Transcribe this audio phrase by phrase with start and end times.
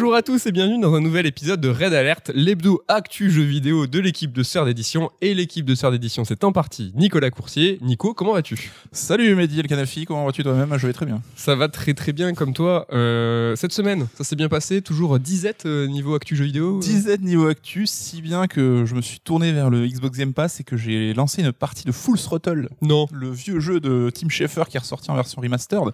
[0.00, 3.42] Bonjour à tous et bienvenue dans un nouvel épisode de Red Alert, l'hebdo actu jeu
[3.42, 5.10] vidéo de l'équipe de Sœurs d'édition.
[5.20, 7.78] Et l'équipe de Sœurs d'édition, c'est en partie Nicolas Coursier.
[7.82, 8.70] Nico, comment vas-tu?
[8.92, 10.74] Salut Mehdi El Kanafi, comment vas-tu toi-même?
[10.78, 11.20] Je vais très bien.
[11.36, 12.86] Ça va très très bien comme toi.
[12.94, 16.78] Euh, cette semaine, ça s'est bien passé, toujours disette euh, niveau actu jeu vidéo?
[16.78, 20.32] Euh Disette niveau actu, si bien que je me suis tourné vers le Xbox Game
[20.32, 23.06] Pass et que j'ai lancé une partie de Full Throttle, Non.
[23.12, 25.92] le vieux jeu de Tim Schafer qui est ressorti en version remastered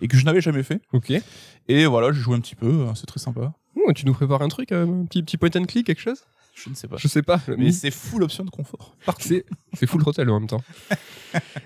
[0.00, 0.80] et que je n'avais jamais fait.
[0.92, 1.12] Ok.
[1.68, 3.52] Et voilà, j'ai joué un petit peu, euh, c'est très sympa.
[3.76, 6.24] Oh, tu nous prépares un truc, un petit, petit point and click, quelque chose?
[6.54, 6.96] Je ne sais pas.
[6.96, 7.40] Je sais pas.
[7.56, 8.96] Mais c'est full option de confort.
[9.20, 9.44] C'est
[9.74, 10.62] c'est full throttle en même temps.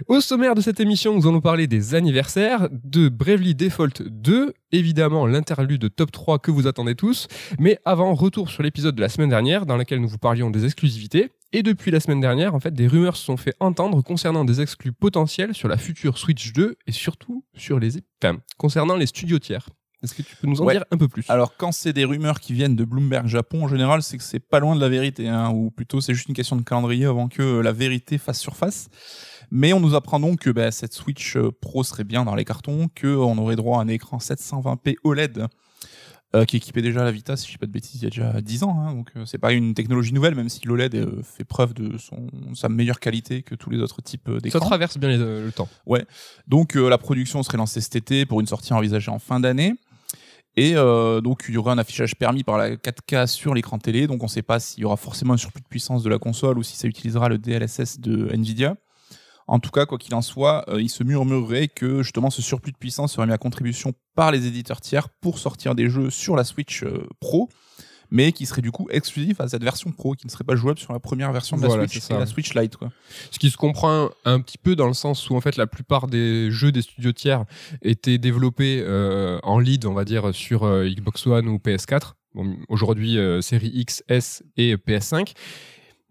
[0.07, 5.27] Au sommaire de cette émission, nous allons parler des anniversaires, de Bravely Default 2, évidemment
[5.27, 9.31] l'interlude top 3 que vous attendez tous, mais avant, retour sur l'épisode de la semaine
[9.31, 11.31] dernière dans lequel nous vous parlions des exclusivités.
[11.55, 14.61] Et depuis la semaine dernière, en fait, des rumeurs se sont fait entendre concernant des
[14.61, 19.39] exclus potentiels sur la future Switch 2 et surtout sur les, enfin, concernant les studios
[19.39, 19.69] tiers.
[20.03, 20.75] Est-ce que tu peux nous en Ouais.
[20.75, 21.25] dire un peu plus?
[21.31, 24.41] Alors quand c'est des rumeurs qui viennent de Bloomberg Japon, en général, c'est que c'est
[24.41, 27.29] pas loin de la vérité, hein, ou plutôt c'est juste une question de calendrier avant
[27.29, 28.89] que euh, la vérité fasse surface.
[29.51, 32.45] Mais on nous apprend donc que bah, cette Switch euh, Pro serait bien dans les
[32.45, 35.47] cartons, que on aurait droit à un écran 720p OLED
[36.35, 38.11] euh, qui équipait déjà la Vita, si je dis pas de bêtises, il y a
[38.11, 38.75] déjà 10 ans.
[38.81, 41.99] Hein, donc euh, c'est pas une technologie nouvelle, même si l'OLED euh, fait preuve de
[41.99, 44.61] son sa meilleure qualité que tous les autres types euh, Ça d'écrans.
[44.61, 45.69] traverse bien les- euh, le temps.
[46.49, 49.75] Donc euh, la production serait lancée cet été pour une sortie envisagée en fin d'année.
[50.57, 54.07] Et euh, donc il y aurait un affichage permis par la 4K sur l'écran télé.
[54.07, 56.19] Donc on ne sait pas s'il y aura forcément un surplus de puissance de la
[56.19, 58.77] console ou si ça utilisera le DLSS de Nvidia.
[59.49, 62.73] En tout cas, quoi qu'il en soit, euh, il se murmurerait que justement ce surplus
[62.73, 66.37] de puissance serait mis à contribution par les éditeurs tiers pour sortir des jeux sur
[66.37, 67.49] la Switch euh, Pro,
[68.13, 70.79] mais qui serait du coup exclusif à cette version Pro, qui ne serait pas jouable
[70.79, 72.77] sur la première version de la Voilà, Switch, et la Switch Lite.
[72.77, 72.93] Quoi.
[73.31, 76.09] Ce qui se comprend un petit peu dans le sens où en fait la plupart
[76.09, 77.47] des jeux des studios tiers
[77.81, 82.13] étaient développés euh, en lead, on va dire, sur euh, Xbox One ou PS4.
[82.35, 85.33] Bon, Aujourd'hui, euh, série X, S et PS5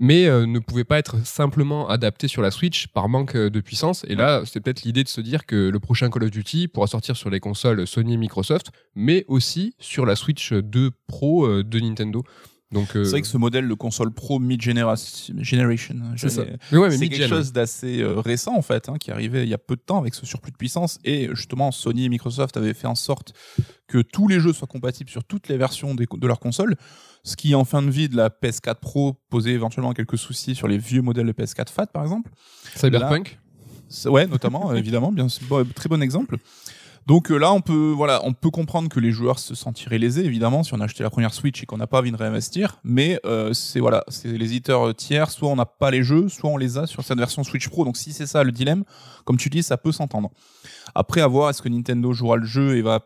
[0.02, 3.62] mais euh, ne pouvaient pas être simplement adaptés sur la Switch par manque euh, de
[3.62, 4.04] puissance.
[4.10, 6.88] Et là, c'est peut-être l'idée de se dire que le prochain Call of Duty pourra
[6.88, 11.64] sortir sur les consoles Sony et Microsoft, mais aussi sur la Switch 2 Pro euh,
[11.64, 12.24] de Nintendo.
[12.72, 15.34] Donc, euh, C'est vrai que ce modèle de console Pro mid-generation,
[16.18, 16.44] c'est ça.
[16.46, 19.44] j'allais- Mais ouais, mais c'est quelque chose d'assez euh, récent en fait, hein, qui arrivait
[19.44, 20.98] il y a peu de temps avec ce surplus de puissance.
[21.04, 23.34] Et justement, Sony et Microsoft avaient fait en sorte
[23.88, 26.76] que tous les jeux soient compatibles sur toutes les versions des- de leur console.
[27.24, 30.68] Ce qui, en fin de vie de la PS4 Pro, posait éventuellement quelques soucis sur
[30.68, 32.32] les vieux modèles de PS4 Fat, par exemple.
[32.76, 33.40] Cyberpunk.
[33.90, 35.28] C'est- Ouais, notamment, évidemment, bien,
[35.76, 36.38] très bon exemple.
[37.12, 40.80] Donc euh, là, on peut, comprendre que les joueurs se sentiraient lésés, évidemment, si on
[40.80, 42.78] a acheté la première Switch et qu'on n'a pas envie de réinvestir.
[42.86, 46.50] Mais euh, c'est voilà, c'est les éditeurs tiers, soit on n'a pas les jeux, soit
[46.50, 47.84] on les a sur cette version Switch Pro.
[47.84, 48.86] Donc si c'est ça le dilemme,
[49.26, 50.32] comme tu dis, ça peut s'entendre.
[50.96, 53.02] Après, à voir, est-ce que Nintendo jouera le jeu et va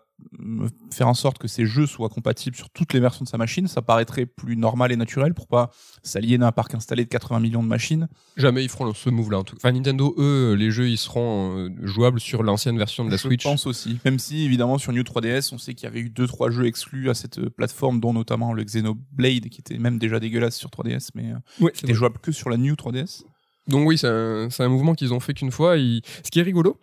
[0.92, 3.68] faire en sorte que ces jeux soient compatibles sur toutes les versions de sa machine
[3.68, 5.72] Ça paraîtrait plus normal et naturel pour pas
[6.03, 8.08] s'aliéner à un parc installé de 80 millions de machines.
[8.38, 9.40] Jamais ils feront ce move-là.
[9.40, 13.09] en tout- Enfin, Nintendo, eux, les jeux, ils seront euh, jouables sur l'ancienne version de
[13.12, 13.44] la Je Switch.
[13.44, 13.98] pense aussi.
[14.06, 16.66] Même si, évidemment, sur New 3DS, on sait qu'il y avait eu deux trois jeux
[16.66, 20.70] exclus à cette euh, plateforme, dont notamment le Xenoblade, qui était même déjà dégueulasse sur
[20.70, 23.24] 3DS, mais euh, Ouais, qui était jouable que sur la New 3DS.
[23.68, 25.78] Donc oui, c'est un, mouvement qu'ils ont fait qu'une fois.
[25.78, 26.78] Ils- Ce qui est rigolo,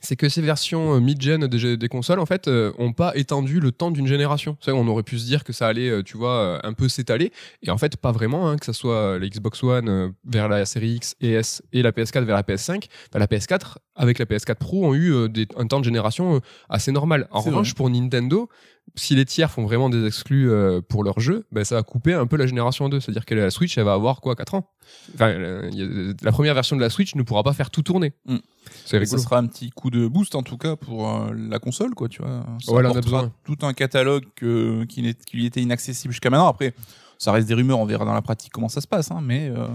[0.00, 3.60] c'est que ces versions euh, mid-gen des, des consoles, en fait, euh, ont pas étendu
[3.60, 4.56] le temps d'une génération.
[4.66, 7.32] On aurait pu se dire que ça allait, euh, tu vois, un peu s'étaler.
[7.62, 10.64] Et en fait, pas vraiment, hein, que ce soit la Xbox One euh, vers la
[10.66, 12.84] série X et S et la PS4 vers la PS5.
[13.12, 16.92] Bah, la PS4, avec la PS4 Pro, ont eu des- un temps de génération assez
[16.92, 17.28] normal.
[17.30, 17.76] En revanche, vrai.
[17.76, 18.48] pour Nintendo,
[18.96, 22.12] si les tiers font vraiment des exclus euh, pour leur jeu, bah, ça va couper
[22.12, 22.98] un peu la génération 2.
[23.00, 24.68] C'est-à-dire que la Switch, elle va avoir quoi 4 ans?
[25.14, 28.12] Enfin, euh, a- la première version de la Switch ne pourra pas faire tout tourner.
[28.26, 28.36] Mm.
[28.84, 31.58] C'est Et ça sera un petit coup de boost, en tout cas, pour euh, la
[31.60, 32.44] console, quoi, tu vois.
[32.64, 33.32] Ça Ouais, là, on a besoin.
[33.44, 36.48] tout un catalogue qui, n'est- qui lui était inaccessible jusqu'à maintenant.
[36.48, 36.74] Après,
[37.18, 39.50] ça reste des rumeurs, on verra dans la pratique comment ça se passe, hein, mais
[39.50, 39.66] euh,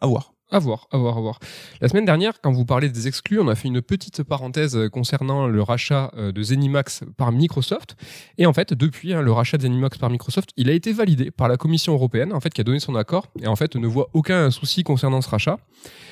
[0.00, 0.32] à voir.
[0.52, 1.38] À voir, à voir, à voir.
[1.80, 4.88] La semaine dernière, quand vous parlez des exclus, on a fait une petite parenthèse euh,
[4.88, 7.96] concernant le rachat euh, de Zenimax par Microsoft.
[8.36, 11.30] Et en fait, depuis hein, le rachat de Zenimax par Microsoft, il a été validé
[11.30, 13.86] par la Commission européenne, en fait, qui a donné son accord et en fait ne
[13.86, 15.58] voit aucun souci concernant ce rachat.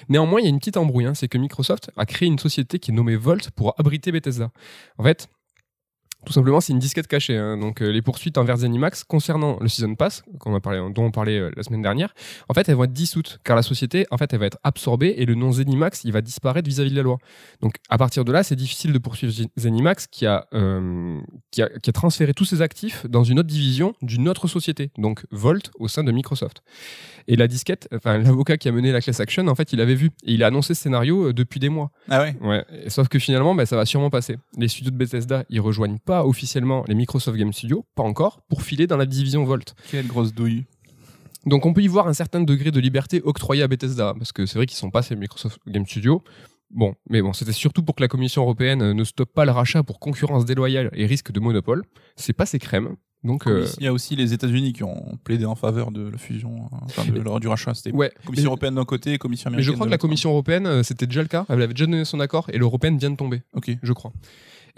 [0.09, 2.79] Néanmoins, il y a une petite embrouille, hein, c'est que Microsoft a créé une société
[2.79, 4.51] qui est nommée Volt pour abriter Bethesda.
[4.99, 5.29] En fait,
[6.29, 7.37] tout simplement, c'est une disquette cachée.
[7.37, 7.57] hein.
[7.57, 11.11] Donc, euh, les poursuites envers Zenimax concernant le Season Pass, qu'on a parlé, dont on
[11.11, 12.15] parlait euh, la semaine dernière,
[12.51, 15.15] en fait, elles vont être dissoutes, car la société, en fait, elle va être absorbée
[15.17, 17.17] et le nom Zenimax, il va disparaître vis-à-vis de la loi.
[17.63, 21.19] Donc, à partir de là, c'est difficile de poursuivre Zen- Zenimax qui a, euh,
[21.51, 24.91] qui a, qui a transféré tous ses actifs dans une autre division d'une autre société,
[24.99, 26.63] donc Volt, au sein de Microsoft.
[27.27, 29.95] Et la disquette, enfin, l'avocat qui a mené la class action, en fait, il avait
[29.95, 31.91] vu et il a annoncé ce scénario depuis des mois.
[32.11, 32.37] Ah ouais?
[32.41, 32.65] Ouais.
[32.89, 34.37] Sauf que finalement, bah, ça va sûrement passer.
[34.59, 38.41] Les studios de Bethesda, ils rejoignent pas pas officiellement les Microsoft Game Studios, pas encore,
[38.49, 39.75] pour filer dans la division Volt.
[39.91, 40.65] Quelle grosse douille.
[41.47, 44.45] Donc on peut y voir un certain degré de liberté octroyé à Bethesda, parce que
[44.47, 46.23] c'est vrai qu'ils sont pas ces Microsoft Game Studios.
[46.71, 49.53] Bon, mais bon, c'était surtout pour que la Commission européenne euh, ne stoppe pas le
[49.53, 51.85] rachat pour concurrence déloyale et risque de monopole.
[52.17, 52.97] C'est pas ses crèmes.
[53.25, 56.19] Donc, euh, Il y a aussi les États-Unis qui ont plaidé en faveur de la
[56.19, 57.75] fusion, hein, enfin de, du rachat.
[57.75, 58.13] C'était ouais.
[58.27, 59.73] Commission européenne d'un côté Commission Mais américaine.
[59.73, 60.03] je crois de que la l'autre.
[60.03, 61.47] Commission européenne, euh, c'était déjà le cas.
[61.49, 63.71] Elle avait déjà donné son accord et l'européenne vient de tomber, Ok.
[63.83, 64.13] je crois.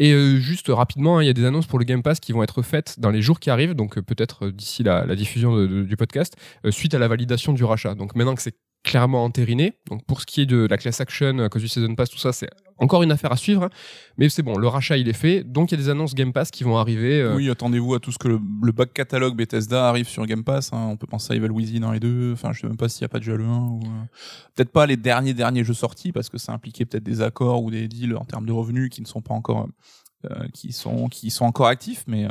[0.01, 2.33] Et euh, juste rapidement, hein, il y a des annonces pour le Game Pass qui
[2.33, 5.67] vont être faites dans les jours qui arrivent, donc euh, peut-être euh, d'ici la, diffusion
[5.67, 6.37] du podcast,
[6.71, 7.95] suite à la validation du rachat.
[7.95, 11.41] Donc maintenant que c'est clairement entériné, donc pour ce qui est de la class action,
[11.41, 12.49] à cause du Season Pass, tout ça, c'est
[12.81, 13.63] encore une affaire à suivre.
[13.65, 13.71] hein.
[14.19, 16.33] Mais c'est bon, le rachat il est fait, donc il y a des annonces Game
[16.33, 17.21] Pass qui vont arriver.
[17.21, 20.43] euh, Oui, attendez-vous à tout ce que le, le back catalogue Bethesda arrive sur Game
[20.45, 20.73] Pass.
[20.73, 20.89] hein.
[20.91, 22.33] On peut penser à Evil Within 1 et 2.
[22.33, 23.49] Enfin, je sais même pas s'il y a pas déjà le 1.
[23.59, 23.89] Ou, euh,
[24.55, 27.71] Peut-être pas les derniers derniers jeux sortis parce que ça impliquait peut-être des accords ou
[27.71, 29.71] des deals en termes de revenus qui ne sont pas encore euh,
[30.53, 32.31] qui sont qui sont encore actifs, mais euh,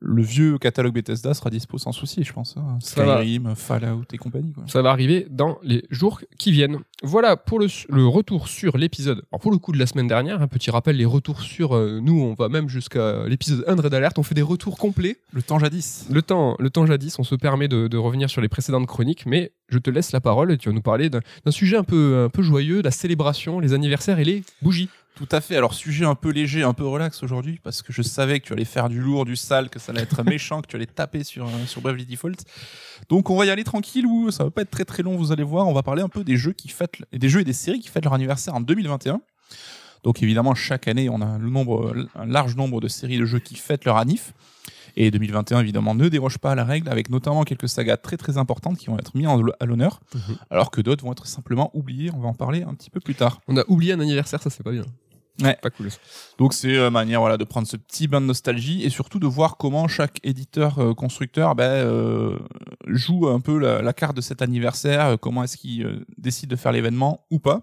[0.00, 2.56] le vieux catalogue Bethesda sera dispo sans souci, je pense.
[2.56, 2.78] hein.
[2.80, 4.52] Skyrim, Fallout et compagnie.
[4.52, 4.62] Quoi.
[4.68, 6.78] Ça va arriver dans les jours qui viennent.
[7.02, 9.24] Voilà pour le, le retour sur l'épisode.
[9.32, 11.98] Alors pour le coup de la semaine dernière, un petit rappel, les retours sur euh,
[12.00, 15.16] nous, on va même jusqu'à l'épisode 1 de Red Alert, on fait des retours complets.
[15.32, 16.06] Le temps jadis.
[16.10, 19.26] Le temps, le temps jadis, on se permet de, de revenir sur les précédentes chroniques,
[19.26, 21.84] mais je te laisse la parole et tu vas nous parler d'un d'un sujet un
[21.84, 24.88] peu, un peu joyeux, la célébration, les anniversaires et les bougies.
[25.18, 25.56] Tout à fait.
[25.56, 28.52] Alors, sujet un peu léger, un peu relax aujourd'hui, parce que je savais que tu
[28.52, 31.24] allais faire du lourd, du sale, que ça allait être méchant, que tu allais taper
[31.24, 32.36] sur, euh, sur Bravely Default.
[33.08, 35.32] Donc, on va y aller tranquille, ou ça va pas être très très long, vous
[35.32, 35.66] allez voir.
[35.66, 37.80] On va parler un peu des jeux qui fêtent, et des jeux et des séries
[37.80, 39.20] qui fêtent leur anniversaire en 2021.
[40.04, 43.40] Donc, évidemment, chaque année, on a le nombre, un large nombre de séries de jeux
[43.40, 44.32] qui fêtent leur anniv.
[44.96, 48.36] Et 2021, évidemment, ne déroge pas à la règle, avec notamment quelques sagas très très
[48.38, 49.26] importantes qui vont être mises
[49.60, 50.36] à l'honneur, Mhm.
[50.50, 52.10] alors que d'autres vont être simplement oubliées.
[52.14, 53.40] On va en parler un petit peu plus tard.
[53.48, 54.84] On a oublié un anniversaire, ça c'est pas bien.
[55.42, 55.56] Ouais.
[55.62, 55.88] Pas cool.
[56.38, 59.26] Donc c'est euh, manière voilà de prendre ce petit bain de nostalgie et surtout de
[59.26, 62.38] voir comment chaque éditeur euh, constructeur ben, euh,
[62.86, 66.50] joue un peu la, la carte de cet anniversaire, euh, comment est-ce qu'il euh, décide
[66.50, 67.62] de faire l'événement ou pas.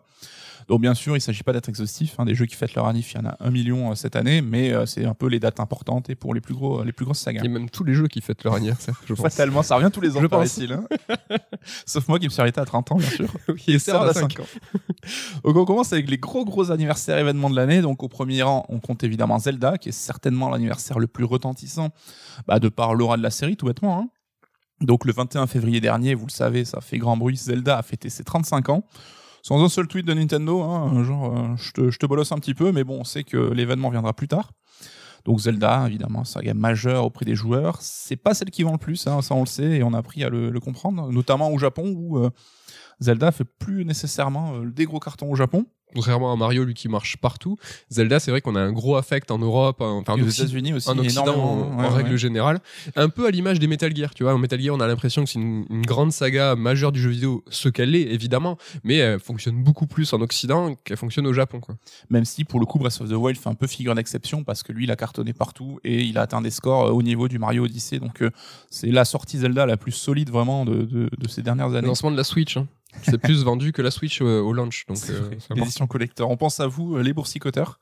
[0.68, 2.16] Donc bien sûr, il s'agit pas d'être exhaustif.
[2.20, 4.16] Hein, des jeux qui fêtent leur annif, il y en a un million euh, cette
[4.16, 6.92] année, mais euh, c'est un peu les dates importantes et pour les plus gros, les
[6.92, 7.42] plus grosses sagas.
[7.44, 9.24] Il y a même tous les jeux qui fêtent leur anniversaire, je pense.
[9.24, 10.86] Fatalement, ça revient tous les ans, Je paraît-il, hein.
[11.86, 13.28] Sauf moi qui me suis arrêté à 30 ans, bien sûr.
[13.48, 14.34] Oui, et ça, à cinq.
[14.34, 14.48] 5 ans.
[15.44, 17.82] Donc on commence avec les gros gros anniversaires événements de l'année.
[17.82, 21.90] Donc au premier rang, on compte évidemment Zelda, qui est certainement l'anniversaire le plus retentissant,
[22.48, 24.00] bah, de par l'aura de la série, tout bêtement.
[24.00, 24.10] hein.
[24.82, 28.10] Donc le 21 février dernier, vous le savez, ça fait grand bruit, Zelda a fêté
[28.10, 28.84] ses 35 ans.
[29.46, 32.84] Sans un seul tweet de Nintendo, hein, euh, je te, bolosse un petit peu, mais
[32.84, 34.54] bon, on sait que l'événement viendra plus tard.
[35.24, 37.78] Donc Zelda, évidemment, saga majeure auprès des joueurs.
[37.80, 40.00] C'est pas celle qui vend le plus, hein, ça on le sait, et on a
[40.00, 42.32] appris à le, le comprendre, notamment au Japon où euh,
[43.00, 45.68] Zelda fait plus nécessairement euh, des gros cartons au Japon.
[45.96, 47.58] Contrairement à Mario, lui qui marche partout,
[47.90, 50.90] Zelda, c'est vrai qu'on a un gros affect en Europe, en- enfin aux États-unis aussi,
[50.90, 52.18] en Occident, en, Ouais, en règle ouais.
[52.18, 52.60] générale.
[52.96, 54.34] Un peu à l'image des Metal Gear, tu vois.
[54.34, 57.10] En Metal Gear, on a l'impression que c'est une, une grande saga majeure du jeu
[57.10, 61.34] vidéo, ce qu'elle est, évidemment, mais elle fonctionne beaucoup plus en Occident qu'elle fonctionne au
[61.34, 61.76] Japon, quoi.
[62.10, 64.64] Même si pour le coup Breath of the Wild fait un peu figure d'exception parce
[64.64, 67.28] que lui il a cartonné partout et il a atteint des scores euh, au niveau
[67.28, 68.00] du Mario Odyssey.
[68.00, 68.30] Donc euh,
[68.70, 71.88] c'est la sortie Zelda la plus solide vraiment de, de, de ces dernières Le années.
[71.88, 72.68] lancement de la Switch, hein.
[73.04, 75.30] C'est plus vendu que la Switch euh, au launch, donc euh.
[75.56, 76.30] L'édition collector.
[76.30, 77.80] On pense à vous, euh, les boursicoteurs.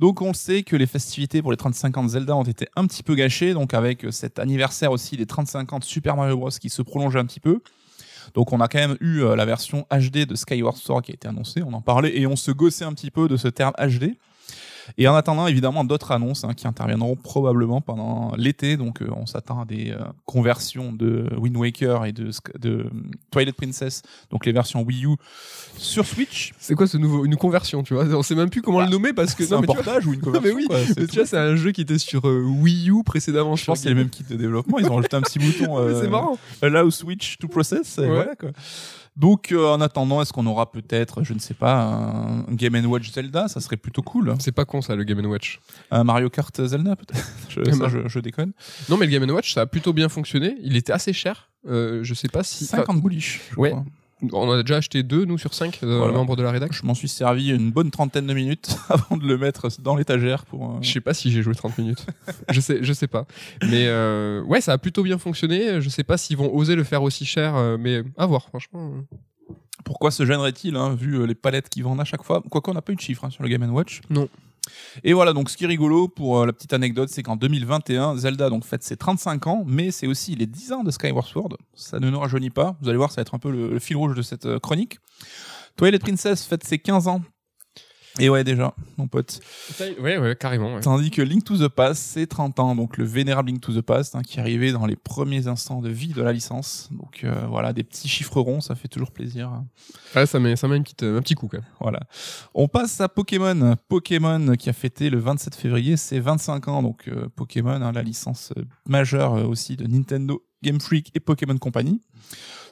[0.00, 2.86] Donc on sait que les festivités pour les 35 ans de Zelda ont été un
[2.86, 6.50] petit peu gâchées, donc avec cet anniversaire aussi des 35 ans de Super Mario Bros
[6.50, 7.60] qui se prolongeait un petit peu.
[8.34, 11.28] Donc on a quand même eu la version HD de Skyward Sword qui a été
[11.28, 14.16] annoncée, on en parlait et on se gossait un petit peu de ce terme HD.
[14.98, 18.76] Et en attendant, évidemment, d'autres annonces hein, qui interviendront probablement pendant l'été.
[18.76, 22.84] Donc, euh, on s'attend à des euh, conversions de Wind Waker et de, de euh,
[23.30, 25.16] Twilight Princess, donc les versions Wii U,
[25.76, 26.52] sur Switch.
[26.58, 28.04] C'est quoi ce nouveau une conversion, tu vois?
[28.06, 30.14] On sait même plus comment Bah, le nommer parce que C'est un vois- portage ou
[30.14, 32.26] une Non, conversion mais oui, quoi, mais tu vois, c'est un jeu qui était sur
[32.28, 33.56] euh, Wii U précédemment.
[33.56, 34.78] Je pense qu'il y a les mêmes kits de développement.
[34.78, 35.76] Ils ont rajouté un petit bouton.
[36.00, 36.38] C'est marrant.
[36.60, 37.98] Allow Switch to process.
[37.98, 38.06] Ouais.
[38.08, 38.50] voilà, quoi.
[39.14, 43.10] Donc, euh, en attendant, est-ce qu'on aura peut-être, je ne sais pas, un Game Watch
[43.12, 43.46] Zelda?
[43.48, 44.34] Ça serait plutôt cool.
[44.38, 45.60] C'est pas con ça, le Game Watch.
[45.90, 47.22] Un Mario Kart Zelda, peut-être?
[47.50, 48.52] Je, ça, je, je déconne.
[48.88, 50.56] Non, mais le Game Watch, ça a plutôt bien fonctionné.
[50.62, 51.50] Il était assez cher.
[51.68, 52.64] Euh, je sais pas si.
[52.64, 53.42] 50 bullish.
[53.52, 53.70] je Ouais.
[53.70, 53.84] crois.
[54.32, 56.12] On en a déjà acheté deux, nous, sur cinq, euh, Voilà.
[56.12, 56.72] membres de la rédac.
[56.72, 60.44] Je m'en suis servi une bonne trentaine de minutes avant de le mettre dans l'étagère
[60.44, 60.64] pour.
[60.76, 62.06] euh, Je sais pas si j'ai joué 30 minutes.
[62.48, 63.26] je sais, je sais pas.
[63.62, 65.80] Mais euh, ouais, ça a plutôt bien fonctionné.
[65.80, 68.92] Je sais pas s'ils vont oser le faire aussi cher, euh, mais à voir, franchement.
[69.84, 72.42] Pourquoi se gênerait-il, hein, vu les palettes qu'ils vendent à chaque fois?
[72.48, 74.00] Quoique on n'a pas eu de chiffre hein, sur le Game Watch.
[74.10, 74.28] Non.
[75.04, 78.16] Et voilà, donc ce qui est rigolo pour euh, la petite anecdote, c'est qu'en 2021,
[78.16, 81.56] Zelda donc fête ses 35 ans, mais c'est aussi les 10 ans de Skyward Sword.
[81.74, 82.76] Ça ne nous rajeunit pas.
[82.80, 84.98] Vous allez voir, ça va être un peu le, fil rouge de cette euh, chronique.
[85.76, 87.22] Twilight Princess fête ses 15 ans.
[88.18, 89.40] Et ouais, déjà, mon pote.
[89.98, 90.74] Ouais, ouais, carrément.
[90.74, 90.80] Ouais.
[90.80, 93.80] Tandis que Link to the Past, c'est 30 ans, donc le vénérable Link to the
[93.80, 96.90] Past, hein, qui arrivait dans les premiers instants de vie de la licence.
[96.92, 99.62] Donc euh, voilà, des petits chiffres ronds, ça fait toujours plaisir.
[100.14, 101.66] Ouais, ça met, ça met une petite, un petit coup quand même.
[101.80, 102.00] Voilà.
[102.54, 103.76] On passe à Pokémon.
[103.88, 106.82] Pokémon qui a fêté le 27 février ses 25 ans.
[106.82, 111.56] Donc euh, Pokémon, hein, la licence euh, majeure aussi de Nintendo, Game Freak et Pokémon
[111.58, 112.00] Company.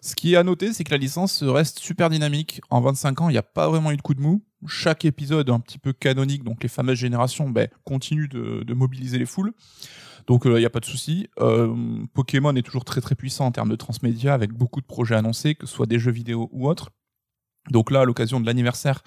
[0.03, 2.61] Ce qui est à noter, c'est que la licence reste super dynamique.
[2.71, 4.43] En 25 ans, il n'y a pas vraiment eu de coup de mou.
[4.67, 9.27] Chaque épisode un petit peu canonique, donc les fameuses générations, ben, continue de, mobiliser les
[9.27, 9.53] foules.
[10.27, 11.29] Donc il n'y a pas de souci.
[11.41, 11.75] Euh,
[12.15, 15.55] Pokémon est toujours très très puissant en termes de transmédia, avec beaucoup de projets annoncés,
[15.55, 16.91] que ce soit des jeux vidéo ou autres.
[17.69, 19.03] Donc là, à l'occasion de l'anniversaire,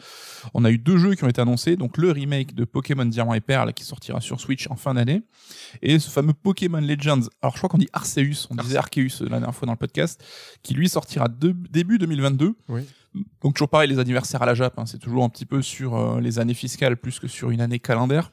[0.53, 1.75] on a eu deux jeux qui ont été annoncés.
[1.75, 5.24] Donc le remake de Pokémon Diamant et Perle qui sortira sur Switch en fin d'année.
[5.81, 9.29] Et ce fameux Pokémon Legends, alors je crois qu'on dit Arceus, on disait Arceus la
[9.29, 10.24] dernière fois dans le podcast,
[10.62, 12.55] qui lui sortira de, début 2022.
[12.69, 12.81] Oui.
[13.41, 15.95] Donc toujours pareil, les anniversaires à la Jap, hein, c'est toujours un petit peu sur
[15.95, 18.31] euh, les années fiscales plus que sur une année calendaire.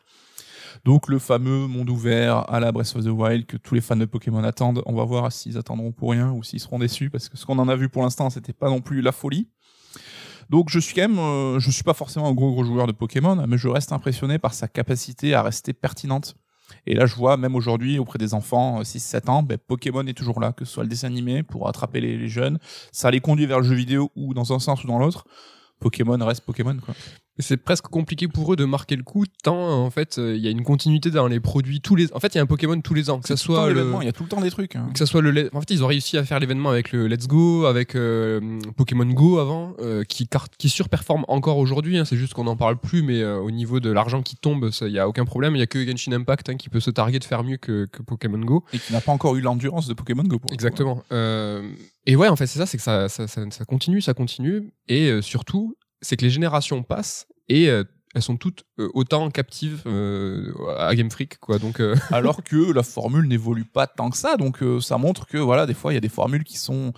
[0.84, 3.96] Donc le fameux monde ouvert à la Breath of the Wild que tous les fans
[3.96, 4.82] de Pokémon attendent.
[4.86, 7.58] On va voir s'ils attendront pour rien ou s'ils seront déçus parce que ce qu'on
[7.58, 9.48] en a vu pour l'instant, c'était pas non plus la folie.
[10.50, 12.92] Donc je suis quand même, euh, je suis pas forcément un gros gros joueur de
[12.92, 16.35] Pokémon, mais je reste impressionné par sa capacité à rester pertinente.
[16.87, 20.40] Et là, je vois même aujourd'hui auprès des enfants 6-7 ans, ben, Pokémon est toujours
[20.40, 22.59] là, que ce soit le dessin animé pour attraper les, les jeunes.
[22.90, 25.25] Ça les conduit vers le jeu vidéo ou dans un sens ou dans l'autre.
[25.78, 26.95] Pokémon reste Pokémon quoi.
[27.40, 30.49] C'est presque compliqué pour eux de marquer le coup tant en fait euh, il y
[30.49, 32.80] a une continuité dans les produits tous les en fait il y a un Pokémon
[32.80, 34.76] tous les ans que ça soit le il y a tout le temps des trucs.
[34.76, 34.88] hein.
[34.92, 37.26] que ça soit le en fait ils ont réussi à faire l'événement avec le Let's
[37.26, 42.16] Go avec euh, Pokémon Go avant euh, qui carte qui surperforme encore aujourd'hui hein, c'est
[42.16, 44.99] juste qu'on n'en parle plus mais euh, au niveau de l'argent qui tombe il y
[44.99, 47.25] a aucun problème il y a que Genshin Impact hein, qui peut se targuer de
[47.25, 50.23] faire mieux que, que Pokémon Go Et qui n'a pas encore eu l'endurance de Pokémon
[50.25, 50.38] Go.
[50.38, 50.52] Pour.
[50.52, 51.02] Exactement.
[51.12, 51.62] Euh,
[52.06, 54.73] et ouais, en fait, c'est ça, c'est que ça, ça, ça, ça continue, ça continue.
[54.88, 59.30] Et euh, surtout, c'est que les générations passent et euh, elles sont toutes euh, autant
[59.30, 61.59] captives euh, à Game Freak, quoi.
[61.59, 64.37] Donc, euh, alors que la formule n'évolue pas tant que ça.
[64.37, 66.92] Donc ça montre que voilà, des fois il y a des formules qui sont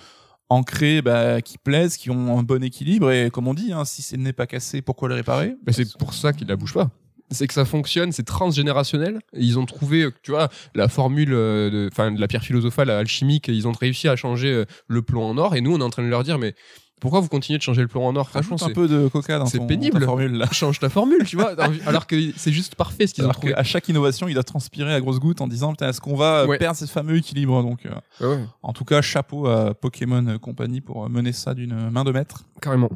[0.49, 3.11] ancrées, bah, qui plaisent, qui ont un bon équilibre.
[3.11, 5.55] Et comme on dit, hein, si ce n'est pas cassé, pourquoi le réparer?
[5.65, 6.91] Bah, c'est pour ça qu'ils la bougent pas.
[7.31, 9.19] C'est que ça fonctionne, c'est transgénérationnel.
[9.33, 13.49] Ils ont trouvé, tu vois, la formule, de, enfin, de la pierre philosophale alchimique.
[13.49, 15.57] Ils ont réussi à changer le plomb en or.
[15.57, 16.55] Et nous, on est en train de leur dire, mais
[17.03, 18.31] pourquoi vous continuez de changer le plomb en or?
[18.31, 20.01] Franchement, Rajoute un c'est peu de coca dans c'est pénible.
[20.01, 20.47] ta formule là.
[20.53, 21.55] change ta formule, tu vois.
[21.87, 23.53] Alors que c'est juste parfait ce qu'ils ont Alors trouvé.
[23.53, 26.41] qu'à chaque innovation, il a transpiré à grosses gouttes en disant putain, est-ce qu'on va
[26.43, 26.59] euh, Ouais.
[26.59, 27.91] perdre ce fameux équilibre Donc, euh,
[28.37, 32.13] Ouais, en tout cas, chapeau à Pokémon Company pour euh, mener ça d'une main de
[32.13, 32.45] maître.
[32.61, 32.89] carrément.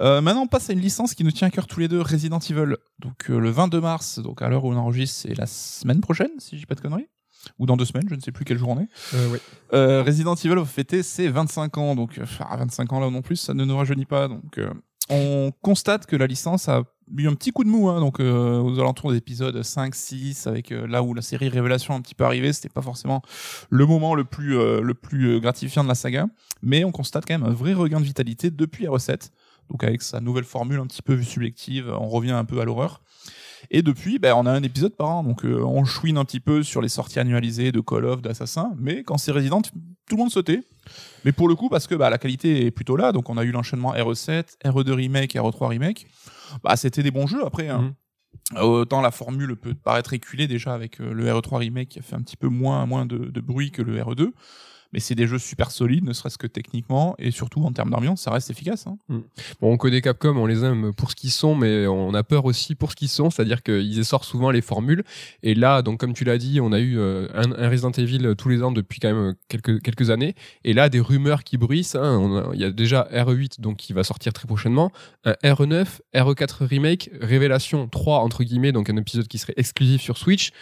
[0.00, 2.00] Euh, maintenant, on passe à une licence qui nous tient à cœur tous les deux,
[2.02, 2.76] Resident Evil.
[2.98, 6.30] Donc, euh, le 22 mars, donc à l'heure où on enregistre, c'est la semaine prochaine,
[6.38, 7.06] si je dis pas de conneries.
[7.58, 8.88] Ou dans deux semaines, je ne sais plus quelle journée.
[9.14, 9.40] Euh, ouais.
[9.72, 13.22] Euh, Resident Evil va fêter ses 25 ans, donc euh, à 25 ans là non
[13.22, 14.28] plus, ça ne nous rajeunit pas.
[14.28, 14.70] Donc, euh,
[15.08, 16.82] on constate que la licence a
[17.16, 20.46] eu un petit coup de mou, hein, donc euh, aux alentours des épisodes 5, 6,
[20.46, 23.22] avec euh, là où la série Révélation a un petit peu arrivé, c'était pas forcément
[23.70, 26.26] le moment le plus euh, le plus euh, gratifiant de la saga,
[26.62, 29.30] mais on constate quand même un vrai regain de vitalité depuis la recette.
[29.70, 33.02] Donc avec sa nouvelle formule un petit peu subjective, on revient un peu à l'horreur.
[33.70, 36.40] Et depuis, ben, on a un épisode par an, donc euh, on chouine un petit
[36.40, 40.16] peu sur les sorties annualisées de Call of, d'Assassin, mais quand c'est Resident, tout le
[40.16, 40.62] monde sautait.
[41.24, 43.44] Mais pour le coup, parce que bah, la qualité est plutôt là, donc on a
[43.44, 46.06] eu l'enchaînement RE7, RE2 Remake, RE3 Remake,
[46.62, 47.68] bah, c'était des bons jeux après.
[47.68, 47.94] Hein.
[48.52, 48.60] Mhm.
[48.60, 52.14] Autant la formule peut paraître éculée déjà avec euh, le RE3 Remake qui a fait
[52.14, 54.30] un petit peu moins, moins de, de bruit que le RE2,
[54.96, 58.22] mais c'est des jeux super solides, ne serait-ce que techniquement, et surtout en termes d'ambiance,
[58.22, 58.86] ça reste efficace.
[58.86, 58.96] Hein.
[59.60, 62.46] Bon, on connaît Capcom, on les aime pour ce qu'ils sont, mais on a peur
[62.46, 65.04] aussi pour ce qu'ils sont, c'est-à-dire qu'ils essorent souvent les formules.
[65.42, 68.48] Et là, donc comme tu l'as dit, on a eu euh, un, Resident Evil tous
[68.48, 70.34] les ans depuis quand même quelques quelques années.
[70.64, 71.94] Et là, des rumeurs qui bruissent.
[71.94, 72.50] hein.
[72.54, 74.92] Il y a déjà RE8 donc qui va sortir très prochainement,
[75.26, 80.16] un RE9, RE4 remake, Révélation 3 entre guillemets, donc un épisode qui serait exclusif sur
[80.16, 80.52] Switch.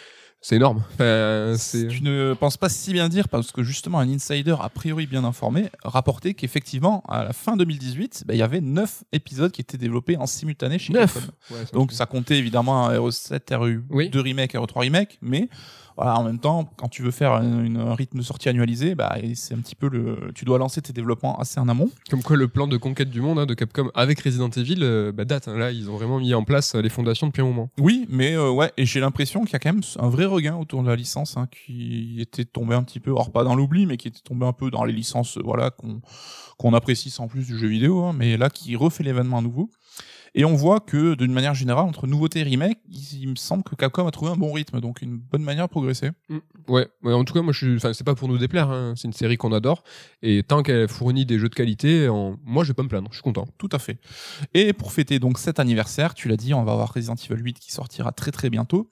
[0.47, 0.83] C'est énorme.
[0.93, 4.69] Enfin, c'est Tu ne penses pas si bien dire parce que justement un insider a
[4.69, 9.51] priori bien informé rapportait qu'effectivement à la fin 2018, ben, il y avait 9 épisodes
[9.51, 11.15] qui étaient développés en simultané chez Neuf.
[11.15, 11.33] Capcom.
[11.51, 14.11] Ouais, ça Donc fait- ça comptait évidemment un RE7, RE2 Oui.
[14.13, 15.49] remake, RE3 remake, mais
[15.97, 18.95] voilà, en même temps, quand tu veux faire un, une- un rythme de sortie annualisé,
[18.95, 21.91] bah, c'est un petit peu le, tu dois lancer tes développements assez en amont.
[22.11, 25.13] Comme quoi, le plan de conquête du monde hein, de Capcom avec Resident Evil euh,
[25.13, 25.49] bah, date.
[25.49, 25.57] hein.
[25.57, 27.71] Là, ils ont vraiment mis en place euh, les fondations depuis un moment.
[27.79, 30.57] Oui, mais euh, ouais, et j'ai l'impression qu'il y a quand même un vrai regain
[30.57, 33.87] autour de la licence hein, qui était tombé un petit peu, or pas dans l'oubli,
[33.87, 36.01] mais qui était tombé un peu dans les licences, euh, voilà, qu'on
[36.57, 39.71] qu'on apprécie sans plus du jeu vidéo, hein, mais là qui refait l'événement à nouveau.
[40.37, 43.63] Et on voit que d'une manière générale, entre nouveautés et remake, il, il me semble
[43.63, 46.11] que Capcom a trouvé un bon rythme, donc une bonne manière de progresser.
[46.67, 48.95] Ouais, ouais, en tout cas, moi, je suis, enfin, c'est pas pour nous déplaire, hein,
[48.97, 49.85] c'est une série qu'on adore,
[50.23, 53.09] et tant qu'elle fournit des jeux de qualité, en- moi, je vais pas me plaindre,
[53.11, 53.47] je suis content.
[53.59, 53.99] Tout à fait.
[54.55, 57.59] Et pour fêter donc cet anniversaire, tu l'as dit, on va avoir Resident Evil 8
[57.61, 58.91] qui sortira très très bientôt,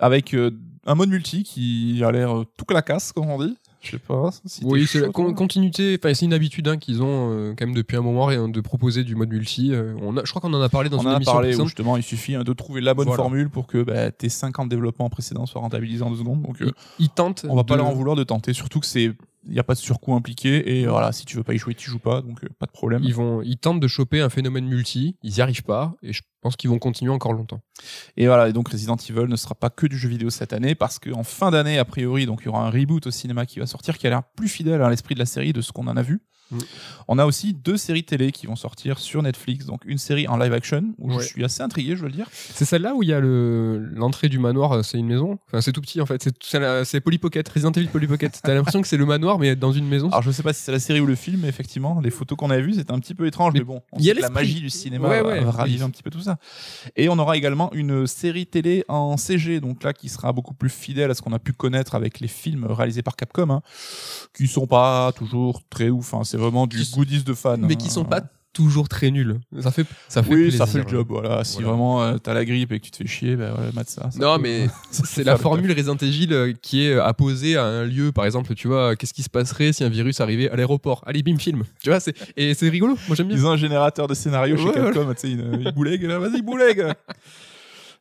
[0.00, 0.52] avec euh,
[0.86, 3.56] un mode multi qui a l'air euh, tout clacasse, comme on dit.
[3.80, 4.30] Je sais pas.
[4.44, 7.64] Si oui, c'est la con- continuité, enfin, c'est une habitude hein, qu'ils ont euh, quand
[7.66, 9.72] même depuis un moment de proposer du mode multi.
[9.72, 11.32] euh, on a, je crois qu'on en a parlé dans on une en a émission
[11.32, 11.66] parlé où précédente.
[11.68, 13.22] justement il suffit hein, de trouver la bonne Voilà.
[13.22, 16.42] formule pour que bah, tes 5 ans de développement précédent soient rentabilisés en deux secondes.
[16.42, 17.46] Donc euh, Ils tentent.
[17.48, 19.12] on va pas leur en vouloir de tenter, surtout que c'est
[19.48, 21.58] il y a pas de surcoût impliqué et euh, voilà, si tu veux pas y
[21.58, 23.02] jouer, tu joues pas, donc euh, pas de problème.
[23.04, 26.22] Ils vont, ils tentent de choper un phénomène multi, ils y arrivent pas, et je
[26.40, 27.60] pense qu'ils vont continuer encore longtemps.
[28.16, 30.74] Et voilà, et donc Resident Evil ne sera pas que du jeu vidéo cette année
[30.74, 33.58] parce qu'en fin d'année, a priori, donc il y aura un reboot au cinéma qui
[33.58, 35.86] va sortir qui a l'air plus fidèle à l'esprit de la série de ce qu'on
[35.86, 36.20] en a vu.
[36.50, 36.58] Mm.
[37.08, 40.36] On a aussi deux séries télé qui vont sortir sur Netflix, donc une série en
[40.36, 41.22] live action où Ouais.
[41.22, 42.26] je suis assez intrigué, je veux le dire.
[42.32, 45.38] C'est celle-là où il y a le l'entrée du manoir, euh, c'est une maison.
[45.48, 46.28] Enfin, c'est tout petit en fait.
[46.84, 48.40] C'est Polly Pocket, Resident Evil Polly Pocket.
[48.42, 50.08] T'as l'impression que c'est le manoir, mais dans une maison.
[50.08, 52.36] Alors je sais pas si c'est la série ou le film, mais effectivement, les photos
[52.38, 54.30] qu'on a vues, c'était un petit peu étrange, mais, Mais bon, il y a la
[54.30, 56.38] magie du cinéma Ouais, raviver un petit peu tout ça.
[56.96, 60.70] Et on aura également une série télé en CG, donc là qui sera beaucoup plus
[60.70, 63.62] fidèle à ce qu'on a pu connaître avec les films réalisés par Capcom, hein,
[64.34, 66.14] qui sont pas toujours très ouf.
[66.14, 67.56] hein, c'est vraiment du goodies de fans.
[67.58, 67.76] mais hein.
[67.76, 68.22] qui sont pas
[68.54, 69.38] toujours très nuls.
[69.60, 70.58] Ça fait, ça fait Oui, plaisir.
[70.58, 71.06] ça fait le job.
[71.10, 71.44] Voilà.
[71.44, 71.68] Si Voilà.
[71.68, 74.10] vraiment euh, t'as la grippe et que tu te fais chier, ben voilà, mate ça.
[74.10, 77.84] ça Non, mais c'est la le formule Resident Evil euh, qui est apposée à un
[77.84, 78.10] lieu.
[78.10, 81.04] Par exemple, tu vois, qu'est-ce qui se passerait si un virus arrivait à l'aéroport?
[81.06, 81.62] Allez, bim, film.
[81.84, 82.96] Tu vois, c'est et c'est rigolo.
[83.06, 83.36] Moi, j'aime bien.
[83.36, 86.42] Ils ont un générateur de scénario chez Capcom, tu sais, une, une boulegue, là, vas-y,
[86.42, 86.84] boulegue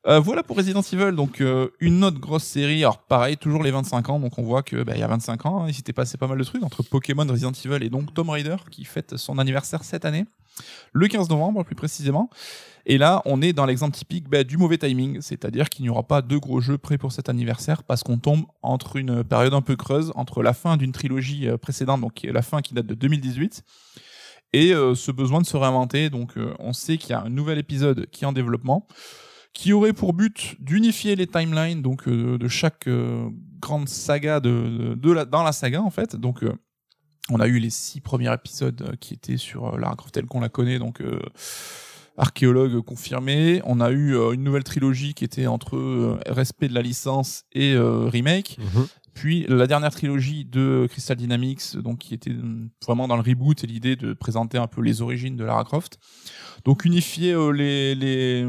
[0.08, 2.80] Euh, voilà pour Resident Evil, donc euh, une autre grosse série.
[2.80, 5.64] Alors pareil, toujours les 25 ans, donc on voit que bah, y a 25 ans,
[5.64, 8.30] hein, il s'était passé pas mal de trucs entre Pokémon, Resident Evil et donc Tomb
[8.30, 10.24] Raider qui fête son anniversaire cette année,
[10.94, 12.30] le 15 novembre plus précisément.
[12.86, 16.04] Et là, on est dans l'exemple typique bah, du mauvais timing, c'est-à-dire qu'il n'y aura
[16.04, 19.62] pas deux gros jeux prêts pour cet anniversaire parce qu'on tombe entre une période un
[19.62, 22.94] peu creuse, entre la fin d'une trilogie euh, précédente, donc la fin qui date de
[22.94, 23.62] 2018,
[24.54, 26.10] et ce besoin de se réinventer.
[26.10, 28.88] Donc, on sait qu'il y a un nouvel épisode qui est en développement,
[29.58, 33.28] qui aurait pour but d'unifier les timelines donc euh, de chaque euh,
[33.60, 36.16] grande saga de, de, de la, dans la saga en fait.
[36.16, 36.54] Donc, euh,
[37.32, 40.50] on a eu les six premiers épisodes qui étaient sur Lara Croft telle qu'on la
[40.50, 41.20] connaît, donc euh,
[42.18, 43.60] archéologue confirmé.
[43.66, 48.60] On a eu une nouvelle trilogie qui était entre respect de la licence et remake.
[49.14, 52.36] Puis la dernière trilogie de Crystal Dynamics, donc qui était
[52.86, 56.00] vraiment dans le reboot et l'idée de présenter un peu les origines de Lara Croft.
[56.64, 58.48] Donc unifier les, les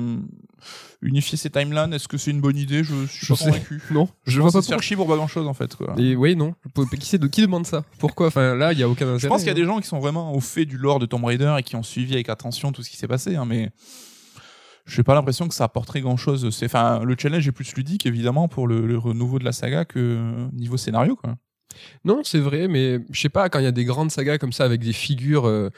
[1.01, 2.83] unifier ces timelines, est-ce que c'est une bonne idée?
[2.83, 3.45] Je suis Je pas sais.
[3.47, 3.81] convaincu.
[3.93, 5.95] Non, je Je vois pas se faire chier pour pas grand chose en fait quoi.
[5.99, 6.55] Et oui, non.
[6.99, 7.85] Qui, c'est de- qui demande ça?
[7.99, 8.27] Pourquoi?
[8.29, 9.19] Enfin, là, il y a aucun intérêt.
[9.21, 9.55] Je pense qu'il y a hein.
[9.57, 11.83] des gens qui sont vraiment au fait du lore de Tomb Raider et qui ont
[11.83, 13.71] suivi avec attention tout ce qui s'est passé, hein, mais
[14.87, 16.49] j'ai pas l'impression que ça apporterait grand chose.
[16.51, 19.85] C'est, enfin, le challenge est plus ludique évidemment pour le, le renouveau de la saga
[19.85, 21.37] que niveau scénario, quoi.
[22.05, 24.53] Non, c'est vrai, mais je sais pas, quand il y a des grandes sagas comme
[24.53, 25.71] ça avec des figures, euh,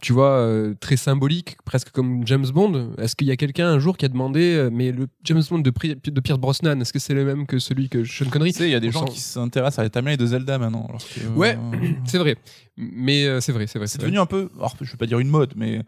[0.00, 3.78] tu vois, euh, très symboliques, presque comme James Bond, est-ce qu'il y a quelqu'un un
[3.78, 6.92] jour qui a demandé, euh, mais le James Bond de, Pri- de Pierce Brosnan, est-ce
[6.92, 8.52] que c'est le même que celui que Sean Connery?
[8.52, 10.58] Tu sais, il y a des On gens qui s'intéressent à la timeline de Zelda
[10.58, 10.86] maintenant.
[10.88, 11.56] alors que, Ouais.
[12.06, 12.36] C'est vrai,
[12.76, 13.86] mais c'est vrai, c'est vrai.
[13.86, 15.80] c'est devenu un peu, alors, je vais pas dire une mode, mais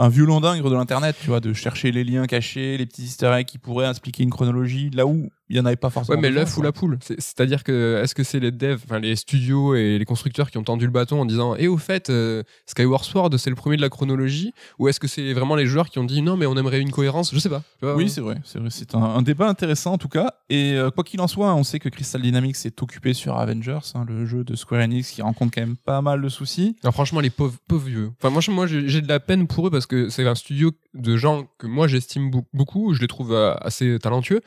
[0.00, 3.32] un violon dingue de l'internet, tu vois, de chercher les liens cachés, les petits easter
[3.36, 6.16] eggs qui pourraient expliquer une chronologie là où il y en avait pas forcément.
[6.16, 6.98] Ouais, mais l'œuf ou la poule.
[7.02, 10.58] C'est- C'est-à-dire que est-ce que c'est les devs, enfin les studios et les constructeurs qui
[10.58, 13.76] ont tendu le bâton en disant et au fait euh, Skyward Sword c'est le premier
[13.76, 16.46] de la chronologie ou est-ce que c'est vraiment les joueurs qui ont dit non mais
[16.46, 17.62] on aimerait une cohérence Je sais pas.
[17.82, 18.08] Oui, hein.
[18.08, 18.36] c'est vrai.
[18.44, 18.68] C'est vrai.
[18.70, 20.34] C'est un, un débat intéressant en tout cas.
[20.50, 23.78] Et euh, quoi qu'il en soit, on sait que Crystal Dynamics est occupé sur Avengers,
[23.94, 26.76] hein, le jeu de Square Enix qui rencontre quand même pas mal de soucis.
[26.82, 28.10] Alors franchement, les pauvres, pauvres vieux.
[28.22, 31.46] Enfin, moi, j'ai de la peine pour eux parce que c'est un studio de gens
[31.58, 34.40] que moi j'estime beau- beaucoup, je les trouve euh, assez talentueux.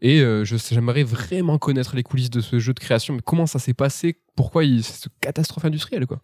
[0.00, 3.14] Et euh, j'aimerais vraiment connaître les coulisses de ce jeu de création.
[3.14, 4.18] Mais comment ça s'est passé?
[4.34, 6.20] Pourquoi il, c'est cette catastrophe industrielle, quoi?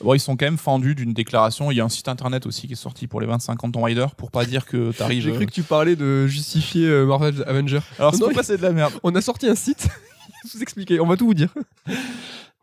[0.00, 1.70] Bon, ils sont quand même fendus d'une déclaration.
[1.70, 3.72] Il y a un site internet aussi qui est sorti pour les 25 ans de
[3.72, 5.22] Tomb Raider pour pas dire que t'arrives.
[5.22, 7.80] J'ai cru que tu parlais de justifier euh, Marvel Avenger.
[7.98, 8.92] Alors c'est pourquoi c'est de la merde.
[9.02, 9.88] On a sorti un site.
[10.44, 11.00] Je vais vous expliquer.
[11.00, 11.52] On va tout vous dire.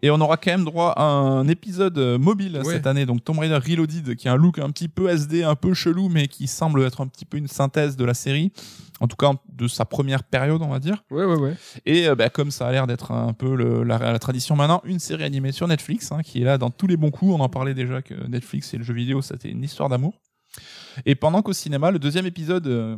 [0.03, 2.73] Et on aura quand même droit à un épisode euh, mobile Ouais.
[2.75, 5.55] cette année, donc Tomb Raider Reloaded, qui a un look un petit peu SD, un
[5.55, 8.51] peu chelou, mais qui semble être un petit peu une synthèse de la série,
[8.99, 11.03] en tout cas de sa première période, on va dire.
[11.09, 11.55] Ouais, ouais, ouais.
[11.85, 14.81] Et euh, bah, comme ça a l'air d'être un peu le- la, la tradition maintenant,
[14.83, 17.33] une série animée sur Netflix, hein, qui est là dans tous les bons coups.
[17.33, 20.19] On en parlait déjà que Netflix et le jeu vidéo, c'était une histoire d'amour.
[21.05, 22.97] Et pendant qu'au cinéma, le deuxième épisode, euh,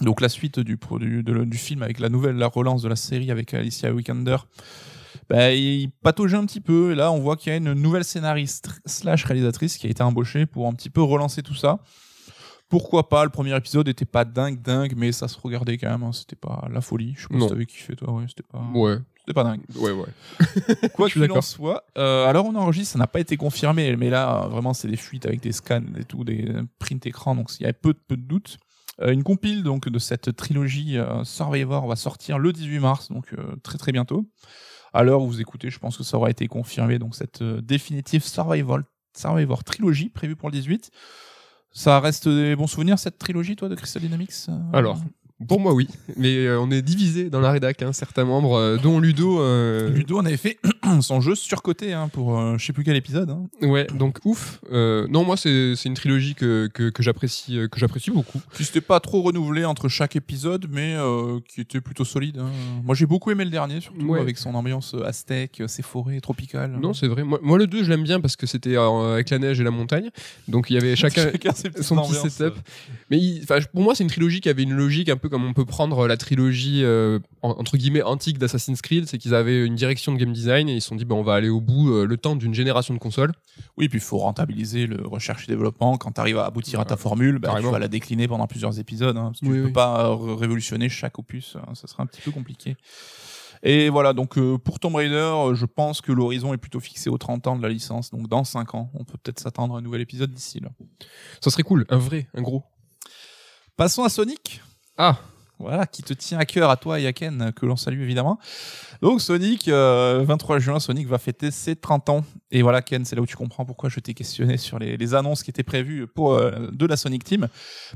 [0.00, 2.88] donc la suite du, pro- du, de- du film avec la nouvelle, la relance de
[2.88, 4.38] la série avec Alicia Vikander,
[5.28, 6.92] bah, il pataugeait un petit peu.
[6.92, 10.02] Et là, on voit qu'il y a une nouvelle scénariste slash réalisatrice qui a été
[10.02, 11.78] embauchée pour un petit peu relancer tout ça.
[12.68, 16.02] Pourquoi pas Le premier épisode était pas dingue, dingue, mais ça se regardait quand même.
[16.04, 16.12] hein.
[16.12, 17.14] C'était pas la folie.
[17.16, 17.46] Je sais pas Non.
[17.46, 18.12] si t'avais kiffé toi.
[18.12, 18.62] Ouais, c'était pas.
[18.74, 19.60] Ouais, C'était pas dingue.
[19.76, 20.88] ouais, ouais.
[20.94, 24.44] Quoi qu'il en soit, euh, alors on enregistre, ça n'a pas été confirmé, mais là
[24.44, 27.62] euh, vraiment c'est des fuites avec des scans et tout, des print écran, donc il
[27.62, 28.56] y avait peu, peu de doutes.
[29.02, 33.32] Euh, une compile donc de cette trilogie euh, Survivor va sortir le 18 mars, donc
[33.34, 34.26] euh, très très bientôt.
[34.92, 37.60] À l'heure où vous écoutez, je pense que ça aura été confirmé, donc cette euh,
[37.60, 38.80] définitive Survivor,
[39.16, 40.90] Survivor trilogie prévue pour le 18.
[41.72, 44.98] Ça reste des bons souvenirs cette trilogie, toi, de Crystal Dynamics euh Alors,
[45.48, 45.88] pour moi, oui.
[46.16, 49.40] Mais euh, on est divisé dans la rédac, hein, certains membres, euh, dont Ludo.
[49.40, 50.58] euh, Ludo en avait fait
[51.00, 53.30] son jeu surcoté hein, pour euh, je sais plus quel épisode.
[53.30, 53.48] Hein.
[53.62, 54.60] Ouais, donc ouf.
[54.72, 57.58] Euh, non, moi, c'est une trilogie que, que, que j'apprécie
[58.12, 58.40] beaucoup.
[58.54, 60.96] qui s'était pas trop renouvelé entre chaque épisode, mais
[61.48, 62.40] qui était plutôt solide.
[62.84, 64.20] Moi, j'ai beaucoup aimé le dernier, surtout Ouais.
[64.20, 66.72] avec son ambiance aztèque, ses forêts tropicales.
[66.80, 67.22] Non, c'est vrai.
[67.24, 69.70] Moi, moi, le 2, je l'aime bien parce que c'était avec la neige et la
[69.70, 70.10] montagne.
[70.48, 71.30] Donc, il y avait chacun.
[71.80, 72.54] son petit setup.
[73.10, 75.52] Mais il- pour moi, c'est une trilogie qui avait une logique un peu comme on
[75.52, 79.74] peut prendre la trilogie euh, en- entre guillemets antique d'Assassin's Creed, c'est qu'ils avaient une
[79.74, 81.90] direction de game design et ils se sont dit ben on va aller au bout
[81.90, 83.32] euh, le temps d'une génération de consoles.
[83.76, 85.96] Oui, puis il faut rentabiliser le recherche et développement.
[85.98, 88.78] Quand tu arrives à aboutir à ta formule, bah, tu vas la décliner pendant plusieurs
[88.78, 89.16] épisodes.
[89.16, 89.72] Hein, parce que Oui, tu peux oui.
[89.72, 92.76] pas euh, ré- révolutionner chaque opus, hein, ça serait un petit peu compliqué.
[93.64, 97.08] Et voilà, donc euh, pour Tomb Raider, euh, je pense que l'horizon est plutôt fixé
[97.08, 98.10] aux 30 ans de la licence.
[98.10, 100.68] Donc dans 5 ans, on peut peut-être s'attendre à un nouvel épisode d'ici là.
[101.40, 102.64] Ça serait cool, un vrai, un gros.
[103.76, 104.60] Passons à Sonic.
[104.98, 105.18] Ah,
[105.58, 108.38] Voilà, qui te tient à cœur à toi et à Ken, que l'on salue évidemment.
[109.00, 112.24] Donc Sonic, euh, 23 juin, Sonic va fêter ses 30 ans.
[112.50, 115.42] Et voilà Ken, c'est là où tu comprends pourquoi je t'ai questionné sur les, annonces
[115.42, 117.48] qui étaient prévues pour euh, de la Sonic Team.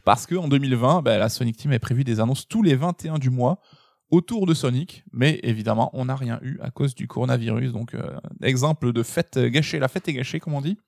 [0.04, 3.18] Parce que en 2020, bah, la Sonic Team est prévu des annonces tous les 21
[3.18, 3.60] du mois
[4.10, 7.72] autour de Sonic, mais évidemment, on n'a rien eu à cause du coronavirus.
[7.72, 10.78] Donc, euh, exemple de fête gâchée, la fête est gâchée, comme on dit.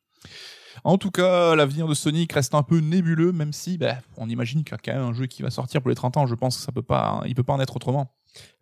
[0.85, 4.64] En tout cas, l'avenir de Sonic reste un peu nébuleux, même si bah, on imagine
[4.64, 6.27] qu'il y a quand même un jeu qui va sortir pour les 30 ans.
[6.27, 8.12] Je pense que ça peut pas, il peut pas en être autrement.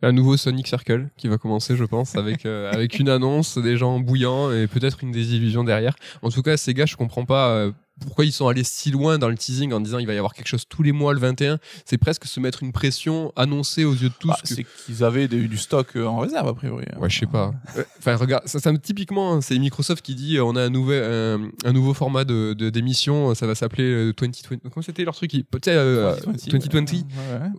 [0.03, 3.77] un nouveau Sonic Circle qui va commencer, je pense, avec euh, avec une annonce, des
[3.77, 5.97] gens bouillants et peut-être une désillusion derrière.
[6.23, 9.19] En tout cas, ces gars, je comprends pas euh, pourquoi ils sont allés si loin
[9.19, 11.21] dans le teasing en disant il va y avoir quelque chose tous les mois le
[11.21, 11.59] 21.
[11.85, 14.29] C'est presque se mettre une pression annoncée aux yeux de tous.
[14.29, 16.85] Bah, que- C'est qu'ils avaient des- du stock euh, en réserve a priori.
[16.99, 17.53] Ouais, je sais pas.
[17.99, 20.71] Enfin, regarde, ça, ça me- typiquement, hein, c'est Microsoft qui dit euh, on a un
[20.71, 24.59] nouvel, un, un nouveau format de de- d'émission, ça va s'appeler euh, 2020.
[24.71, 25.31] Comment c'était leur truc?
[25.31, 26.83] Tu sais, euh, 2020.
[26.83, 26.93] 2020.
[26.93, 26.99] Ouais,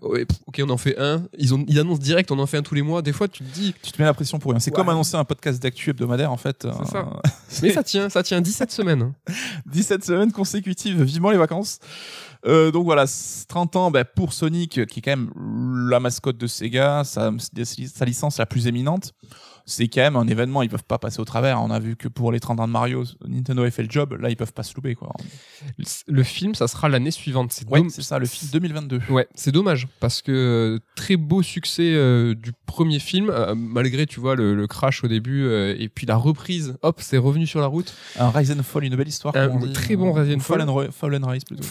[0.01, 0.09] ouais.
[0.19, 1.23] Ouais, pff, ok, on en fait un.
[1.37, 3.01] Ils, ont, ils annoncent direct, on en fait un tous les mois.
[3.01, 4.59] Des fois, tu te dis, Tu te mets la pression pour rien.
[4.59, 4.75] C'est Ouais.
[4.75, 6.61] comme annoncer un podcast d'actu hebdomadaire en fait.
[6.61, 7.21] C'est Euh, ça.
[7.63, 9.01] mais ça tient, ça tient 17 semaines.
[9.01, 9.33] hein.
[9.65, 11.79] 17 semaines consécutives, vivement les vacances.
[12.45, 15.31] Euh, donc voilà, c- 30 ans bah, pour Sonic, qui est quand même
[15.89, 17.31] la mascotte de Sega, sa
[18.05, 19.13] licence la plus éminente.
[19.69, 21.61] C'est quand même un événement, ils peuvent pas passer au travers.
[21.61, 24.17] On a vu que pour les 30 ans de Mario, Nintendo a fait le job,
[24.19, 25.11] là ils peuvent pas se louper quoi.
[26.07, 27.51] Le film, ça sera l'année suivante.
[27.51, 29.01] C'est Ouais, c'est ça, le film 2022.
[29.09, 34.05] Ouais, c'est dommage parce que euh, très beau succès euh, du premier film, euh, malgré
[34.05, 36.77] tu vois le, le crash au début euh, et puis la reprise.
[36.81, 37.93] Hop, c'est revenu sur la route.
[38.17, 39.35] Un Rise and Fall, une belle histoire.
[39.35, 39.73] Un dit.
[39.73, 40.69] très bon Rise and Fall Fall.
[40.69, 41.63] and Ri- Fall and Rise plutôt.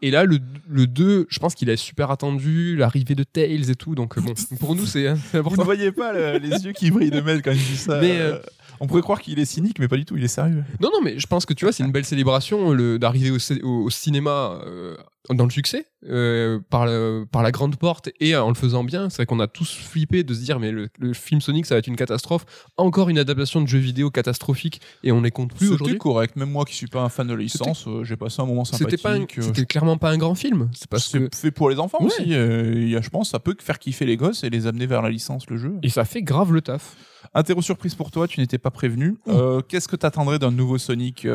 [0.00, 0.38] Et là, le,
[0.68, 3.94] le 2, je pense qu'il est super attendu, l'arrivée de Tails et tout.
[3.94, 5.64] Donc, bon, pour nous, c'est hein, c'est Vous ne important.
[5.64, 7.98] voyez pas le- les yeux qui brillent de Mel quand il dit ça.
[8.00, 8.38] Mais, euh,
[8.80, 10.64] on pourrait croire qu'il est cynique, mais pas du tout, il est sérieux.
[10.80, 13.30] Non, non, mais je pense que tu vois, c'est une belle célébration le- d'arriver
[13.62, 14.96] au cinéma euh,
[15.30, 19.08] dans le succès, euh, par, le- par la grande porte et en le faisant bien.
[19.08, 21.76] C'est vrai qu'on a tous flippé de se dire, mais le, le film Sonic, ça
[21.76, 22.44] va être une catastrophe.
[22.76, 25.98] Encore une adaptation de jeu vidéo catastrophique et on les compte plus C'était aujourd'hui.
[25.98, 28.46] correct, même moi qui suis pas un fan de la licence, euh, j'ai passé un
[28.46, 29.38] moment C'était sympathique.
[29.38, 30.68] euh, c'était clairement pas un grand film.
[30.74, 32.06] C'est parce c'est que fait pour les enfants Ouais.
[32.06, 32.34] aussi.
[32.34, 34.86] euh, il y a, je pense ça peut faire kiffer les gosses et les amener
[34.86, 35.74] vers la licence, le jeu.
[35.84, 36.96] et ça fait grave le taf.
[37.34, 39.16] Interro surprise pour toi, tu n'étais pas prévenu.
[39.68, 41.26] Qu'est-ce que t'attendrais d'un nouveau Sonic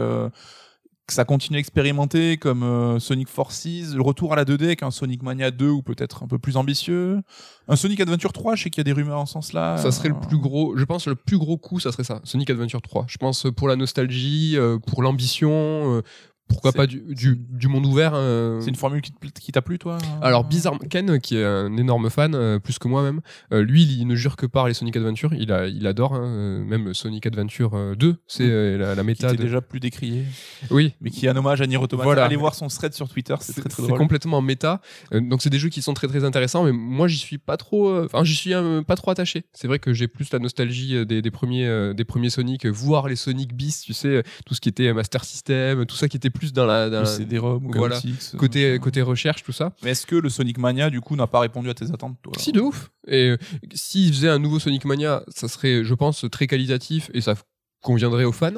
[1.07, 4.83] Que ça continue à expérimenter comme euh, Sonic Forces, le retour à la 2D avec
[4.83, 7.21] un Sonic Mania 2 ou peut-être un peu plus ambitieux
[7.69, 9.77] Un Sonic Adventure 3, je sais qu'il y a des rumeurs en ce sens-là.
[9.77, 12.49] Ça serait le plus gros, je pense le plus gros coup, ça serait ça, Sonic
[12.49, 13.05] Adventure 3.
[13.07, 16.03] Je pense euh, pour la nostalgie, euh, pour l'ambition,
[16.47, 18.11] pourquoi C'est- pas du, du, du monde ouvert.
[18.15, 21.75] euh, C'est une formule qui qui t'a plu, toi Alors bizarrement, Ken, qui est un
[21.77, 23.21] énorme fan, euh, plus que moi même,
[23.53, 25.33] euh, lui, il ne jure que par les Sonic Adventure.
[25.33, 29.27] Il, a, il adore, hein, même Sonic Adventure euh, 2, c'est la, la qui méta.
[29.27, 30.23] était de- déjà plus décrié,
[30.71, 32.03] Oui, mais qui est un hommage à Nier Automata.
[32.05, 32.25] Voilà.
[32.25, 33.97] Allez voir son thread sur Twitter, c'est très très drôle.
[33.97, 34.81] complètement méta.
[35.11, 38.03] Donc c'est des jeux qui sont très très intéressants, mais moi j'y suis pas trop,
[38.05, 38.53] enfin j'y suis
[38.87, 39.45] pas trop attaché.
[39.53, 43.15] C'est vrai que j'ai plus la nostalgie des, des premiers des premiers Sonic, voir les
[43.15, 46.53] Sonic Beast, tu sais, tout ce qui était Master System, tout ça qui était plus
[46.53, 47.97] dans la, dans Le la- CD-ROM ou voilà.
[47.97, 48.79] Euh, côté machin.
[48.79, 49.73] côté recherche, tout ça.
[49.83, 52.33] Mais est-ce que le Sonic Mania, du coup, n'a pas répondu à tes attentes, toi
[52.37, 52.89] Si de ouf.
[53.07, 53.37] Et euh,
[53.73, 57.35] s'ils faisaient un nouveau Sonic Mania, ça serait, je pense, très qualitatif et ça
[57.81, 58.51] conviendrait aux fans.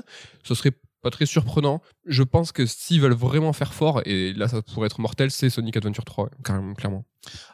[0.43, 1.81] Ce serait pas très surprenant.
[2.05, 5.49] Je pense que s'ils veulent vraiment faire fort, et là ça pourrait être mortel, c'est
[5.49, 7.05] Sonic Adventure 3, ouais, carrément, clairement.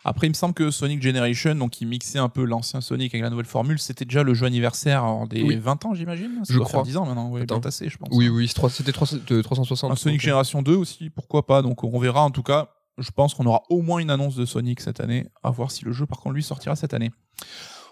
[0.03, 3.23] Après, il me semble que Sonic Generation, donc qui mixait un peu l'ancien Sonic avec
[3.23, 5.55] la nouvelle formule, c'était déjà le jeu anniversaire des Oui.
[5.55, 6.41] 20 ans, j'imagine?
[6.47, 6.79] Je doit crois.
[6.79, 8.09] faire 10 ans maintenant, ouais, bien tassé, je pense.
[8.11, 9.91] Oui, oui, c'était 300 euh, 360.
[9.91, 11.61] Un Sonic euh, Génération 2 aussi, pourquoi pas.
[11.61, 12.69] Donc on verra en tout cas.
[12.97, 15.27] Je pense qu'on aura au moins une annonce de Sonic cette année.
[15.43, 17.11] À voir si le jeu par contre lui sortira cette année.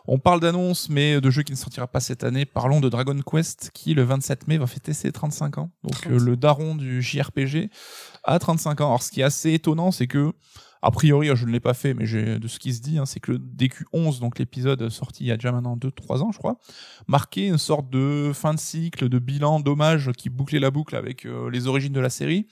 [0.06, 2.46] On parle d'annonce, mais de jeu qui ne sortira pas cette année.
[2.46, 5.72] Parlons de Dragon Quest qui, le 27 mai, va fêter ses 35 ans.
[5.84, 6.10] Donc 35.
[6.20, 7.70] le daron du JRPG
[8.24, 8.88] a 35 ans.
[8.88, 10.34] Alors ce qui est assez étonnant, c'est que,
[10.82, 13.22] a priori, je ne l'ai pas fait, mais de ce qui se dit, hein, c'est
[13.22, 16.58] que le DQ11, donc l'épisode sorti il y a déjà maintenant 2-3 ans, je crois,
[17.08, 21.26] marquait une sorte de fin de cycle, de bilan, d'hommage qui bouclait la boucle avec
[21.26, 22.48] euh, les origines de la série,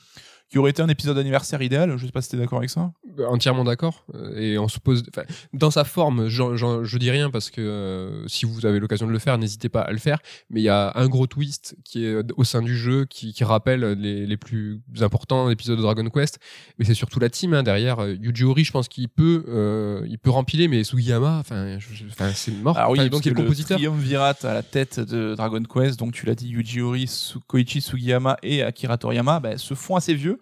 [0.52, 1.96] qui aurait été un épisode anniversaire idéal.
[1.98, 2.92] Je sais pas si t'es d'accord avec ça.
[3.18, 4.06] Bah, entièrement d'accord.
[4.16, 7.62] Euh, Et on se pose, enfin, dans sa forme, j'en- je dis rien parce que
[7.62, 10.20] euh, si vous avez l'occasion de le faire, n'hésitez pas à le faire.
[10.50, 13.44] Mais il y a un gros twist qui est au sein du jeu qui, qui
[13.46, 16.40] rappelle les, les plus importants épisodes de Dragon Quest.
[16.78, 18.00] Mais c'est surtout la team hein, derrière.
[18.00, 21.94] Euh, Yuji Horii, je pense qu'il peut, euh, il peut rempiler, mais Sugiyama, enfin, je-
[21.94, 22.04] je-
[22.36, 22.78] c'est mort.
[22.78, 23.78] Alors oui, Enfin, donc il est le le compositeur.
[23.78, 27.10] triumvirat à la tête de Dragon Quest, donc tu l'as dit, Yuji Horii,
[27.48, 30.40] Koichi Sugiyama et Akira Toriyama, ben, se font assez vieux.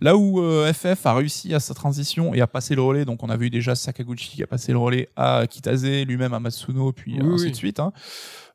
[0.00, 3.22] Là où euh, FF a réussi à sa transition et à passer le relais, donc
[3.22, 6.92] on a vu déjà Sakaguchi qui a passé le relais à Kitase, lui-même à Matsuno,
[6.92, 7.50] puis Oui, ainsi oui.
[7.50, 7.80] de suite.
[7.80, 7.92] hein.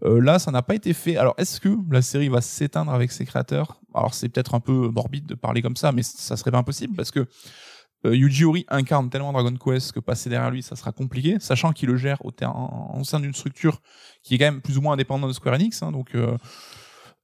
[0.04, 1.18] Euh, là, ça n'a pas été fait.
[1.18, 3.80] Alors, est-ce que la série va s'éteindre avec ses créateurs?
[3.94, 6.96] Alors, c'est peut-être un peu morbide de parler comme ça, mais ça serait pas impossible
[6.96, 7.26] parce que
[8.06, 11.72] euh, Yuji Horii incarne tellement Dragon Quest que passer derrière lui, ça sera compliqué, sachant
[11.72, 13.82] qu'il le gère au, ter- en, en sein d'une structure
[14.22, 15.82] qui est quand même plus ou moins indépendante de Square Enix.
[15.82, 16.38] hein, donc, euh,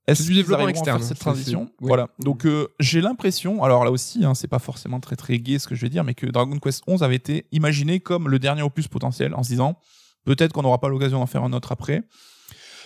[0.08, 1.88] est-ce C'est du développement externe, faire cette transition oui.
[1.88, 2.10] Voilà.
[2.20, 5.68] Donc, euh, j'ai l'impression, alors là aussi, hein, c'est pas forcément très très gai ce
[5.68, 8.64] que je vais dire, mais que Dragon Quest 11 avait été imaginé comme le dernier
[8.64, 9.78] opus potentiel, en se disant
[10.26, 12.04] peut-être qu'on n'aura pas l'occasion d'en faire un autre après.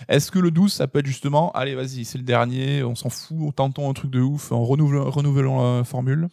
[0.09, 3.09] Est-ce que le 12, ça peut être justement, allez, vas-y, c'est le dernier, on s'en
[3.09, 6.27] fout, tentons un truc de ouf, en renouvelant, renouvelant la formule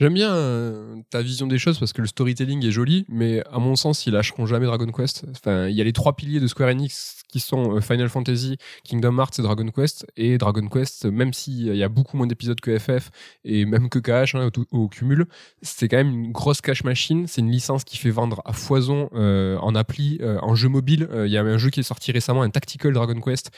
[0.00, 3.58] J'aime bien euh, ta vision des choses parce que le storytelling est joli, mais à
[3.58, 5.26] mon sens, ils lâcheront jamais Dragon Quest.
[5.30, 8.58] Enfin, il y a les trois piliers de Square Enix qui sont euh, Final Fantasy,
[8.84, 10.06] Kingdom Hearts et Dragon Quest.
[10.16, 13.10] Et Dragon Quest, même s'il y a beaucoup moins d'épisodes que FF
[13.44, 15.26] et même que KH hein, au, au cumul,
[15.62, 17.26] c'est quand même une grosse cash machine.
[17.26, 21.08] C'est une licence qui fait vendre à foison euh, en appli, euh, en jeu mobile.
[21.10, 23.50] Euh, Il y a un jeu qui est sorti récemment, un Tactical Dragon Quest,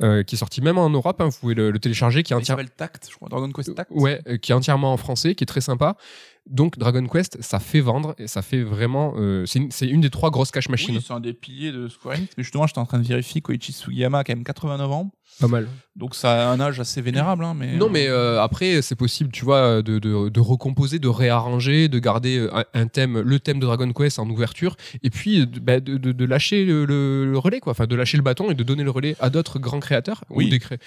[0.00, 1.20] qui est sorti même en Europe.
[1.20, 3.50] hein, vous pouvez le, le télécharger, qui est Il entièrement s'appelle Tact, je crois, Dragon
[3.52, 3.90] Quest Tact.
[3.94, 5.96] Ouais, qui est entièrement en français, qui est très sympa.
[6.46, 9.14] Donc Dragon Quest, ça fait vendre et ça fait vraiment.
[9.16, 10.96] euh, c'est une, c'est une des trois grosses cash machines.
[10.96, 13.40] Oui, c'est un des piliers de Square Enix, mais justement, j'étais en train de vérifier
[13.40, 15.68] Koichi Sugiyama a quand même 89 ans, Pas mal.
[15.94, 17.76] donc ça a un âge assez vénérable, hein, mais...
[17.76, 21.98] Non, mais euh, après, c'est possible, tu vois, de, de, de recomposer, de réarranger, de
[22.00, 25.46] garder euh, un, un thème, le thème de Dragon Quest en ouverture, et puis euh,
[25.46, 27.72] de, bah, de, de- de lâcher le, le- le relais, quoi.
[27.72, 30.24] Enfin, de lâcher le bâton et de donner le relais à d'autres grands créateurs.
[30.30, 30.46] Oui.
[30.46, 30.78] Ou des cré-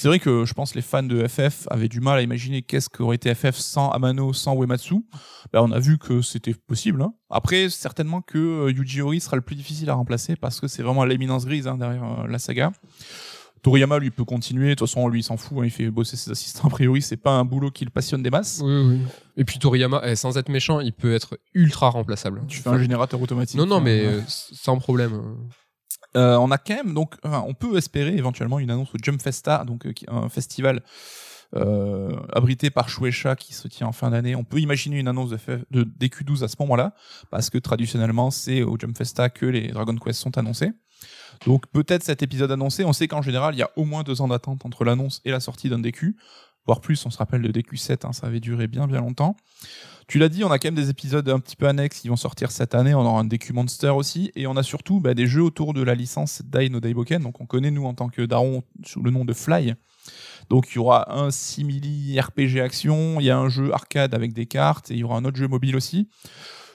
[0.00, 2.62] C'est vrai que je pense que les fans de FF avaient du mal à imaginer
[2.62, 4.94] qu'est-ce qu'aurait été FF sans Amano, sans Uematsu.
[5.52, 7.02] Ben, on a vu que c'était possible.
[7.02, 7.12] hein.
[7.28, 10.82] Après, certainement que euh, Yuji Horii sera le plus difficile à remplacer parce que c'est
[10.82, 12.72] vraiment l'éminence grise hein, derrière euh, la saga.
[13.62, 14.70] Toriyama, lui, peut continuer.
[14.70, 15.58] De toute façon, lui, il s'en fout.
[15.58, 16.68] hein, il fait bosser ses assistants.
[16.68, 18.62] A priori, c'est pas un boulot qui le passionne des masses.
[18.64, 19.00] Oui, oui.
[19.36, 22.40] Et puis Toriyama, eh, sans être méchant, il peut être ultra remplaçable.
[22.48, 23.58] Tu fais un générateur automatique.
[23.58, 25.20] Non, non, mais euh, sans problème.
[26.16, 29.64] Euh, on a quand même donc, on peut espérer éventuellement une annonce au Jump Festa,
[29.64, 30.82] donc euh, un festival
[31.54, 34.34] euh, abrité par Shueisha qui se tient en fin d'année.
[34.34, 36.94] On peut imaginer une annonce de DQ12 à ce moment-là,
[37.30, 40.72] parce que traditionnellement c'est au Jump Festa que les Dragon Quest sont annoncés.
[41.46, 42.84] Donc peut-être cet épisode annoncé.
[42.84, 45.30] On sait qu'en général il y a au moins deux ans d'attente entre l'annonce et
[45.30, 46.16] la sortie d'un DQ,
[46.78, 47.04] plus.
[47.06, 49.36] On se rappelle de DQ7, hein, ça avait duré bien bien longtemps.
[50.06, 52.16] Tu l'as dit, on a quand même des épisodes un petit peu annexes qui vont
[52.16, 52.94] sortir cette année.
[52.94, 54.32] On aura un DQ Monster aussi.
[54.34, 57.22] Et on a surtout bah, des jeux autour de la licence Dai no Daiboken.
[57.22, 59.74] Donc on connaît nous en tant que Daron sous le nom de Fly.
[60.48, 64.32] Donc il y aura un simili RPG action, il y a un jeu arcade avec
[64.32, 66.08] des cartes et il y aura un autre jeu mobile aussi.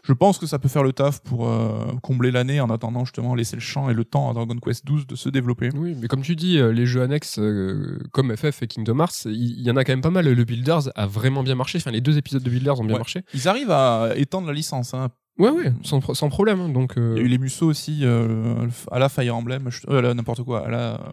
[0.08, 3.34] Je pense que ça peut faire le taf pour euh, combler l'année en attendant justement
[3.34, 5.70] laisser le champ et le temps à Dragon Quest 12 de se développer.
[5.76, 9.26] Oui, mais comme tu dis, euh, les jeux annexes euh, comme FF et Kingdom Hearts,
[9.26, 10.28] il y, en a quand même pas mal.
[10.32, 11.80] Le Builders a vraiment bien marché.
[11.80, 13.00] Enfin, les deux épisodes de Builders ont bien Ouais.
[13.00, 13.22] marché.
[13.34, 14.94] Ils arrivent à étendre la licence.
[14.94, 15.10] Hein.
[15.40, 16.60] Ouais, ouais, sans, sans problème.
[16.62, 16.70] hein.
[16.70, 20.68] Donc, euh, Il y a eu les Musso aussi à la Fire Emblem, n'importe quoi,
[20.68, 21.12] à la.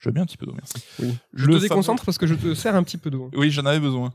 [0.00, 0.82] Je veux bien un petit peu d'eau, merci.
[1.00, 1.14] oui.
[1.34, 3.30] je te fameux- déconcentre parce que je te sers un petit peu d'eau.
[3.36, 4.12] Oui, j'en avais besoin.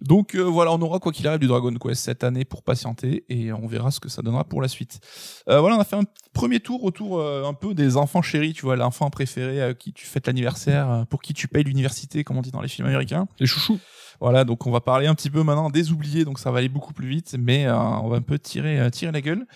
[0.00, 3.24] Donc euh, voilà, on aura quoi qu'il arrive du Dragon Quest cette année pour patienter
[3.28, 5.00] et on verra ce que ça donnera pour la suite.
[5.48, 8.52] Euh, voilà, on a fait un premier tour autour euh, un peu des enfants chéris,
[8.52, 12.36] tu vois, l'enfant préféré à qui tu fêtes l'anniversaire, pour qui tu payes l'université, comme
[12.36, 13.26] on dit dans les films américains.
[13.38, 13.80] Les chouchous.
[14.20, 16.68] Voilà, donc on va parler un petit peu maintenant des oubliés, donc ça va aller
[16.68, 19.46] beaucoup plus vite, mais euh, on va un peu tirer, euh, tirer la gueule.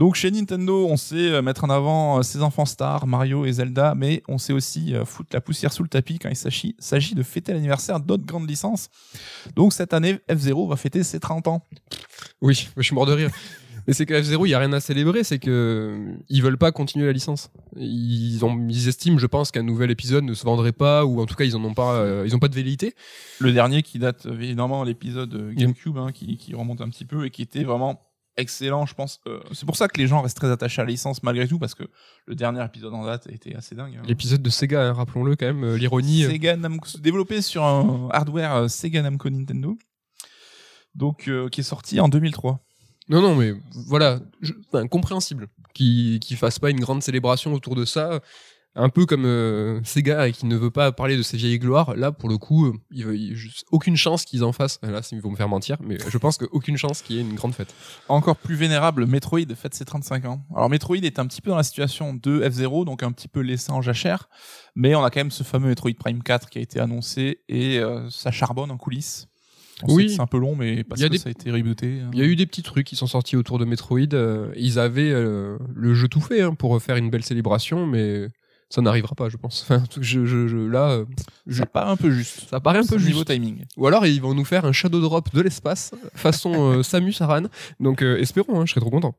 [0.00, 3.52] Donc chez Nintendo, on sait euh, mettre en avant euh, ses enfants stars, Mario et
[3.52, 7.14] Zelda, mais on sait aussi euh, foutre la poussière sous le tapis quand il s'agit
[7.14, 8.88] de fêter l'anniversaire d'autres grandes licences.
[9.56, 11.62] Donc cette année, F-Zero va fêter ses 30 ans.
[12.40, 13.30] Oui, je suis mort de rire.
[13.86, 16.72] Mais c'est que F0, il y a rien à célébrer, c'est que ils veulent pas
[16.72, 17.50] continuer la licence.
[17.76, 21.26] Ils ont, ils estiment, je pense, qu'un nouvel épisode ne se vendrait pas, ou en
[21.26, 22.94] tout cas, ils en ont pas, euh, ils ont pas de velléité.
[23.38, 27.30] Le dernier qui date évidemment l'épisode GameCube, hein, qui, qui remonte un petit peu et
[27.30, 28.00] qui était vraiment
[28.36, 29.20] excellent, je pense.
[29.26, 31.58] Euh, c'est pour ça que les gens restent très attachés à la licence malgré tout,
[31.58, 31.84] parce que
[32.26, 33.96] le dernier épisode en date était assez dingue.
[33.98, 34.02] hein.
[34.06, 36.24] L'épisode de Sega, hein, rappelons-le quand même, euh, l'ironie.
[36.24, 39.76] euh, Sega Namco, développé sur un hardware Sega Namco Nintendo,
[40.94, 42.60] donc qui est sorti en 2003.
[43.08, 43.54] Non, non, mais
[43.86, 48.20] voilà, je- enfin, compréhensible qu'ils qu'ils fassent pas une grande célébration autour de ça.
[48.76, 51.96] Un peu comme euh, Sega qui ne veut pas parler de ses vieilles gloires.
[51.96, 53.36] Là, pour le coup, euh, il il-
[53.72, 54.78] aucune chance qu'ils en fassent.
[54.82, 57.34] Là, ils vont me faire mentir, mais je pense qu'aucune chance qu'il y ait une
[57.34, 57.74] grande fête.
[58.08, 60.44] Encore plus vénérable, Metroid fête ses 35 ans.
[60.54, 63.40] Alors Metroid est un petit peu dans la situation de F0, donc un petit peu
[63.40, 64.28] laissé en jachère,
[64.76, 67.80] mais on a quand même ce fameux Metroid Prime 4 qui a été annoncé et
[67.80, 69.26] euh, ça charbonne en coulisses.
[69.82, 70.10] On Oui.
[70.10, 72.00] c'est un peu long, mais parce que des- ça a été rebooté.
[72.02, 72.10] hein.
[72.12, 74.12] Il y a eu des petits trucs qui sont sortis autour de Metroid.
[74.12, 78.28] euh, ils avaient euh, le jeu tout fait hein, pour faire une belle célébration, mais
[78.70, 79.62] ça n'arrivera pas, je pense.
[79.62, 81.04] Enfin, je, je- je- là, euh,
[81.46, 82.48] je- Ça paraît un peu juste.
[82.48, 83.26] ça paraît un peu niveau juste.
[83.26, 83.64] timing.
[83.76, 87.42] Ou alors ils vont nous faire un shadow drop de l'espace façon euh, Samus Aran.
[87.80, 89.14] Donc euh, espérons, hein, je serais trop content.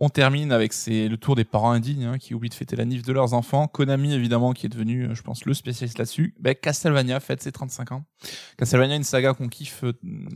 [0.00, 2.86] On termine avec ces- le tour des parents indignes hein, qui oublient de fêter la
[2.86, 3.68] nif de leurs enfants.
[3.68, 6.34] Konami, évidemment, qui est devenu, euh, je pense, le spécialiste là-dessus.
[6.40, 8.04] Ben, Castlevania fête ses 35 ans.
[8.56, 9.84] Castlevania, une saga qu'on kiffe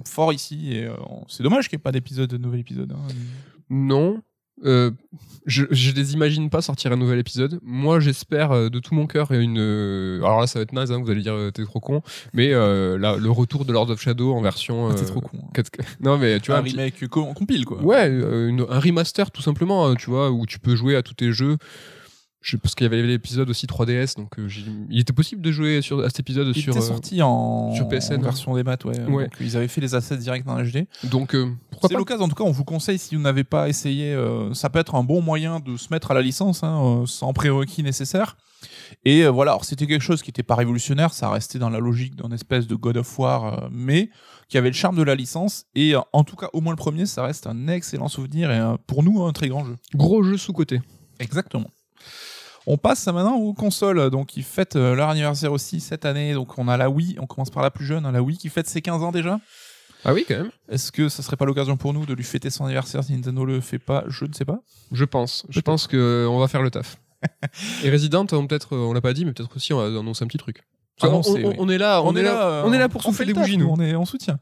[0.05, 0.75] fort ici.
[0.75, 0.95] Et euh,
[1.29, 2.93] c'est dommage qu'il n'y ait pas d'épisode, de nouvel épisode.
[2.93, 3.01] hein.
[3.71, 4.23] Non.
[4.65, 4.91] Euh,
[5.47, 7.59] je, je les imagine pas sortir un nouvel épisode.
[7.63, 9.59] Moi, j'espère euh, de tout mon cœur une.
[9.59, 12.03] euh, alors là, ça va être naze, hein, vous allez dire t'es trop con,
[12.35, 14.89] mais euh, là, le retour de Lord of Shadow en version.
[14.91, 15.39] Ah, T'es euh, trop con.
[15.43, 15.49] hein.
[15.55, 15.85] 4K.
[16.01, 17.83] Non, mais tu vois, un un petit- remake co- compile, quoi.
[17.83, 21.15] Ouais, une- un remaster tout simplement, hein, tu vois, où tu peux jouer à tous
[21.15, 21.57] tes jeux.
[22.41, 24.49] Je, parce qu'il y avait l'épisode aussi 3DS, donc euh,
[24.91, 26.73] il était possible de jouer sur, à cet épisode Il sur.
[26.73, 28.23] était euh, sorti en, sur PSN, en hein.
[28.23, 29.01] version des maths, ouais.
[29.07, 29.25] Ouais.
[29.25, 30.87] Donc, ils avaient fait les assets directs en HD.
[31.05, 31.51] donc euh,
[31.89, 34.71] C'est l'occasion, en tout cas, on vous conseille, si vous n'avez pas essayé, euh, ça
[34.71, 37.83] peut être un bon moyen de se mettre à la licence, hein, euh, sans prérequis
[37.83, 38.37] nécessaire.
[39.05, 41.79] Et euh, voilà, alors c'était quelque chose qui n'était pas révolutionnaire, ça restait dans la
[41.79, 44.11] logique d'un espèce de God of War, euh, mais
[44.49, 45.67] qui avait le charme de la licence.
[45.75, 48.59] Et euh, en tout cas, au moins le premier, ça reste un excellent souvenir et
[48.59, 49.77] euh, pour nous, un très grand jeu.
[49.95, 50.81] Gros jeu sous-côté.
[51.21, 51.71] Exactement.
[52.67, 56.35] On passe maintenant aux consoles, donc qui fêtent euh, leur anniversaire aussi cette année.
[56.35, 58.51] Donc on a la Wii, on commence par la plus jeune, hein, la Wii qui
[58.51, 59.41] fête ses 15 ans déjà.
[60.05, 60.51] Ah oui, quand même.
[60.69, 63.45] Est-ce que ça serait pas l'occasion pour nous de lui fêter son anniversaire si Nintendo
[63.45, 64.05] le fait pas?
[64.09, 64.61] Je ne sais pas.
[64.93, 65.45] Je pense.
[65.49, 66.99] Je pense que on va faire le taf.
[67.85, 70.29] Et Resident, on peut-être, on l'a pas dit, mais peut-être aussi on va annoncer un
[70.29, 70.63] petit truc.
[71.03, 71.33] Ah non, on,
[71.69, 71.75] oui.
[71.75, 73.69] est là, on, est là, euh, on est là pour souffler des bougies, nous.
[73.69, 74.39] On est en soutien.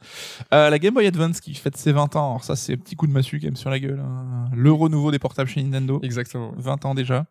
[0.54, 2.30] Euh, la Game Boy Advance qui fête ses 20 ans.
[2.30, 4.00] Alors ça, c'est un petit coup de massue quand même sur la gueule.
[4.00, 4.48] hein.
[4.54, 6.00] Le renouveau des portables chez Nintendo.
[6.02, 6.52] Exactement.
[6.56, 7.26] 20 ans déjà.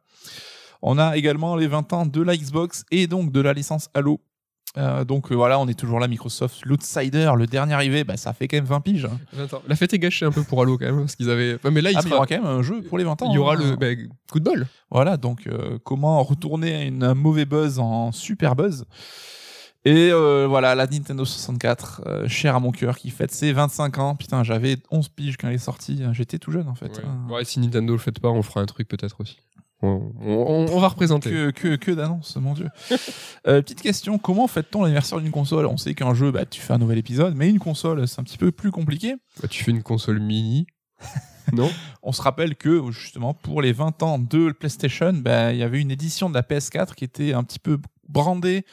[0.82, 4.22] On a également les 20 ans de la Xbox et donc de la licence Halo.
[4.78, 8.34] Euh, donc euh, voilà, on est toujours là, Microsoft, l'outsider, le dernier arrivé, bah, ça
[8.34, 9.06] fait quand même 20 piges.
[9.06, 9.18] hein.
[9.34, 9.62] 20 ans.
[9.68, 11.56] La fête est gâchée un peu pour Halo quand même, parce qu'ils avaient.
[11.56, 13.04] Enfin, mais là, il, Ah, mais il y aura quand même un jeu pour les
[13.04, 13.30] 20 ans.
[13.32, 13.60] il y aura hein.
[13.60, 13.88] le bah,
[14.32, 14.68] coup de bol.
[14.92, 18.86] Voilà, donc euh, comment retourner une, un mauvais buzz en super buzz?
[19.88, 24.16] Et voilà, la Nintendo 64, euh, chère à mon cœur, qui fête ses 25 ans.
[24.16, 26.02] Putain, j'avais 11 piges quand elle est sortie.
[26.12, 26.98] J'étais tout jeune en fait.
[26.98, 27.04] Ouais.
[27.06, 27.32] hein.
[27.32, 29.38] Ouais, si Nintendo le fait pas, on fera un truc peut-être aussi.
[29.82, 31.30] On, on- on va représenter.
[31.30, 32.70] Que, que, que d'annonces, mon dieu.
[33.48, 35.68] Euh, petite question, comment fête-t-on l'anniversaire d'une console?
[35.68, 38.24] On sait qu'un jeu, bah, tu fais un nouvel épisode, mais une console, c'est un
[38.24, 39.14] petit peu plus compliqué.
[39.40, 40.66] Bah, tu fais une console mini.
[41.54, 41.70] non?
[42.02, 45.80] On se rappelle que, justement, pour les 20 ans de PlayStation, bah, il y avait
[45.80, 47.78] une édition de la PS4 qui était un petit peu
[48.10, 48.66] brandée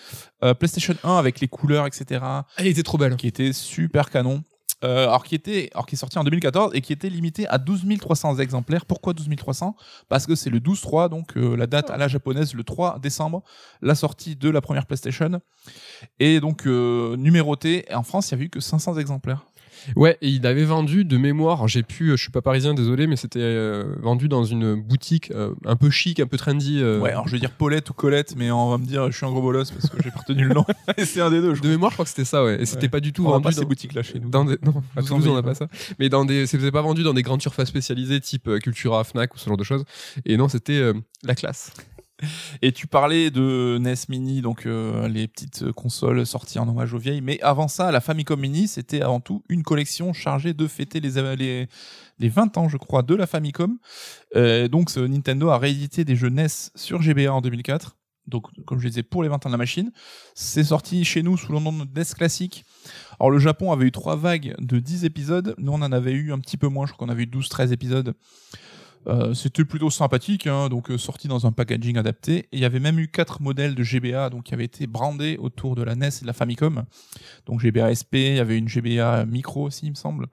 [0.42, 2.24] euh, PlayStation 1 avec les couleurs, etc.
[2.56, 3.16] Elle était trop belle.
[3.16, 4.42] qui était super canon.
[4.84, 7.58] Euh, alors qui était, alors qui est sorti en 2014 et qui était limité à
[7.58, 8.84] 12 300 exemplaires.
[8.84, 9.76] Pourquoi 12 300
[10.08, 13.42] Parce que c'est le 12-3, donc euh, la date à la japonaise, le 3 décembre,
[13.80, 15.40] la sortie de la première PlayStation.
[16.18, 17.84] Et donc euh, numéroté.
[17.92, 19.44] En France, il y a eu que 500 exemplaires.
[19.96, 21.66] Ouais, et il avait vendu de mémoire.
[21.68, 25.54] J'ai pu, je suis pas parisien, désolé, mais c'était euh, vendu dans une boutique euh,
[25.64, 26.80] un peu chic, un peu trendy.
[26.82, 29.16] euh, Ouais, alors je vais dire Paulette ou Colette, mais on va me dire je
[29.16, 30.64] suis un gros bolos parce que j'ai pas retenu le nom.
[30.96, 31.54] et c'est un des deux.
[31.54, 32.60] Je De mémoire, je crois que c'était ça, ouais.
[32.60, 32.88] Et c'était Ouais.
[32.88, 34.28] pas du tout on a vendu pas dans, ces boutiques là chez nous.
[34.30, 34.56] dans des.
[34.64, 35.68] Non, à Toulouse, on n'a pas ça.
[35.98, 36.46] Mais dans des.
[36.46, 39.56] C'était pas vendu dans des grandes surfaces spécialisées type euh, Cultura, Fnac ou ce genre
[39.56, 39.84] de choses.
[40.26, 40.92] Et non, c'était euh,
[41.24, 41.72] la classe.
[42.62, 46.98] Et tu parlais de NES Mini, donc euh, les petites consoles sorties en hommage aux
[46.98, 47.20] vieilles.
[47.20, 51.36] Mais avant ça, la Famicom Mini, c'était avant tout une collection chargée de fêter les,
[51.36, 51.68] les,
[52.18, 53.78] les 20 ans, je crois, de la Famicom.
[54.36, 57.96] Euh, donc ce Nintendo a réédité des jeux NES sur GBA en 2004.
[58.28, 59.90] Donc, comme je disais, pour les 20 ans de la machine.
[60.34, 62.64] C'est sorti chez nous sous le nom de NES Classic.
[63.18, 65.54] Alors, le Japon avait eu trois vagues de 10 épisodes.
[65.58, 66.86] Nous, on en avait eu un petit peu moins.
[66.86, 68.14] Je crois qu'on avait eu 12-13 épisodes.
[69.08, 72.48] Euh, c'était plutôt sympathique, hein, donc euh, sorti dans un packaging adapté.
[72.52, 75.74] Il y avait même eu quatre modèles de GBA, donc qui avaient été brandés autour
[75.74, 76.84] de la NES et de la Famicom.
[77.46, 80.26] Donc GBA SP, il y avait une GBA micro aussi, il me semble.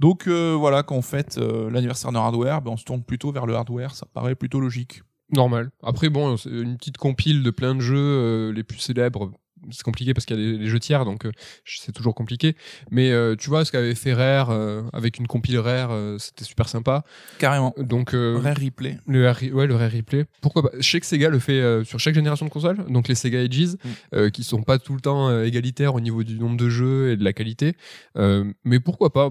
[0.00, 3.32] Donc euh, voilà, quand on fête euh, l'anniversaire d'un hardware, ben, on se tourne plutôt
[3.32, 5.02] vers le hardware, ça paraît plutôt logique.
[5.32, 5.70] Normal.
[5.82, 9.32] Après, bon, une petite compile de plein de jeux les plus célèbres.
[9.70, 11.32] C'est compliqué parce qu'il y a les, jeux tiers, donc euh,
[11.64, 12.56] c'est toujours compliqué.
[12.90, 16.68] Mais euh, tu vois, ce qu'avait fait Rare euh, avec une compile Rare, c'était super
[16.68, 17.04] sympa.
[17.38, 17.74] Carrément.
[17.78, 18.98] Donc Rare replay.
[19.06, 20.26] le Rare, ouais, le Rare Replay.
[20.40, 20.70] Pourquoi pas?
[20.78, 23.76] Je sais que Sega le fait sur chaque génération de consoles, donc les Sega Ages,
[24.14, 27.16] euh, qui sont pas tout le temps égalitaires au niveau du nombre de jeux et
[27.16, 27.76] de la qualité.
[28.16, 29.30] Mais pourquoi pas?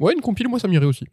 [0.00, 1.06] Ouais, une compile, moi, ça m'irait aussi.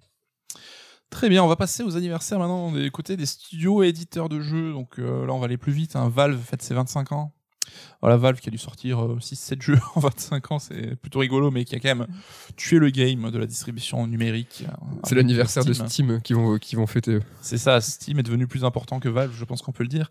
[1.11, 4.39] Très bien, on va passer aux anniversaires maintenant des côtés des studios et éditeurs de
[4.39, 4.71] jeux.
[4.71, 5.95] Donc euh, là, on va aller plus vite.
[5.97, 6.09] Hein.
[6.09, 7.33] Valve fête ses 25 ans.
[8.01, 11.65] Voilà, Valve qui a dû sortir 6-7 jeux en 25 ans, c'est plutôt rigolo, mais
[11.65, 12.07] qui a quand même
[12.55, 14.65] tué le game de la distribution numérique.
[14.67, 16.21] euh, C'est l'anniversaire de Steam.
[16.23, 17.19] Qui vont, qui vont fêter.
[17.41, 20.09] C'est ça, Steam est devenu plus important que Valve, je pense qu'on peut le dire.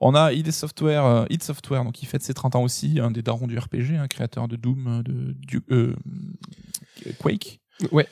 [0.00, 3.10] On a id Software, euh, id Software, donc qui fête ses 30 ans aussi, un
[3.10, 5.94] des darons du RPG, un créateur de Doom, euh, de du, euh,
[7.18, 7.60] Quake.
[7.92, 8.06] Ouais.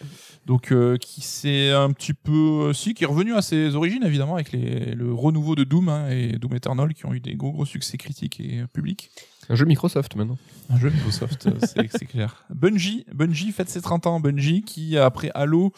[0.46, 4.04] Donc euh, qui s'est un petit peu, euh, si, qui est revenu à ses origines
[4.04, 7.34] évidemment avec les, le renouveau de Doom hein, et Doom Eternal qui ont eu des
[7.34, 9.10] gros gros succès critiques et publics.
[9.48, 10.38] Un jeu Microsoft maintenant.
[10.70, 12.44] Un jeu Microsoft, euh, c'est clair.
[12.54, 14.20] Bungie, Bungie fête ses 30 ans.
[14.20, 15.72] Bungie qui, après Halo,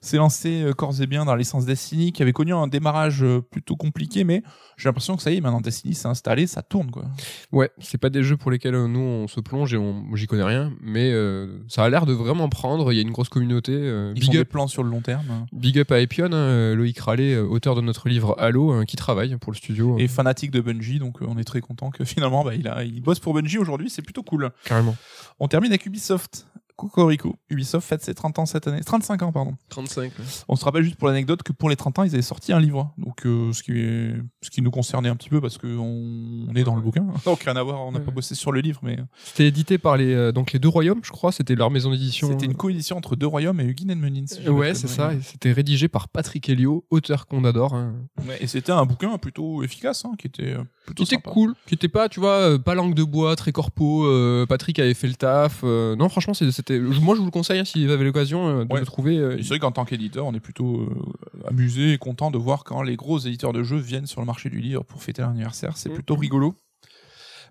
[0.00, 3.22] s'est lancé euh, corps et bien dans la licence Destiny, qui avait connu un démarrage
[3.22, 4.42] euh, plutôt compliqué, mais
[4.76, 7.04] j'ai l'impression que ça y est, maintenant Destiny s'est installé, ça tourne quoi.
[7.52, 10.42] Ouais, c'est pas des jeux pour lesquels nous on se plonge et on, j'y connais
[10.42, 12.92] rien, mais euh, ça a l'air de vraiment prendre.
[12.92, 13.72] Il y a une grosse communauté.
[13.74, 15.46] euh, Ils ont big des up, plans sur le long terme.
[15.52, 19.36] big up à Epion, hein, Loïc Rallet, auteur de notre livre Halo, euh, qui travaille
[19.36, 19.96] pour le studio.
[19.98, 22.82] Et euh, fanatique de Bungie, donc on est très content que finalement bah, il, a,
[22.84, 24.50] il bosse pour Bungie aujourd'hui, c'est plutôt cool.
[24.64, 24.96] carrément.
[25.40, 26.46] On termine avec Ubisoft.
[26.88, 27.36] Cocorico.
[27.50, 28.80] Ubisoft fête ses 30 ans cette année.
[28.82, 29.54] 35 ans, pardon.
[29.70, 30.12] 35.
[30.48, 32.60] On se rappelle juste pour l'anecdote que pour les 30 ans, ils avaient sorti un
[32.60, 32.92] livre.
[32.98, 35.68] Donc, euh, ce, qui est, ce qui nous concernait un petit peu parce qu'on
[36.48, 37.06] on est dans le bouquin.
[37.24, 38.04] Donc, rien à voir, on n'a Ouais.
[38.04, 41.00] pas bossé sur le livre, mais C'était édité par les euh, donc les deux royaumes,
[41.04, 41.30] je crois.
[41.32, 42.28] C'était leur maison d'édition.
[42.28, 44.24] c'était une coédition entre Deux Royaumes et Hugin Munin.
[44.26, 45.12] si Ouais, c'est ça.
[45.14, 47.74] et C'était rédigé par Patrick Helio, auteur qu'on adore.
[47.74, 47.94] hein.
[48.26, 51.30] Ouais, et c'était un bouquin plutôt efficace, hein, qui était euh, plutôt Qui était sympa.
[51.30, 54.04] cool, qui était pas, tu vois, euh, pas langue de bois, très corpo.
[54.06, 55.60] euh, Patrick avait fait le taf.
[55.64, 56.50] euh, non, franchement, c'est-
[56.80, 57.00] c'était.
[57.04, 58.80] Moi, je vous le conseille si vous avez l'occasion euh, de Ouais.
[58.80, 59.18] le trouver.
[59.18, 62.38] euh, Et c'est vrai qu'en tant qu'éditeur, on est plutôt euh, amusé et content de
[62.38, 65.22] voir quand les gros éditeurs de jeux viennent sur le marché du livre pour fêter
[65.22, 65.76] l'anniversaire.
[65.76, 65.94] C'est Mhm.
[65.96, 66.54] plutôt rigolo.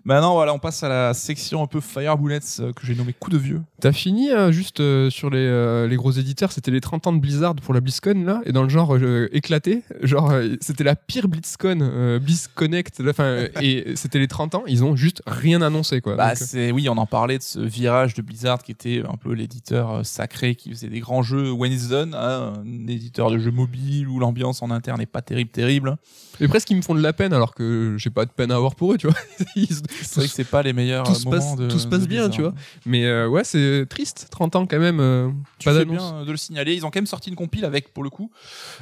[0.04, 3.12] Maintenant, voilà, on passe à la section un peu Fire Bullets euh, que j'ai nommé
[3.12, 3.60] coup de vieux.
[3.80, 7.12] T'as fini euh, juste euh, sur les, euh, les gros éditeurs, c'était les 30 ans
[7.12, 8.96] de Blizzard pour la BlizzCon là, et dans le genre
[9.32, 14.62] éclaté, genre c'était la pire BlizzCon, BlizzConnect, là, enfin, euh, et c'était les 30 ans,
[14.66, 16.16] ils ont juste rien annoncé quoi.
[16.16, 19.32] Bah, c'est oui, on en parlait de ce virage de Blizzard qui était un peu
[19.32, 23.50] l'éditeur sacré qui faisait des grands jeux When It's Done, hein, un éditeur de jeux
[23.52, 25.96] mobiles où l'ambiance en interne n'est pas terrible, terrible.
[26.40, 28.56] et presque ils me font de la peine alors que j'ai pas de peine à
[28.56, 29.16] avoir pour eux, tu vois.
[29.56, 31.78] Ils- C'est vrai que c'est pas les meilleurs tout euh, se moments passe- de tout
[31.78, 32.54] se passe bien, tu vois.
[32.86, 36.24] Mais euh, ouais, c'est triste, 30 ans quand même, euh, Tu pas fais bien euh,
[36.24, 36.74] de le signaler.
[36.74, 38.30] Ils ont quand même sorti une compile avec, pour le coup,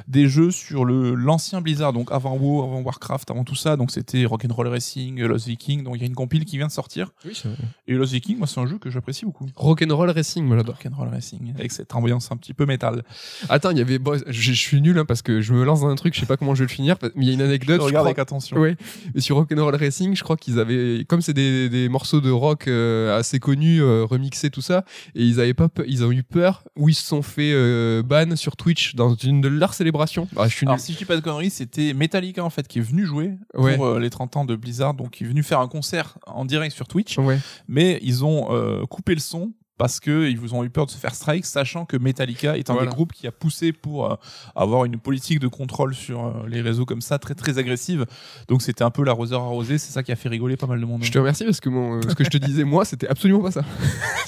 [0.07, 3.75] des jeux sur le l'ancien Blizzard, donc avant WoW, avant Warcraft, avant tout ça.
[3.77, 5.83] Donc c'était Rock'n'Roll Racing, Lost Viking.
[5.83, 7.11] Donc il y a une compile qui vient de sortir.
[7.25, 7.55] Oui, vrai.
[7.87, 9.47] Et Lost Viking, moi, c'est un jeu que j'apprécie beaucoup.
[9.55, 10.75] Rock'n'Roll Racing, moi j'adore.
[10.75, 13.03] Rock'n'Roll Racing, avec cette ambiance un petit peu métal.
[13.49, 15.89] Attends, il y avait, bon, je, suis nul hein, parce que je me lance dans
[15.89, 17.41] un truc, je sais pas comment je vais le finir, mais il y a une
[17.41, 17.81] anecdote.
[17.81, 18.57] je Regarde avec attention.
[18.57, 18.75] Ouais,
[19.13, 22.67] mais sur Rock'n'Roll Racing, je crois qu'ils avaient, comme c'est des, des morceaux de rock
[22.67, 24.83] euh, assez connus, euh, remixés, tout ça,
[25.15, 28.35] et ils avaient pas, ils ont eu peur, ou ils se sont fait euh, ban
[28.35, 30.27] sur Twitch dans une de leurs célébrations.
[30.37, 30.71] Ah, je suis nul.
[30.71, 33.31] Alors si je dis pas de conneries, c'était Metallica en fait qui est venu jouer
[33.55, 33.75] Ouais.
[33.75, 36.45] pour euh, les 30 ans de Blizzard, donc qui est venu faire un concert en
[36.45, 37.39] direct sur Twitch, Ouais.
[37.67, 39.51] mais ils ont euh, coupé le son
[39.81, 42.69] parce que ils vous ont eu peur de se faire strike, sachant que Metallica est
[42.69, 42.87] un Voilà.
[42.87, 44.15] des groupes qui a poussé pour euh,
[44.55, 48.05] avoir une politique de contrôle sur euh, les réseaux comme ça, très très agressive.
[48.47, 50.85] Donc c'était un peu l'arroseur arrosé, c'est ça qui a fait rigoler pas mal de
[50.85, 51.03] monde.
[51.03, 53.41] Je te remercie parce que mon, euh, ce que je te disais moi, c'était absolument
[53.41, 53.63] pas ça.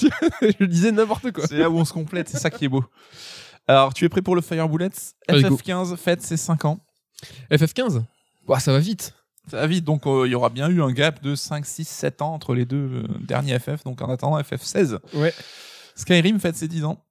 [0.58, 1.46] je disais n'importe quoi.
[1.46, 2.84] C'est là où on se complète, c'est ça qui est beau.
[3.68, 4.90] Alors, tu es prêt pour le Fire Bullets?
[5.28, 5.56] Allez, go.
[5.56, 6.80] FF15 fête ses 5 ans.
[7.52, 8.02] FF15
[8.48, 9.14] Ouah, ça va vite.
[9.48, 11.86] Ça va vite, donc euh, il y aura bien eu un gap de 5, 6,
[11.86, 14.98] 7 ans entre les deux euh, derniers FF, donc en attendant FF16.
[15.14, 15.34] Ouais.
[15.94, 17.04] Skyrim fête ses 10 ans.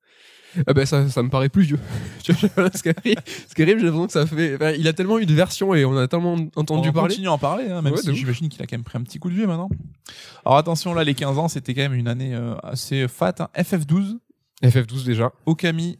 [0.67, 1.79] Ah ben ça, ça me paraît plus vieux.
[2.23, 3.15] Skyrim,
[3.47, 4.55] Skyrim, j'ai l'impression que ça fait.
[4.55, 7.09] enfin, il a tellement eu de versions et on a tellement entendu on parler.
[7.09, 8.15] continue à en parler, hein, même Ouais, de si ouf.
[8.15, 9.69] j'imagine qu'il a quand même pris un petit coup de vieux maintenant.
[10.45, 13.33] Alors attention, là, les 15 ans, c'était quand même une année euh, assez fat.
[13.39, 13.47] hein.
[13.57, 14.17] FF12,
[14.63, 15.31] FF12 déjà.
[15.47, 15.97] Okami,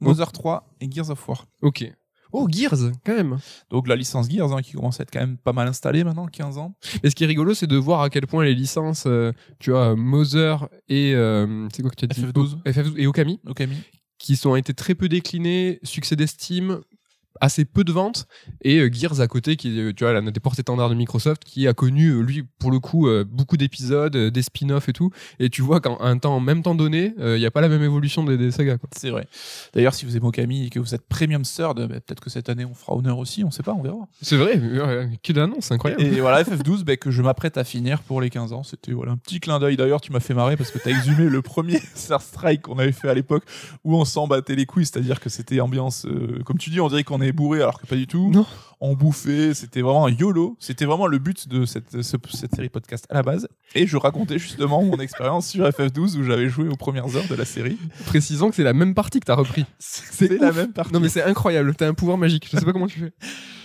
[0.00, 1.46] Mother 3 et Gears of War.
[1.62, 1.90] Ok.
[2.32, 3.38] Oh, Gears, quand même.
[3.70, 6.26] Donc la licence Gears hein, qui commence à être quand même pas mal installée maintenant,
[6.26, 6.74] 15 ans.
[7.02, 9.70] Et ce qui est rigolo, c'est de voir à quel point les licences, euh, tu
[9.70, 12.22] vois, Mother et euh, c'est quoi que tu as dit?
[12.22, 12.62] FF12.
[12.64, 13.76] FF12 et Okami, Okami.
[14.18, 16.80] qui sont été très peu déclinés, succès d'estime,
[17.40, 18.26] assez peu de ventes
[18.62, 21.44] et euh, Gears à côté qui est euh, tu vois l'un des porte-étendards de Microsoft
[21.44, 25.48] qui a connu euh, lui pour le coup beaucoup d'épisodes des spin-offs et tout et
[25.50, 27.82] tu vois qu'en un temps en même temps donné il n'y a pas la même
[27.82, 28.88] évolution des, des sagas quoi.
[28.96, 29.26] C'est vrai.
[29.74, 32.48] D'ailleurs, si vous aimez Okami et que vous êtes premium third, bah, peut-être que cette
[32.48, 34.08] année on fera honneur aussi, on sait pas, on verra.
[34.20, 34.60] c'est vrai
[35.22, 38.30] que d'annonce c'est incroyable Et voilà, FF12 bah, que je m'apprête à finir pour les
[38.30, 38.62] 15 ans.
[38.62, 39.76] C'était voilà, un petit clin d'œil.
[39.76, 42.78] D'ailleurs, tu m'as fait marrer parce que tu as exhumé le premier Star Strike qu'on
[42.78, 43.44] avait fait à l'époque
[43.84, 46.88] où on s'en battait les couilles, c'est-à-dire que c'était ambiance, euh, comme tu dis, on
[46.88, 48.30] dirait qu'on est bourré alors que pas du tout.
[48.30, 48.46] Non.
[48.84, 50.56] On bouffait, c'était vraiment un YOLO.
[50.58, 53.46] C'était vraiment le but de cette, ce- cette série podcast à la base.
[53.76, 57.34] Et je racontais justement mon expérience sur FF12 où j'avais joué aux premières heures de
[57.36, 57.78] la série.
[58.06, 60.56] précisons que c'est la même partie que t'as repris C'est la ouf.
[60.56, 60.92] même partie.
[60.92, 63.12] non mais c'est incroyable t'as un pouvoir magique je sais pas comment tu fais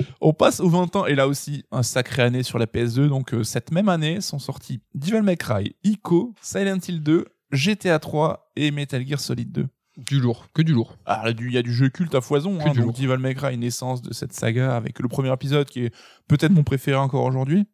[0.22, 3.08] On passe aux 20 ans et là aussi un sacré année sur la PS2.
[3.08, 7.97] Donc euh, cette même année sont sortis Devil May Cry, Ico, Silent Hill 2, GTA
[7.99, 9.66] 3 et Metal Gear Solid 2.
[9.98, 10.95] Du lourd que du lourd
[11.36, 12.58] du- il y a du jeu culte à foison.
[12.58, 12.93] Que Hein, du donc lourd.
[12.95, 15.93] Devil May Cry, naissance de cette saga avec le premier épisode qui est
[16.28, 17.66] peut-être mon préféré encore aujourd'hui.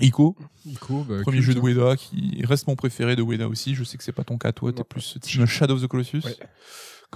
[0.00, 1.42] Ico, Ico bah, premier culte.
[1.52, 3.74] jeu de Ueda qui reste mon préféré de Ueda aussi.
[3.74, 6.20] Je sais que c'est pas ton cas, toi, t'es plus team Shadow of the Colossus.
[6.24, 6.36] Ouais.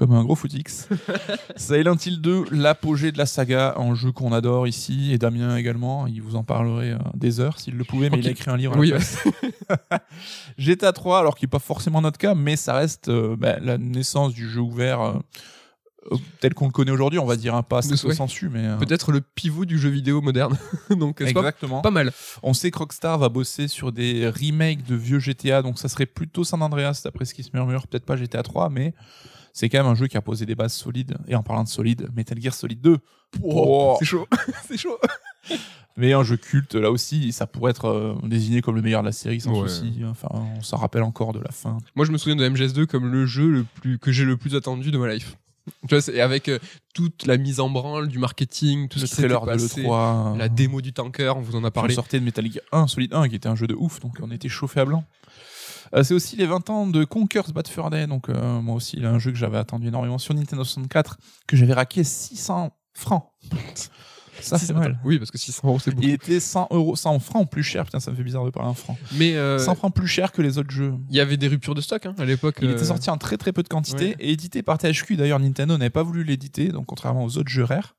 [0.00, 0.88] Comme un gros footix.
[1.56, 6.06] Silent Hill 2, l'apogée de la saga, un jeu qu'on adore ici, et Damien également,
[6.06, 8.56] il vous en parlerait euh, des heures s'il le pouvait, mais il a écrit un
[8.56, 8.74] livre.
[8.74, 9.22] à oui place.
[10.58, 13.76] GTA 3, alors qui n'est pas forcément notre cas, mais ça reste euh, bah, la
[13.76, 17.80] naissance du jeu ouvert euh, tel qu'on le connaît aujourd'hui, on va dire, un pas
[17.86, 18.14] Ouais.
[18.14, 20.56] sensu, mais euh, peut-être le pivot du jeu vidéo moderne
[20.90, 21.82] donc c'est pas, exactement.
[21.82, 22.10] pas mal
[22.42, 26.06] On sait que Rockstar va bosser sur des remakes de vieux GTA, donc ça serait
[26.06, 28.94] plutôt San Andreas d'après ce qui se murmure, peut-être pas GTA 3, mais
[29.60, 31.18] c'est quand même un jeu qui a posé des bases solides.
[31.28, 32.96] Et en parlant de solide, Metal Gear Solid 2.
[33.42, 33.94] Oh.
[33.98, 34.26] c'est chaud
[34.66, 34.98] c'est chaud
[35.98, 39.06] Mais un jeu culte, là aussi, ça pourrait être euh, désigné comme le meilleur de
[39.08, 39.68] la série sans Ouais.
[39.68, 40.00] souci.
[40.06, 41.76] Enfin, on s'en rappelle encore de la fin.
[41.94, 44.54] Moi, je me souviens de MGS2 comme le jeu le plus que j'ai le plus
[44.56, 45.36] attendu de ma life.
[45.82, 46.58] Tu vois, c'est avec euh,
[46.94, 50.38] toute la mise en branle du marketing, tout le ce trailer de passé, l'E3.
[50.38, 51.88] la démo du tanker, on vous en a parlé.
[51.88, 51.94] parlé.
[51.94, 54.30] sortait de Metal Gear 1, Solid 1, qui était un jeu de ouf, donc on
[54.30, 55.04] était chauffé à blanc.
[55.94, 59.04] Euh, c'est aussi les 20 ans de Conker's Bad Fur Day, donc euh, moi aussi,
[59.04, 63.24] a un jeu que j'avais attendu énormément sur Nintendo 64, que j'avais raqué 600 francs.
[64.42, 64.98] Ça fait mal.
[65.04, 66.06] Oui, parce que 600 euros, c'est beaucoup.
[66.06, 68.68] Il était 100 euros, 100 francs plus cher, putain, ça me fait bizarre de parler
[68.68, 68.96] en francs.
[69.16, 70.94] Mais euh, 100 francs plus cher que les autres jeux.
[71.08, 72.56] il y avait des ruptures de stock hein, à l'époque.
[72.62, 74.16] Il euh, était sorti en très très peu de quantité ouais.
[74.18, 75.16] et édité par THQ.
[75.16, 77.96] D'ailleurs, Nintendo n'avait pas voulu l'éditer, donc contrairement aux autres jeux rares.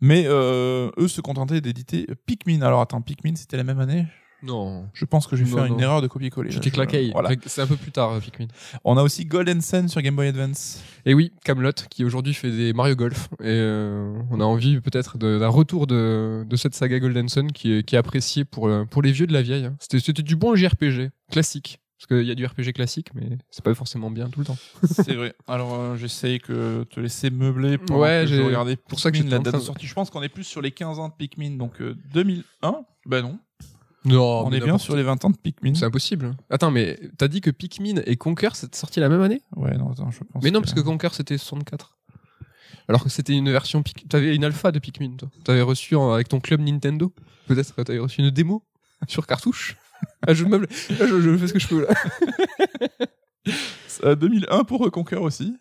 [0.00, 2.62] Mais euh, eux se contentaient d'éditer Pikmin.
[2.62, 4.06] Alors attends, Pikmin, c'était la même année
[4.42, 4.88] Non.
[4.94, 6.50] Je pense que j'ai Non, fait une erreur de copier-coller.
[6.50, 7.10] Je- claqué.
[7.12, 7.30] Voilà.
[7.46, 8.46] C'est un peu plus tard, euh, Pikmin.
[8.84, 10.82] On a aussi Golden Sun sur Game Boy Advance.
[11.06, 13.28] Et oui, Camelot qui aujourd'hui fait des Mario Golf.
[13.40, 17.72] Et euh, on a envie peut-être d'un retour de, de cette saga Golden Sun qui
[17.72, 19.64] est, qui est appréciée pour, euh, pour les vieux de la vieille.
[19.64, 19.76] hein.
[19.80, 21.80] C'était c'était du bon JRPG classique.
[22.00, 24.56] Parce qu'il y a du RPG classique, mais c'est pas forcément bien tout le temps.
[24.84, 25.34] C'est vrai.
[25.48, 29.16] Alors euh, j'essaye que te laisser meubler pour Ouais, que je regarder pour ça que
[29.20, 29.84] la date de- sortie.
[29.88, 32.84] Je pense qu'on est plus sur les 15 ans de Pikmin, donc euh, 2001.
[33.06, 33.40] Ben non.
[34.04, 35.74] Non, on est bien sur les 20 ans de Pikmin.
[35.74, 36.36] C'est impossible.
[36.50, 39.42] Attends, mais t'as dit que Pikmin et Conker c'était sorti la même année?
[39.56, 40.42] Ouais, non, attends, je pense.
[40.42, 41.96] Mais non, parce que Conker c'était 64.
[42.88, 43.82] Alors que c'était une version.
[43.82, 45.28] Pik- T'avais une alpha de Pikmin, toi.
[45.44, 47.12] T'avais reçu en- avec ton club Nintendo.
[47.46, 48.64] Peut-être que t'avais reçu une démo
[49.08, 49.76] sur cartouche.
[50.26, 50.68] ah, je meuble.
[50.98, 51.94] Là, je, je fais ce que je peux là.
[54.04, 55.56] Euh, 2001 pour Reconquer aussi.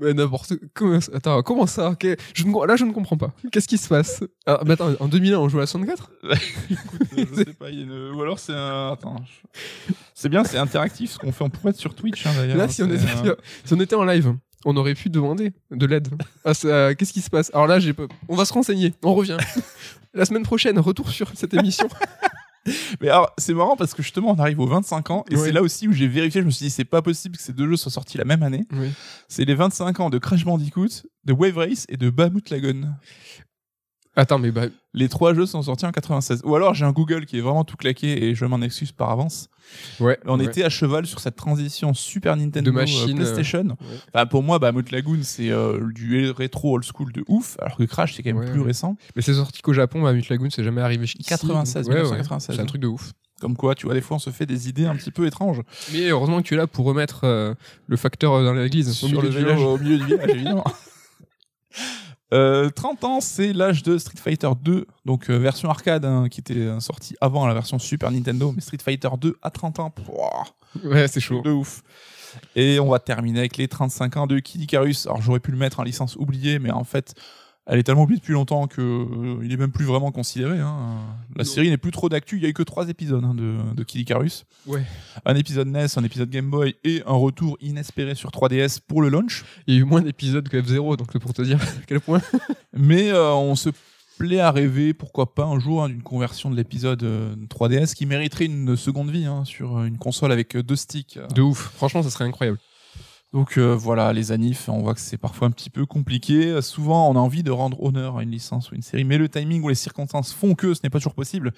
[0.00, 0.52] Mais n'importe.
[0.74, 0.98] Comment...
[1.14, 2.66] Attends, comment ça Ok, je ne...
[2.66, 3.32] Là, je ne comprends pas.
[3.50, 4.22] Qu'est-ce qui se passe?
[4.46, 6.10] Ah, mais attends, en 2001, on jouait à 64
[6.70, 8.10] Écoute, euh, je sais pas, il y a une...
[8.14, 8.92] ou alors c'est un.
[8.92, 9.16] Attends.
[9.24, 11.44] je- C'est bien, c'est interactif ce qu'on fait.
[11.44, 12.56] On pourrait être sur Twitch hein, d'ailleurs.
[12.56, 13.28] Là, si on, C'est, était...
[13.28, 13.34] euh,
[13.64, 14.34] si on était en live,
[14.64, 16.08] on aurait pu demander de l'aide.
[16.44, 16.52] Ah,
[16.94, 17.50] Qu'est-ce qui se passe?
[17.54, 17.94] Alors là, j'ai
[18.28, 18.94] on va se renseigner.
[19.02, 19.38] On revient.
[20.14, 21.88] La semaine prochaine, retour sur cette émission.
[23.00, 25.62] Mais alors, c'est marrant parce que justement, on arrive aux 25 ans et c'est là
[25.62, 26.40] aussi où j'ai vérifié.
[26.40, 28.42] Je me suis dit, c'est pas possible que ces deux jeux soient sortis la même
[28.42, 28.66] année.
[28.72, 28.90] Oui.
[29.28, 30.88] C'est les 25 ans de Crash Bandicoot,
[31.24, 32.94] de Wave Race et de Bahamut Lagoon.
[34.16, 36.42] Attends, mais bah, Les trois jeux sont sortis en 96.
[36.44, 39.10] Ou alors j'ai un Google qui est vraiment tout claqué et je m'en excuse par
[39.10, 39.48] avance.
[40.00, 40.18] ouais.
[40.26, 40.46] On ouais.
[40.46, 43.64] était à cheval sur cette transition Super Nintendo De machine, euh, PlayStation.
[43.68, 43.76] ouais.
[44.12, 47.84] Enfin, pour moi, Bahamut Lagoon, c'est euh, du rétro old school de ouf, alors que
[47.84, 48.96] Crash, c'est quand même Ouais, plus récent.
[49.14, 51.18] Mais c'est sorti qu'au Japon, Mammoth Lagoon, c'est jamais arrivé ici.
[51.18, 52.02] 96, donc, ouais, ouais.
[52.02, 52.56] 1996.
[52.56, 53.12] C'est un truc de ouf.
[53.40, 55.62] Comme quoi, tu vois, des fois, on se fait des idées un petit peu étranges.
[55.92, 57.54] Mais heureusement que tu es là pour remettre euh,
[57.86, 58.92] le facteur euh, dans l'église.
[58.92, 59.60] Sur au milieu le du village.
[59.62, 60.64] au milieu du village, évidemment.
[62.32, 66.40] Euh, 30 ans, c'est l'âge de Street Fighter 2, donc euh, version arcade hein, qui
[66.40, 69.90] était euh, sortie avant la version Super Nintendo, mais Street Fighter 2 à 30 ans,
[69.90, 70.44] pouah,
[70.84, 71.40] Ouais, c'est chaud.
[71.42, 71.82] de ouf.
[72.54, 75.06] Et on va terminer avec les 35 ans de Kid Icarus.
[75.06, 77.14] Alors j'aurais pu le mettre en licence oubliée, mais en fait,
[77.70, 80.58] Elle est tellement oubliée depuis longtemps que euh, il est même plus vraiment considéré.
[80.58, 80.98] Hein.
[81.36, 82.36] La série n'est plus trop d'actu.
[82.36, 84.44] Il y a eu que trois épisodes hein, de, de Kid Icarus.
[84.66, 84.82] Ouais.
[85.24, 89.08] Un épisode NES, un épisode Game Boy et un retour inespéré sur 3DS pour le
[89.08, 89.44] launch.
[89.68, 92.20] Il y a eu moins d'épisodes que F0, donc pour te dire à quel point.
[92.72, 93.70] Mais euh, on se
[94.20, 98.04] plaît à rêver, pourquoi pas un jour, hein, d'une conversion de l'épisode euh, 3DS qui
[98.04, 101.18] mériterait une seconde vie sur euh, une console avec euh, deux sticks.
[101.34, 101.72] De ouf.
[101.74, 102.58] Franchement, ça serait incroyable.
[103.32, 106.60] Donc euh, voilà, les anifs, on voit que c'est parfois un petit peu compliqué.
[106.62, 109.28] Souvent, on a envie de rendre honneur à une licence ou une série, mais le
[109.28, 111.52] timing ou les circonstances font que ce n'est pas toujours possible.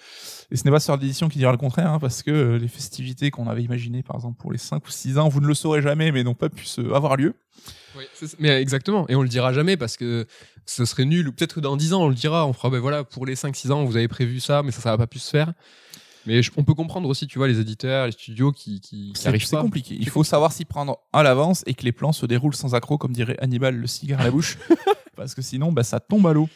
[0.50, 2.68] Et ce n'est pas Sœur d'édition qui dira le contraire, hein, parce que euh, les
[2.68, 5.54] festivités qu'on avait imaginées, par exemple, pour les 5 ou 6 ans, vous ne le
[5.54, 7.34] saurez jamais, mais n'ont pas pu se avoir lieu.
[7.96, 8.04] Oui,
[8.38, 9.08] mais exactement.
[9.08, 10.26] Et on le dira jamais parce que
[10.66, 11.28] ce serait nul.
[11.28, 12.46] Ou peut-être que dans 10 ans, on le dira.
[12.46, 14.90] On fera, ben voilà, pour les 5-6 ans, vous avez prévu ça, mais ça, ça
[14.90, 15.52] va pas pu se faire.
[16.26, 19.20] Mais je- on peut comprendre aussi, tu vois, les éditeurs, les studios qui, qui, qui
[19.20, 19.62] C'est arrivent c'est pas.
[19.62, 19.96] compliqué.
[19.98, 22.74] Il C'est faut savoir s'y prendre à l'avance et que les plans se déroulent sans
[22.74, 24.58] accroc, comme dirait Hannibal, le cigare à la bouche,
[25.16, 26.48] parce que sinon, bah, ça tombe à l'eau.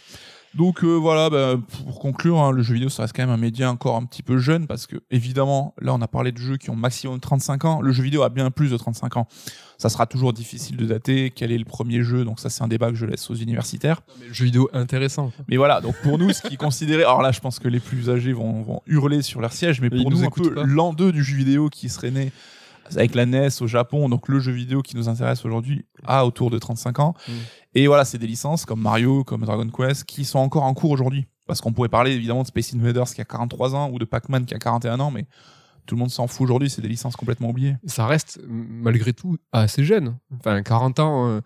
[0.55, 3.37] Donc euh, voilà, bah, pour conclure, hein, le jeu vidéo, ça reste quand même un
[3.37, 6.57] média encore un petit peu jeune, parce que évidemment, là, on a parlé de jeux
[6.57, 7.81] qui ont maximum 35 ans.
[7.83, 9.27] Le jeu vidéo a bien plus de 35 ans.
[9.79, 11.31] Ça sera toujours difficile de dater.
[11.31, 14.01] Quel est le premier jeu Donc ça, c'est un débat que je laisse aux universitaires.
[14.21, 15.33] Mais le jeu vidéo intéressant.
[15.49, 17.81] Mais voilà, donc pour nous, ce qui est considéré, alors là, je pense que les
[17.81, 20.93] plus âgés vont, vont hurler sur leur siège, mais pour nous nous, un peu l'an
[20.93, 22.33] 2 du jeu vidéo qui serait né
[22.95, 26.51] avec la NES au Japon, donc le jeu vidéo qui nous intéresse aujourd'hui a autour
[26.51, 27.15] de 35 ans.
[27.27, 27.33] Mm.
[27.75, 30.91] Et voilà, c'est des licences comme Mario, comme Dragon Quest, qui sont encore en cours
[30.91, 31.27] aujourd'hui.
[31.47, 34.47] Parce qu'on pourrait parler évidemment de Space Invaders qui a 43 ans ou de Pac-Man
[34.47, 35.27] qui a 41 ans, mais
[35.87, 37.77] tout le monde s'en fout aujourd'hui, c'est des licences complètement oubliées.
[37.87, 40.17] Ça reste, malgré tout, assez jeune.
[40.39, 41.29] Enfin, 40 ans.
[41.29, 41.41] euh,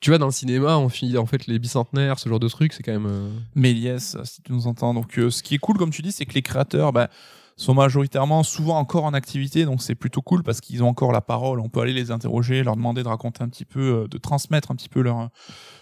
[0.00, 2.72] tu vois, dans le cinéma, on finit en fait les bicentenaires, ce genre de trucs,
[2.74, 3.06] c'est quand même.
[3.06, 4.92] euh, Méliès, si tu nous entends.
[4.92, 7.08] Donc, euh, ce qui est cool, comme tu dis, c'est que les créateurs bah,
[7.56, 11.22] sont majoritairement souvent encore en activité, donc c'est plutôt cool parce qu'ils ont encore la
[11.22, 11.58] parole.
[11.60, 14.70] On peut aller les interroger, leur demander de raconter un petit peu, euh, de transmettre
[14.70, 15.30] un petit peu leur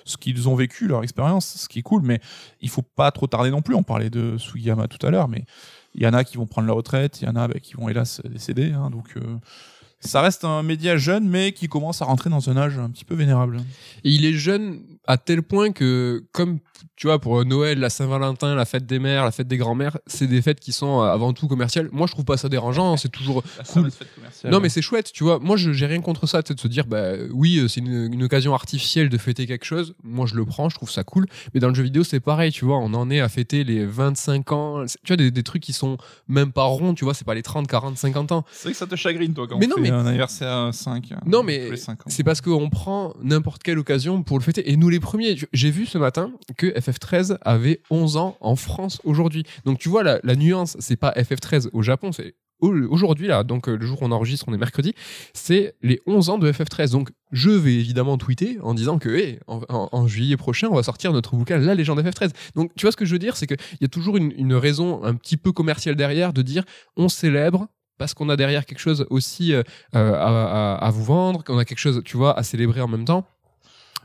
[0.05, 2.03] ce qu'ils ont vécu, leur expérience, ce qui est cool.
[2.03, 2.20] Mais
[2.61, 3.74] il faut pas trop tarder non plus.
[3.74, 5.45] On parlait de Sugiyama tout à l'heure, mais
[5.95, 7.74] il y en a qui vont prendre leur retraite, il y en a bah, qui
[7.74, 8.72] vont hélas décéder.
[8.72, 8.90] hein.
[8.90, 9.36] donc, euh,
[10.01, 13.05] ça reste un média jeune, mais qui commence à rentrer dans un âge un petit
[13.05, 13.59] peu vénérable.
[14.05, 16.59] Et il est jeune à tel point que, comme
[16.96, 20.26] tu vois, pour Noël, la Saint-Valentin, la fête des mères, la fête des grands-mères, c'est
[20.28, 21.88] des fêtes qui sont euh, avant tout commerciales.
[21.92, 22.92] Moi, je trouve pas ça dérangeant.
[22.92, 23.42] hein, C'est toujours
[23.72, 23.90] Cool.
[24.44, 25.38] Non, mais c'est chouette, tu vois.
[25.40, 28.22] Moi, je j'ai rien contre ça, de se dire, bah oui, euh, c'est une, une
[28.22, 29.94] occasion artificielle de fêter quelque chose.
[30.05, 31.26] Moi, je le prends, je trouve ça cool.
[31.52, 32.78] Mais dans le jeu vidéo, c'est pareil, tu vois.
[32.78, 34.84] On en est à fêter les 25 ans.
[34.86, 35.96] Tu vois, des, des trucs qui sont
[36.28, 37.14] même pas ronds, tu vois.
[37.14, 38.44] C'est pas les 30, 40, 50 ans.
[38.52, 40.52] C'est vrai que ça te chagrine, toi, quand Mais on non, fait mais- un anniversaire
[40.52, 41.11] à 5.
[41.26, 42.05] Non, mais cinq ans.
[42.09, 44.70] C'est parce qu'on prend n'importe quelle occasion pour le fêter.
[44.70, 49.01] Et nous, les premiers, j'ai vu ce matin que FF13 avait 11 ans en France
[49.05, 49.45] aujourd'hui.
[49.64, 53.42] Donc, tu vois, la, la nuance, c'est pas FF13 au Japon, c'est au- aujourd'hui, là,
[53.42, 54.95] donc euh, le jour où on enregistre, on est mercredi,
[55.34, 56.92] c'est les 11 ans de FF13.
[56.92, 61.36] Donc, je vais évidemment tweeter en disant que, en, juillet prochain, on va sortir notre
[61.36, 62.30] bouquin La légende FF13.
[62.55, 65.03] Donc, tu vois ce que je veux dire, c'est qu'il y a toujours une, raison
[65.05, 66.64] un petit peu commerciale derrière de dire
[66.97, 67.66] on célèbre
[67.99, 71.78] parce qu'on a derrière quelque chose aussi euh, à- à vous vendre, qu'on a quelque
[71.78, 73.26] chose, tu vois, à célébrer en même temps.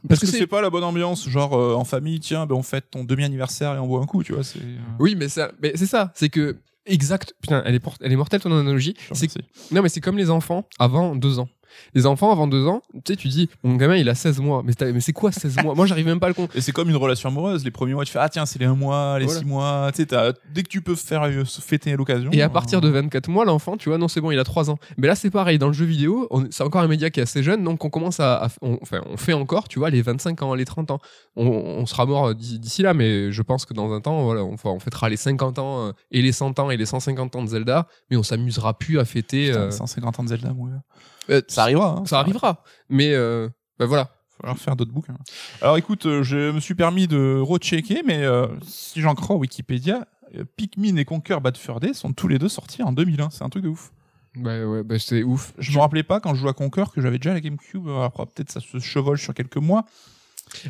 [0.07, 2.89] Parce que c'est pas la bonne ambiance, genre euh, en famille, tiens, ben on fête
[2.91, 4.43] ton demi-anniversaire et on boit un coup, tu vois.
[4.43, 4.59] C'est.
[4.59, 7.33] euh, Oui, mais ça, mais c'est ça, c'est que exact.
[7.41, 8.95] Putain, elle est, elle est mortelle ton analogie.
[9.13, 9.29] C'est
[9.71, 11.49] non, mais c'est comme les enfants avant deux ans.
[11.93, 14.63] Les enfants avant deux ans, tu sais, tu dis, mon gamin, il a 16 mois.
[14.63, 15.75] Mais, c'est quoi 16 mois?
[15.75, 16.55] Moi, j'arrive même pas à le compte.
[16.55, 17.65] Et c'est comme une relation amoureuse.
[17.65, 19.39] Les premiers mois, tu fais ah tiens, c'est les un mois, les Voilà.
[19.39, 19.91] six mois.
[19.93, 22.31] Tu sais, dès que tu peux faire euh, fêter l'occasion.
[22.31, 24.43] Et à euh, partir de 24 mois, l'enfant, tu vois, non, c'est bon, il a
[24.43, 24.77] 3 ans.
[24.97, 25.57] Mais là, c'est pareil.
[25.59, 28.19] Dans le jeu vidéo, c'est encore un média qui est assez jeune, donc on commence
[28.19, 28.45] à.
[28.45, 30.99] à- on, enfin, on fait encore, tu vois, les 25 ans, les 30 ans.
[31.35, 34.43] On, on sera mort d'ici d'ici là, mais je pense que dans un temps, voilà,
[34.43, 37.47] on, fêtera les 50 ans euh, et les 100 ans et les 150 ans de
[37.47, 39.47] Zelda, mais on s'amusera plus à fêter.
[39.47, 40.53] putain, euh, 150 ans de Zelda.
[41.29, 41.97] Euh, Ça arrivera.
[41.99, 42.63] Hein, ça arrivera.
[42.89, 44.09] Mais euh, bah voilà.
[44.39, 45.17] falloir faire d'autres bouquins.
[45.61, 50.07] Alors écoute, euh, je me suis permis de rechecker, mais euh, si j'en crois Wikipédia,
[50.57, 53.29] Pikmin et Conquer Bad Fur Day sont tous les deux sortis en 2001.
[53.31, 53.91] C'est un truc de ouf.
[54.35, 55.53] Bah ouais, bah c'est ouf.
[55.57, 57.87] Je me rappelais pas quand je jouais à Conquer que j'avais déjà la GameCube.
[57.87, 59.85] Alors, après, peut-être ça se chevauche sur quelques mois.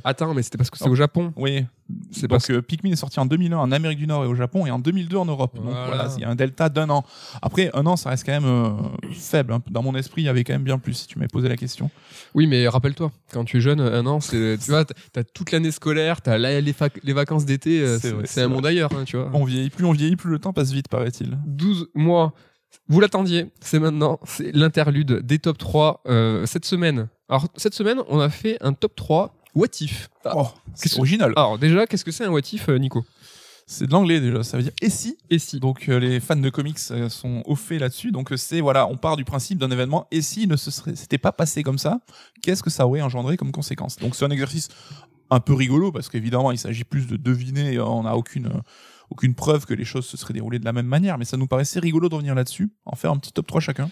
[0.03, 1.33] Attends, mais c'était parce que c'est au Japon.
[1.35, 1.65] Oui.
[2.11, 4.35] C'est parce que euh, Pikmin est sorti en 2001 en Amérique du Nord et au
[4.35, 5.55] Japon et en 2002 en Europe.
[5.55, 6.07] Donc Voilà.
[6.17, 7.03] il y a un delta d'un an.
[7.41, 8.69] Après, un an, ça reste quand même euh,
[9.13, 9.53] faible.
[9.53, 9.61] hein.
[9.71, 11.57] Dans mon esprit, il y avait quand même bien plus si tu m'avais posé la
[11.57, 11.89] question.
[12.35, 15.71] oui, mais rappelle-toi, quand tu es jeune, un an, c'est tu vois, t'as- toute l'année
[15.71, 18.55] scolaire, t'as les, fac- les vacances d'été, euh, C'est c'est vrai, c'est c'est un vrai.
[18.55, 19.31] monde ailleurs, hein, tu vois.
[19.33, 21.39] On vieillit, plus on vieillit, plus le temps passe vite, paraît-il.
[21.47, 22.33] 12 mois.
[22.87, 27.07] Vous l'attendiez, c'est maintenant, c'est l'interlude des top 3 euh, cette semaine.
[27.27, 30.09] Alors, cette semaine, on a fait un top 3 what if.
[30.25, 31.33] Ah, Oh, c'est original.
[31.35, 33.03] Alors, déjà, qu'est-ce que c'est un what if, euh, Nico?
[33.71, 36.35] C'est de l'anglais déjà, ça veut dire et si Et si Donc euh, les fans
[36.35, 38.11] de comics euh, sont au fait là-dessus.
[38.11, 41.19] Donc c'est voilà, on part du principe d'un événement et si ne se serait, s'était
[41.19, 41.99] pas passé comme ça,
[42.41, 43.97] qu'est-ce que ça aurait engendré comme conséquence?
[43.97, 44.69] Donc c'est un exercice
[45.29, 47.79] un peu rigolo parce qu'évidemment, il s'agit plus de deviner.
[47.79, 48.61] On n'a aucune euh,
[49.11, 51.47] aucune preuve que les choses se seraient déroulées de la même manière, mais ça nous
[51.47, 53.89] paraissait rigolo de revenir là-dessus, en faire un petit top 3 chacun.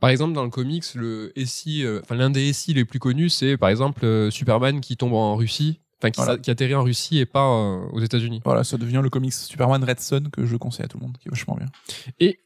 [0.00, 3.30] Par exemple, dans le comics, le SI, euh, enfin l'un des SI les plus connus,
[3.30, 6.32] c'est par exemple euh, Superman qui tombe en Russie, enfin qui, Voilà.
[6.34, 8.40] s'a- qui atterrit en Russie et pas euh, aux États-Unis.
[8.44, 11.16] Voilà, ça devient le comics Superman Red Son que je conseille à tout le monde,
[11.18, 11.66] qui est vachement bien.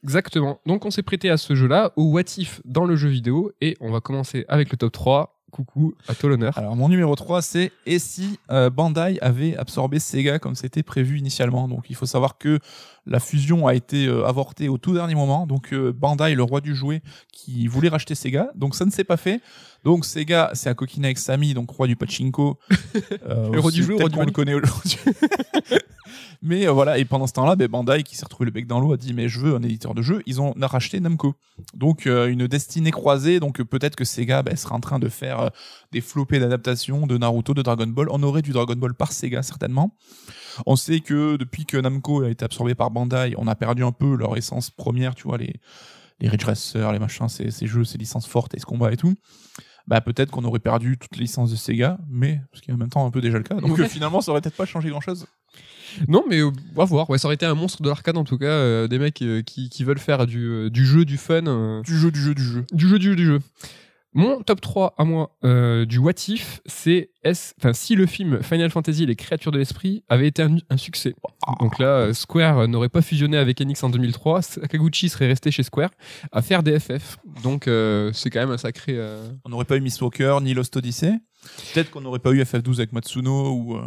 [0.03, 0.61] Exactement.
[0.66, 3.76] Donc on s'est prêté à ce jeu-là, au What If dans le jeu vidéo, et
[3.80, 5.41] on va commencer avec le top 3.
[5.53, 6.57] Coucou, à toi l'honneur.
[6.57, 11.18] Alors mon numéro 3 c'est et si euh, Bandai avait absorbé Sega comme c'était prévu
[11.18, 11.68] initialement?
[11.68, 12.59] Donc il faut savoir que
[13.05, 15.46] la fusion a été euh, avortée au tout dernier moment.
[15.46, 17.03] Donc euh, Bandai, le roi du jouet,
[17.34, 19.42] qui voulait racheter Sega, donc ça ne s'est pas fait.
[19.85, 22.59] Donc Sega s'est coquiner avec Samy, donc roi du pachinko.
[23.28, 24.99] Euh, Le roi du jeu, roi du qu'on le connaît aujourd'hui.
[26.43, 28.80] Mais euh, voilà, et pendant ce temps-là, ben, Bandai, qui s'est retrouvé le bec dans
[28.80, 30.22] l'eau, a dit mais je veux un éditeur de jeu.
[30.26, 31.35] Ils ont on racheté Namco.
[31.74, 33.39] Donc euh, une destinée croisée.
[33.39, 35.51] Donc euh, peut-être que Sega ben, sera en train de faire
[35.93, 38.09] des flopées d'adaptation de Naruto, de Dragon Ball.
[38.11, 39.97] On aurait du Dragon Ball par Sega certainement.
[40.66, 43.93] On sait que depuis que Namco a été absorbé par Bandai, on a perdu un
[43.93, 45.55] peu leur essence première, tu vois, les,
[46.20, 49.14] les Ridge Racer, les machins, ces, ces jeux, ces licences fortes, Ace Combat et tout.
[49.89, 52.76] Bah peut-être qu'on aurait perdu toutes les licences de Sega, mais ce qui est en
[52.76, 53.57] même temps un peu déjà le cas.
[53.57, 53.85] Donc Ouais.
[53.85, 55.26] euh, finalement, ça aurait peut-être pas changé grand-chose.
[56.09, 57.11] Non, mais euh, on va voir.
[57.11, 59.43] Ouais, ça aurait été un monstre de l'arcade en tout cas, euh, des mecs euh,
[59.43, 62.64] qui, qui veulent faire du, du jeu, du fun, Du jeu, du jeu, du jeu.
[62.72, 63.39] du jeu, du jeu, du jeu.
[64.15, 67.11] Mon top 3 à moi euh, du What If, c'est
[67.73, 71.15] si le film Final Fantasy les créatures de l'esprit avait été un, succès.
[71.61, 75.51] Donc là, euh, Square euh, n'aurait pas fusionné avec Enix en 2003, Sakaguchi serait resté
[75.51, 75.91] chez Square
[76.31, 77.17] à faire des FF.
[77.43, 77.65] Donc
[78.13, 78.99] c'est quand même un sacré.
[79.45, 81.13] On n'aurait pas eu Miss Walker ni Lost Odyssey.
[81.73, 83.79] Peut-être qu'on n'aurait pas eu FF12 avec Matsuno ou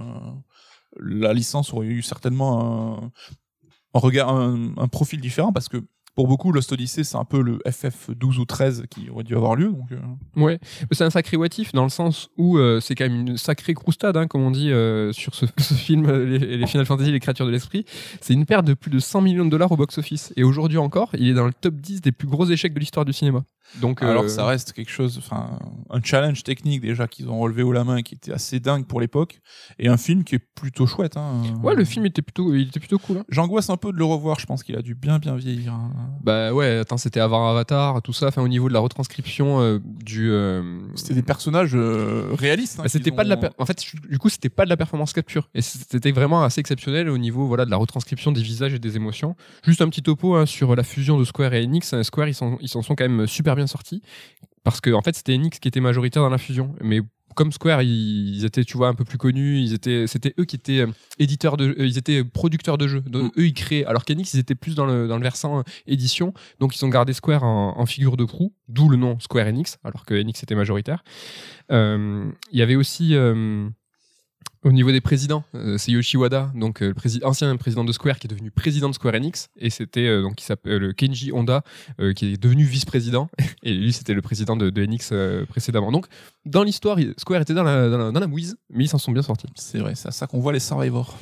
[1.00, 3.12] la licence aurait eu certainement
[3.94, 5.84] un, regard, un profil différent parce que
[6.16, 9.56] pour beaucoup, Lost Odyssey, c'est un peu le FF12 ou 13 qui aurait dû avoir
[9.56, 9.72] lieu.
[9.72, 10.60] Donc, euh, Ouais,
[10.92, 13.74] c'est un sacré what if dans le sens où euh, c'est quand même une sacrée
[13.74, 17.12] croustade, hein, comme on dit euh, sur ce, ce film, euh, les, les Final Fantasy,
[17.12, 17.86] les créatures de l'esprit.
[18.22, 20.34] C'est une perte de plus de 100 millions de dollars au box-office.
[20.38, 23.06] Et aujourd'hui encore, il est dans le top 10 des plus gros échecs de l'histoire
[23.06, 23.44] du cinéma.
[23.82, 25.60] Donc, euh, Alors que ça reste quelque chose, enfin,
[25.90, 29.02] un challenge technique déjà qu'ils ont relevé haut la main, qui était assez dingue pour
[29.02, 29.42] l'époque,
[29.80, 31.18] et un film qui est plutôt chouette.
[31.18, 31.42] Hein.
[31.64, 33.18] Ouais, le film était plutôt, il était plutôt cool.
[33.18, 33.26] hein.
[33.30, 34.40] J'angoisse un peu de le revoir.
[34.40, 35.74] Je pense qu'il a dû bien bien vieillir.
[35.74, 35.92] hein.
[36.24, 38.28] Bah ouais, attends, c'était avant Avatar, tout ça.
[38.28, 40.30] Enfin, au niveau de la retranscription euh, du.
[40.32, 42.80] euh, C'était des personnages euh, réalistes.
[42.80, 44.78] hein, Bah, c'était pas de la per- en fait du coup c'était pas de la
[44.78, 48.74] performance capture et c'était vraiment assez exceptionnel au niveau voilà de la retranscription des visages
[48.74, 51.94] et des émotions juste un petit topo hein, sur la fusion de Square et Enix
[51.94, 54.02] Euh, Square ils s'en ils s'en sont quand même super bien sortis
[54.64, 56.76] parce que en fait c'était Enix qui était majoritaire dans la fusion.
[56.82, 57.02] Mais
[57.36, 59.60] comme Square ils, étaient tu vois un peu plus connus.
[59.60, 60.88] Ils étaient c'était eux qui étaient euh,
[61.20, 63.02] éditeurs de euh, ils étaient producteurs de jeux.
[63.02, 63.42] Donc, Mm.
[63.42, 66.34] eux ils créaient alors qu'Enix ils étaient plus dans le dans le versant euh, édition.
[66.60, 69.78] Donc ils ont gardé Square en, en figure de proue d'où le nom Square Enix
[69.84, 71.04] alors que Enix était majoritaire.
[71.72, 73.68] Euh, il y avait aussi euh,
[74.66, 77.92] au niveau des présidents, euh, c'est Yoshi Wada, donc euh, le prési- ancien président de
[77.92, 80.92] Square qui est devenu président de Square Enix, et c'était euh, donc qui s'appelle le
[80.92, 81.62] Kenji Honda
[82.02, 83.30] euh, qui est devenu vice-président,
[83.64, 85.92] et lui c'était le président de, de Enix euh, précédemment.
[85.92, 86.08] Donc
[86.46, 89.12] dans l'histoire, Square était dans la, dans la, dans la mouise, mais ils s'en sont
[89.12, 89.48] bien sortis.
[89.56, 91.16] C'est vrai, c'est à ça qu'on voit les Survivors.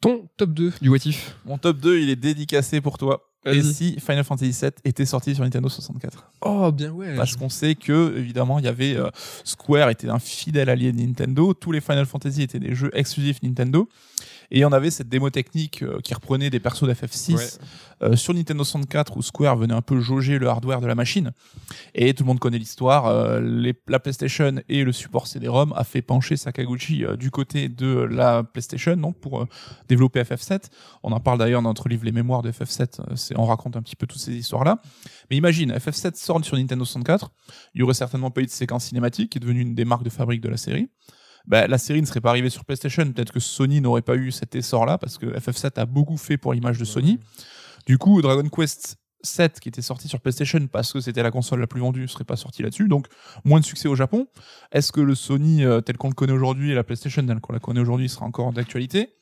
[0.00, 1.36] Ton top 2 du What If?
[1.44, 3.27] Mon top 2, il est dédicacé pour toi.
[3.44, 7.16] Et si Final Fantasy VII était sorti sur Nintendo 64 Oh bien ouais.
[7.16, 9.08] Parce qu'on sait que, évidemment, il y avait euh,
[9.44, 11.54] Square était un fidèle allié de Nintendo.
[11.54, 13.88] Tous les Final Fantasy étaient des jeux exclusifs Nintendo.
[14.50, 17.44] Et on avait cette démo technique euh, qui reprenait des persos d'FF6 Ouais.
[18.02, 21.32] euh, sur Nintendo 64 où Square venait un peu jauger le hardware de la machine.
[21.94, 23.06] Et tout le monde connaît l'histoire.
[23.06, 27.68] euh, les- la PlayStation et le support CD-ROM a fait pencher Sakaguchi euh, du côté
[27.68, 29.46] de la PlayStation donc pour euh,
[29.88, 30.70] développer FF7.
[31.02, 33.00] On en parle d'ailleurs dans notre livre Les Mémoires de FF7.
[33.00, 34.80] euh, c'est- on raconte un petit peu toutes ces histoires-là.
[35.30, 37.30] Mais imagine, FF7 sort sur Nintendo 64.
[37.74, 40.04] Il y aurait certainement pas eu de séquence cinématique, qui est devenue une des marques
[40.04, 40.88] de fabrique de la série.
[41.48, 43.10] Bah, la série ne serait pas arrivée sur PlayStation.
[43.10, 46.52] Peut-être que Sony n'aurait pas eu cet essor-là, parce que FF7 a beaucoup fait pour
[46.52, 47.18] l'image de Sony.
[47.86, 51.60] Du coup, Dragon Quest 7, qui était sorti sur PlayStation parce que c'était la console
[51.60, 52.86] la plus vendue, serait pas sorti là-dessus.
[52.86, 53.06] Donc,
[53.44, 54.28] moins de succès au Japon.
[54.72, 57.54] Est-ce que le Sony euh, tel qu'on le connaît aujourd'hui et la PlayStation telle qu'on
[57.54, 59.17] la connaît aujourd'hui sera encore d'actualité?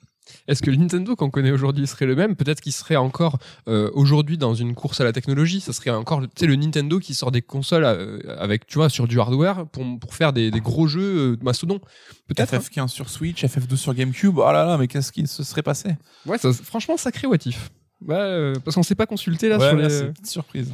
[0.48, 2.36] Est-ce que le Nintendo qu'on connaît aujourd'hui serait le même?
[2.36, 5.60] Peut-être qu'il serait encore euh, aujourd'hui dans une course à la technologie.
[5.60, 9.18] Ça serait encore, le Nintendo qui sort des consoles euh, avec, tu vois, sur du
[9.20, 11.80] hardware pour, pour faire des, des gros jeux euh, mastodons.
[12.28, 12.54] Peut-être.
[12.54, 12.58] hein.
[12.58, 14.38] FF15 sur Switch, FF12 sur GameCube.
[14.38, 15.90] Oh là là, mais qu'est-ce qui se serait passé?
[16.26, 17.70] Ouais, ça, franchement, sacré what if.
[18.06, 19.88] Ouais, euh, parce qu'on s'est pas consulté là Ouais, sur les.
[19.90, 20.72] c'est une petite surprise.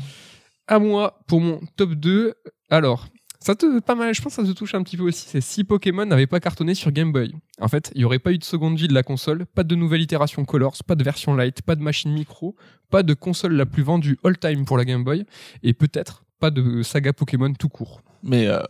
[0.67, 2.35] À moi, pour mon top 2.
[2.71, 3.07] Alors,
[3.43, 5.27] ça te pas mal, je pense que ça te touche un petit peu aussi.
[5.29, 7.35] C'est si Pokémon n'avait pas cartonné sur Game Boy.
[7.61, 9.75] En fait, il n'y aurait pas eu de seconde vie de la console, pas de
[9.75, 12.57] nouvelle itération Colors, pas de version Lite, pas de machine micro,
[12.91, 15.25] pas de console la plus vendue all-time pour la Game Boy,
[15.63, 18.03] et peut-être pas de saga Pokémon tout court.
[18.23, 18.63] Mais euh,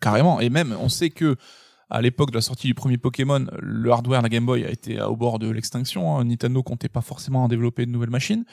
[0.00, 0.40] carrément.
[0.40, 1.36] Et même, on sait que
[1.90, 4.70] à l'époque de la sortie du premier Pokémon, le hardware de la Game Boy a
[4.70, 6.18] été au bord de l'extinction.
[6.18, 6.24] hein.
[6.24, 8.44] Nintendo comptait pas forcément en développer de nouvelles machines.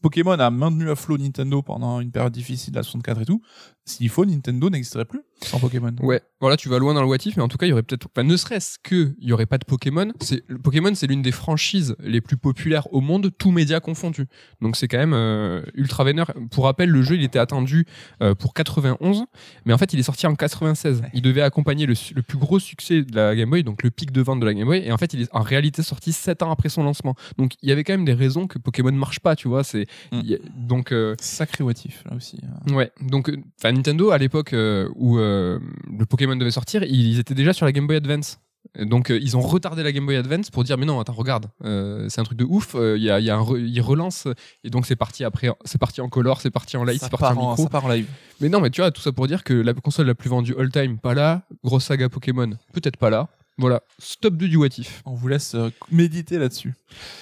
[0.00, 3.42] Pokémon a maintenu à flot Nintendo pendant une période difficile, la 64 et tout.
[3.84, 5.92] S'il faut, Nintendo n'existerait plus sans Pokémon.
[6.00, 7.72] Ouais, voilà, tu vas loin dans le what if, mais en tout cas, il y
[7.72, 10.12] aurait peut-être, enfin, ne serait-ce que, il y aurait pas de Pokémon.
[10.20, 14.26] C'est le Pokémon, c'est l'une des franchises les plus populaires au monde, tous médias confondus.
[14.60, 16.32] Donc c'est quand même euh, ultra vénère.
[16.52, 17.86] Pour rappel, le jeu, il était attendu
[18.22, 19.24] euh, pour 91,
[19.64, 21.02] mais en fait, il est sorti en 96.
[21.12, 24.20] Il devait accompagner le, plus gros succès de la Game Boy, donc le pic de
[24.22, 26.52] vente de la Game Boy, et en fait, il est en réalité sorti 7 ans
[26.52, 27.16] après son lancement.
[27.36, 29.64] Donc il y avait quand même des raisons que Pokémon ne marche pas, tu vois.
[29.64, 30.20] C'est Mm.
[30.56, 32.38] donc euh, Sacré what if, là aussi.
[32.44, 32.74] hein.
[32.74, 33.32] Ouais, donc
[33.72, 35.58] Nintendo à l'époque euh, où euh,
[35.98, 38.38] le Pokémon devait sortir, ils étaient déjà sur la Game Boy Advance.
[38.78, 41.46] Donc euh, ils ont retardé la Game Boy Advance pour dire mais non attends regarde
[41.64, 43.58] euh, c'est un truc de ouf euh, il y a, il y a un re-
[43.60, 44.28] ils relancent
[44.62, 47.10] et donc c'est parti après c'est parti en color c'est parti en light ça, c'est
[47.10, 48.06] parti en part en, micro ça part en live.
[48.40, 50.54] mais non mais tu vois tout ça pour dire que la console la plus vendue
[50.56, 53.28] all time pas là grosse saga Pokémon peut-être pas là
[53.58, 56.74] voilà stop 2 du what if On vous laisse euh, méditer là-dessus.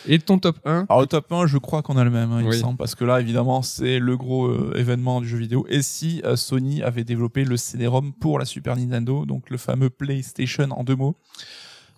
[0.07, 2.41] et ton top 1 Alors le top 1, je crois qu'on a le même, hein,
[2.41, 5.67] il me semble, parce que là, évidemment, c'est le gros euh, événement du jeu vidéo.
[5.69, 9.91] Et si euh, Sony avait développé le CD-ROM pour la Super Nintendo, donc le fameux
[9.91, 11.17] PlayStation en deux mots,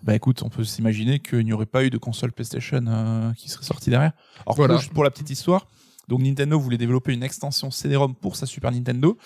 [0.03, 3.65] bah écoute, on peut s'imaginer qu'il n'y aurait pas eu de console PlayStation qui serait
[3.65, 4.13] sortie derrière.
[4.47, 4.75] Alors Voilà.
[4.75, 5.69] pour, juste pour la petite histoire,
[6.09, 9.17] donc Nintendo voulait développer une extension CD-ROM pour sa Super Nintendo,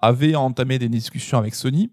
[0.00, 1.92] avait entamé des discussions avec Sony.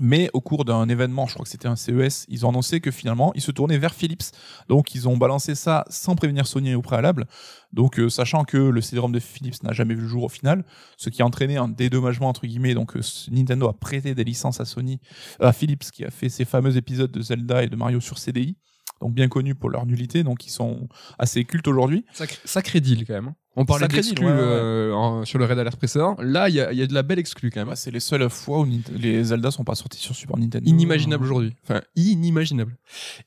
[0.00, 2.90] Mais au cours d'un événement, je crois que c'était un CES, ils ont annoncé que
[2.90, 4.24] finalement, ils se tournaient vers Philips.
[4.68, 7.26] Donc ils ont balancé ça sans prévenir Sony au préalable.
[7.72, 10.64] Donc euh, sachant que le CD-ROM de Philips n'a jamais vu le jour au final,
[10.96, 12.74] ce qui a entraîné un dédommagement entre guillemets.
[12.74, 15.00] Donc euh, Nintendo a prêté des licences à Sony,
[15.40, 18.56] à Philips qui a fait ces fameux épisodes de Zelda et de Mario sur CDI.
[19.00, 20.88] Donc bien connus pour leur nullité, donc ils sont
[21.18, 22.06] assez cultes aujourd'hui.
[22.14, 23.36] sacré, sacré deal quand même hein.
[23.56, 24.44] On parlait d'exclus ouais, ouais, ouais.
[24.44, 27.02] euh, sur le Red Alert précédent là il y a, il y a de la
[27.02, 30.14] belle exclue quand même c'est les seules fois où les Zelda sont pas sortis sur
[30.14, 30.68] Super Nintendo.
[30.68, 31.54] inimaginable aujourd'hui.
[31.64, 32.76] Enfin, inimaginable.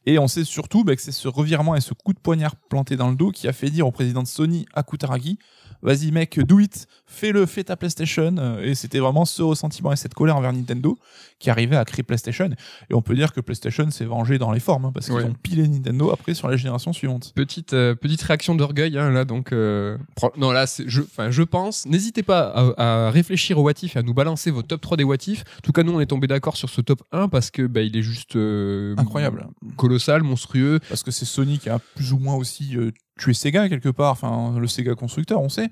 [0.06, 2.96] Et on sait surtout bah, que c'est ce revirement et ce coup de poignard planté
[2.96, 5.40] dans le dos qui a fait dire au président de Sony, Akutaragi,
[5.82, 8.60] vas-y mec, do it, fais-le, fais ta PlayStation.
[8.62, 10.98] Et c'était vraiment ce ressentiment et cette colère envers Nintendo
[11.40, 12.50] qui arrivait à créer PlayStation.
[12.90, 15.24] Et on peut dire que PlayStation s'est vengé dans les formes, hein, parce qu'ils Ouais.
[15.24, 17.32] ont pilé Nintendo après sur la génération suivante.
[17.36, 19.98] Petite euh, petite réaction d'orgueil hein, là donc euh,
[20.38, 24.02] non là je je pense n'hésitez pas à, à réfléchir au what if et à
[24.02, 25.42] nous balancer vos top 3 des what if.
[25.58, 27.82] En tout cas nous on est tombé d'accord sur ce top 1 parce que bah,
[27.82, 29.48] il est juste euh, Incroyable.
[29.78, 30.80] colossal, monstrueux.
[30.90, 32.76] Parce que c'est Sony qui a plus ou moins aussi
[33.20, 35.70] euh, tué Sega quelque part, enfin le Sega constructeur, on sait.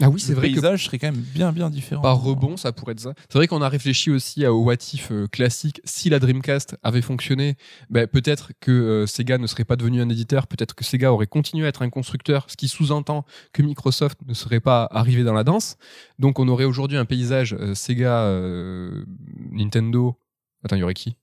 [0.00, 2.02] Ah oui, c'est le vrai que paysage serait quand même bien bien différent.
[2.02, 3.14] par rebond, ça pourrait être ça.
[3.28, 5.80] C'est vrai qu'on a réfléchi aussi au what if euh, classique.
[5.84, 7.56] Si la Dreamcast avait fonctionné,
[7.90, 11.28] ben, peut-être que euh, Sega ne serait pas devenu un éditeur, peut-être que Sega aurait
[11.28, 15.34] continué à être un constructeur, ce qui sous-entend que Microsoft ne serait pas arrivé dans
[15.34, 15.76] la danse.
[16.18, 19.04] Donc on aurait aujourd'hui un paysage euh, Sega, euh,
[19.52, 20.18] Nintendo.
[20.64, 21.16] Attends, il y aurait qui?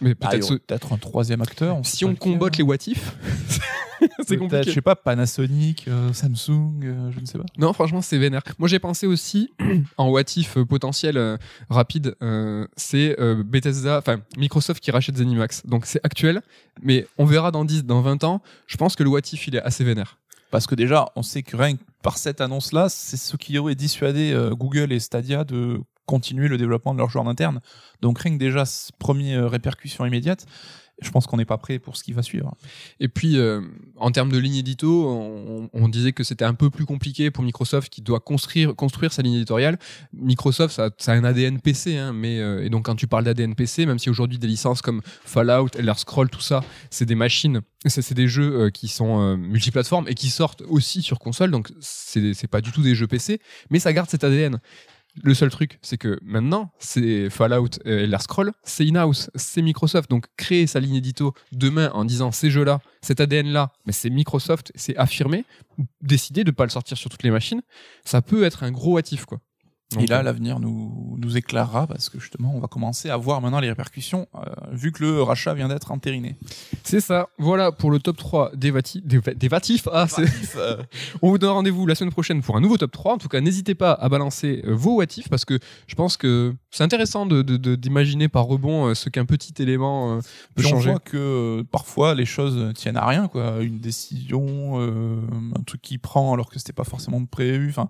[0.00, 1.78] Mais Ah, peut-être un troisième acteur.
[1.84, 2.18] si on lequel.
[2.32, 3.14] combotte les what if,
[4.00, 4.62] c'est Peut-être, compliqué.
[4.68, 7.44] Je sais pas, Panasonic, euh, Samsung, euh, je ne sais pas.
[7.58, 8.42] Non, franchement, c'est vénère.
[8.58, 9.50] Moi, j'ai pensé aussi
[9.96, 11.36] en what if euh, potentiel euh,
[11.70, 15.64] rapide, euh, c'est euh, Bethesda, enfin Microsoft qui rachète Zenimax.
[15.66, 16.42] Donc c'est actuel,
[16.82, 18.42] mais on verra dans 10, dans 20 ans.
[18.66, 20.18] Je pense que le what if, il est assez vénère.
[20.50, 23.74] Parce que déjà, on sait que rien que par cette annonce-là, c'est ce qui aurait
[23.74, 27.60] dissuadé euh, Google et Stadia de continuer le développement de leurs joueurs internes.
[28.00, 30.46] Donc rien que déjà, ce premier euh, répercussion immédiate,
[31.02, 32.54] je pense qu'on n'est pas prêt pour ce qui va suivre.
[33.00, 33.60] Et puis, euh,
[33.96, 37.92] en termes de ligne édito, on, disait que c'était un peu plus compliqué pour Microsoft
[37.92, 39.78] qui doit construire, construire sa ligne éditoriale.
[40.14, 43.54] Microsoft, ça, a un ADN PC, hein, mais euh, et donc quand tu parles d'ADN
[43.54, 47.60] PC, même si aujourd'hui des licences comme Fallout, Elder Scroll, tout ça, c'est des machines,
[47.86, 52.60] c'est des jeux qui sont multiplateformes et qui sortent aussi sur console, donc c'est pas
[52.60, 53.40] du tout des jeux PC,
[53.70, 54.60] mais ça garde cet ADN.
[55.22, 60.10] Le seul truc, c'est que maintenant, c'est Fallout et Elder Scroll, c'est in-house, c'est Microsoft.
[60.10, 64.72] Donc, créer sa ligne édito demain en disant ces jeux-là, cet ADN-là, mais c'est Microsoft,
[64.74, 65.44] c'est affirmé,
[66.02, 67.62] décider de pas le sortir sur toutes les machines,
[68.04, 69.40] ça peut être un gros hâtif, quoi.
[69.92, 73.40] Donc, et là, l'avenir nous, nous éclairera parce que justement, on va commencer à voir
[73.40, 74.40] maintenant les répercussions, euh,
[74.72, 76.36] vu que le rachat vient d'être entériné.
[76.82, 77.28] c'est ça.
[77.38, 79.86] Voilà pour le top 3 des, vati- des, va- des vatifs.
[79.92, 80.26] Ah, c'est-
[80.56, 80.82] Euh,
[81.22, 83.14] On vous donne rendez-vous la semaine prochaine pour un nouveau top 3.
[83.14, 85.56] En tout cas, n'hésitez pas à balancer euh, vos what if parce que
[85.86, 90.14] je pense que c'est intéressant de- de- de- d'imaginer par rebond ce qu'un petit élément
[90.14, 90.18] euh,
[90.56, 90.90] peut Puis on changer.
[90.90, 93.62] voit que euh, parfois les choses tiennent à rien, quoi.
[93.62, 97.68] Une décision, un truc qui prend alors que c'était pas forcément prévu.
[97.70, 97.88] Enfin,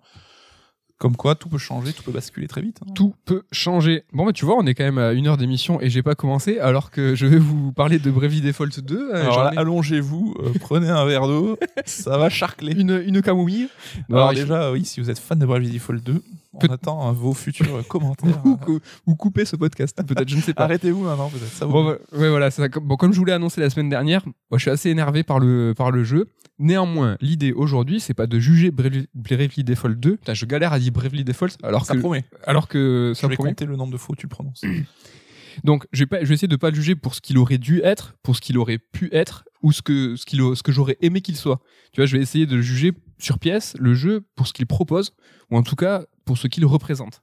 [0.99, 2.79] comme quoi, tout peut changer, tout peut basculer très vite.
[2.83, 2.93] hein.
[2.95, 4.05] Tout peut changer.
[4.13, 6.15] Bon, bah, tu vois, on est quand même à une heure d'émission et j'ai pas
[6.15, 8.97] commencé alors que je vais vous parler de Bravely Default 2.
[9.13, 12.73] Euh, Alors j'en là, ai allongez-vous, euh, prenez un verre d'eau, ça va charcler.
[12.73, 13.69] une, une camouille.
[14.11, 16.23] Alors faut- déjà, oui, si vous êtes fan de Bravely Default 2,
[16.55, 18.41] On attend hein, vos futurs commentaires.
[18.47, 20.63] ou, cou- ou couper ce podcast, peut-être, je ne sais pas.
[20.65, 21.69] Arrêtez-vous maintenant, peut-être.
[21.69, 22.69] Bon, ouais, ouais, voilà, ça.
[22.69, 25.39] Bon, comme je vous l'ai annoncé la semaine dernière, moi, je suis assez énervé par
[25.41, 26.29] le, par le jeu.
[26.59, 30.17] Néanmoins, l'idée aujourd'hui, c'est pas de juger Bravely, Default 2.
[30.17, 32.25] Putain, je galère à dire Bravely Default, alors ça que, promet.
[32.45, 33.51] alors que Je ça vais promet.
[33.51, 34.63] compter le nombre de fois où tu le prononces.
[35.65, 37.59] Donc, je vais, pas, je vais essayer de pas le juger pour ce qu'il aurait
[37.59, 40.71] dû être, pour ce qu'il aurait pu être, ou ce que, ce qu'il, ce que
[40.73, 41.61] j'aurais aimé qu'il soit.
[41.93, 44.67] Tu vois, je vais essayer de le juger sur pièce, le jeu, pour ce qu'il
[44.67, 45.13] propose,
[45.51, 47.23] ou en tout cas, pour ce qu'il représente.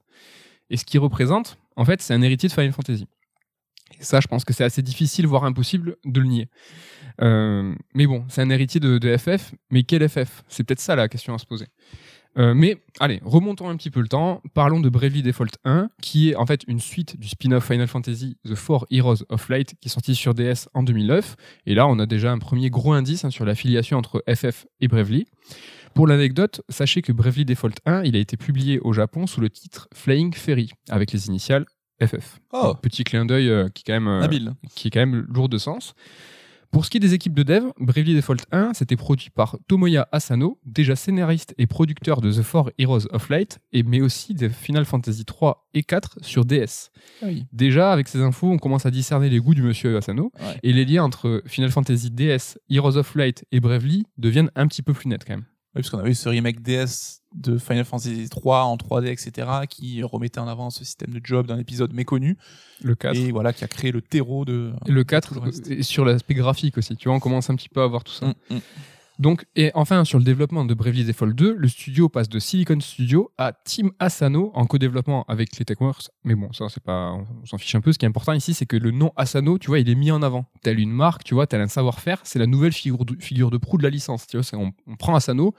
[0.70, 3.06] Et ce qu'il représente, en fait, c'est un héritier de Final Fantasy.
[4.00, 6.48] Et ça, je pense que c'est assez difficile, voire impossible, de le nier.
[7.20, 11.08] Euh, mais bon, c'est un héritier de, FF, mais quel FF C'est peut-être ça la
[11.08, 11.66] question à se poser.
[12.36, 14.42] Euh, mais allez, remontons un petit peu le temps.
[14.54, 18.36] Parlons de Bravely Default 1, qui est en fait une suite du spin-off Final Fantasy
[18.44, 21.36] The Four Heroes of Light, qui est sorti sur DS en 2009.
[21.66, 24.88] Et là, on a déjà un premier gros indice hein, sur l'affiliation entre FF et
[24.88, 25.26] Bravely.
[25.94, 29.48] Pour l'anecdote, sachez que Bravely Default 1, il a été publié au Japon sous le
[29.48, 31.66] titre Flying Ferry, avec les initiales
[32.02, 32.40] FF.
[32.52, 32.74] Oh.
[32.80, 34.52] Petit clin d'œil euh, qui est quand même euh, Habile.
[34.74, 35.94] qui est quand même lourd de sens.
[36.70, 40.08] Pour ce qui est des équipes de dev, Bravely Default 1, c'était produit par Tomoya
[40.10, 44.48] Asano, déjà scénariste et producteur de The Four Heroes of Light, et, mais aussi de
[44.48, 46.90] Final Fantasy 3 et 4 sur DS.
[47.22, 47.46] Ah oui.
[47.52, 50.58] Déjà, avec ces infos, on commence à discerner les goûts du monsieur Asano, Ouais.
[50.64, 54.82] et les liens entre Final Fantasy DS, Heroes of Light et Bravely deviennent un petit
[54.82, 55.44] peu plus nets quand même.
[55.74, 59.48] Oui, parce qu'on avait eu ce remake DS de Final Fantasy 3 en 3D, etc.,
[59.68, 62.38] qui remettait en avant ce système de job d'un épisode méconnu,
[62.80, 63.16] Le 4.
[63.16, 64.72] et voilà, qui a créé le terreau de.
[64.86, 65.68] Le 4, tout le reste.
[65.68, 68.12] et sur l'aspect graphique aussi, tu vois, on commence un petit peu à voir tout
[68.12, 68.26] ça.
[68.26, 68.60] Mm, mm.
[69.18, 72.80] Donc, et enfin, sur le développement de Bravely Default 2, le studio passe de Silicon
[72.80, 76.08] Studio à Team Asano en co-développement avec les Techworks.
[76.24, 77.92] Mais bon, ça, c'est pas, on s'en fiche un peu.
[77.92, 80.10] Ce qui est important ici, c'est que le nom Asano, tu vois, il est mis
[80.10, 80.46] en avant.
[80.62, 82.18] Tel une marque, tu vois, tel un savoir-faire.
[82.24, 84.26] C'est la nouvelle figure de, figure de proue de la licence.
[84.26, 85.54] Tu vois, on, on prend Asano.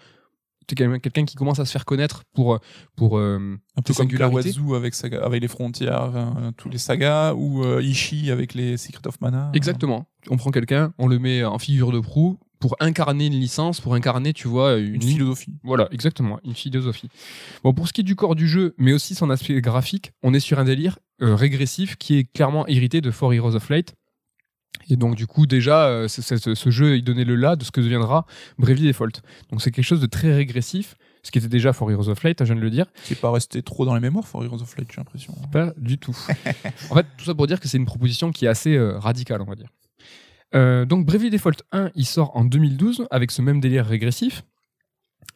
[0.68, 2.60] C'est quelqu'un quelqu'un qui commence à se faire connaître pour,
[2.95, 3.38] pour, euh,
[3.78, 4.08] Un peu comme.
[4.10, 8.76] Kawazu avec, saga- avec les frontières, euh, tous les sagas, ou euh, Ishii avec les
[8.76, 9.51] Secret of Mana.
[9.53, 10.08] Exactement.
[10.30, 13.95] On prend quelqu'un, on le met en figure de proue pour incarner une licence, pour
[13.95, 15.53] incarner, tu vois, une, Une philosophie.
[15.64, 17.10] Voilà, exactement, une philosophie.
[17.64, 20.34] Bon, pour ce qui est du corps du jeu, mais aussi son aspect graphique, on
[20.34, 23.95] est sur un délire euh, régressif qui est clairement hérité de Four Heroes of Light.
[24.89, 27.82] Et donc, du coup, déjà, euh, ce, jeu, il donnait le là de ce que
[27.82, 28.26] deviendra
[28.60, 29.22] Bravely Default.
[29.49, 32.41] Donc, c'est quelque chose de très régressif, ce qui était déjà Four Heroes of Light,
[32.41, 32.86] hein, je viens de le dire.
[33.06, 35.34] Qui est pas resté trop dans les mémoires, For Heroes of Light, j'ai l'impression.
[35.51, 36.16] Pas du tout.
[36.89, 39.41] en fait, tout ça pour dire que c'est une proposition qui est assez euh, radicale,
[39.41, 39.70] on va dire.
[40.54, 44.43] Euh, donc, Bravely Default 1, il sort en 2012 avec ce même délire régressif.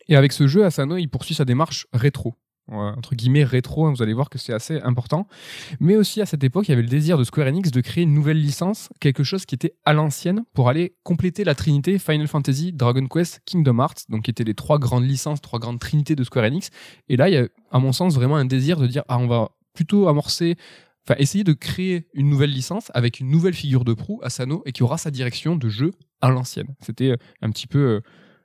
[0.07, 2.35] Et avec ce jeu, Asano, il poursuit sa démarche rétro.
[2.71, 5.27] Entre guillemets rétro, hein, vous allez voir que c'est assez important.
[5.79, 8.03] Mais aussi à cette époque, il y avait le désir de Square Enix de créer
[8.03, 12.27] une nouvelle licence, quelque chose qui était à l'ancienne, pour aller compléter la trinité Final
[12.27, 16.15] Fantasy, Dragon Quest, Kingdom Hearts, donc qui étaient les trois grandes licences, trois grandes trinités
[16.15, 16.69] de Square Enix.
[17.07, 19.27] Et là, il y a, à mon sens, vraiment un désir de dire, ah, on
[19.27, 20.55] va plutôt amorcer,
[21.09, 24.71] enfin, essayer de créer une nouvelle licence avec une nouvelle figure de proue, Asano, et
[24.71, 25.91] qui aura sa direction de jeu
[26.21, 26.75] à l'ancienne.
[26.81, 28.01] C'était euh, un petit peu euh,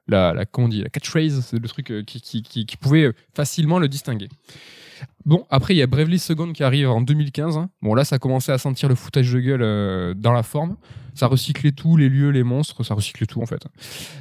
[0.06, 4.28] la, la, comment on la catchphrase, c'est le truc euh, qui, pouvait facilement le distinguer.
[5.24, 7.56] Bon, après, il y a Bravely Second qui arrive en 2015.
[7.56, 7.70] hein.
[7.82, 10.76] Bon, là, ça commençait à sentir le foutage de gueule euh, dans la forme.
[11.14, 13.64] Ça recyclait tout, les lieux, les monstres, ça recyclait tout, en fait.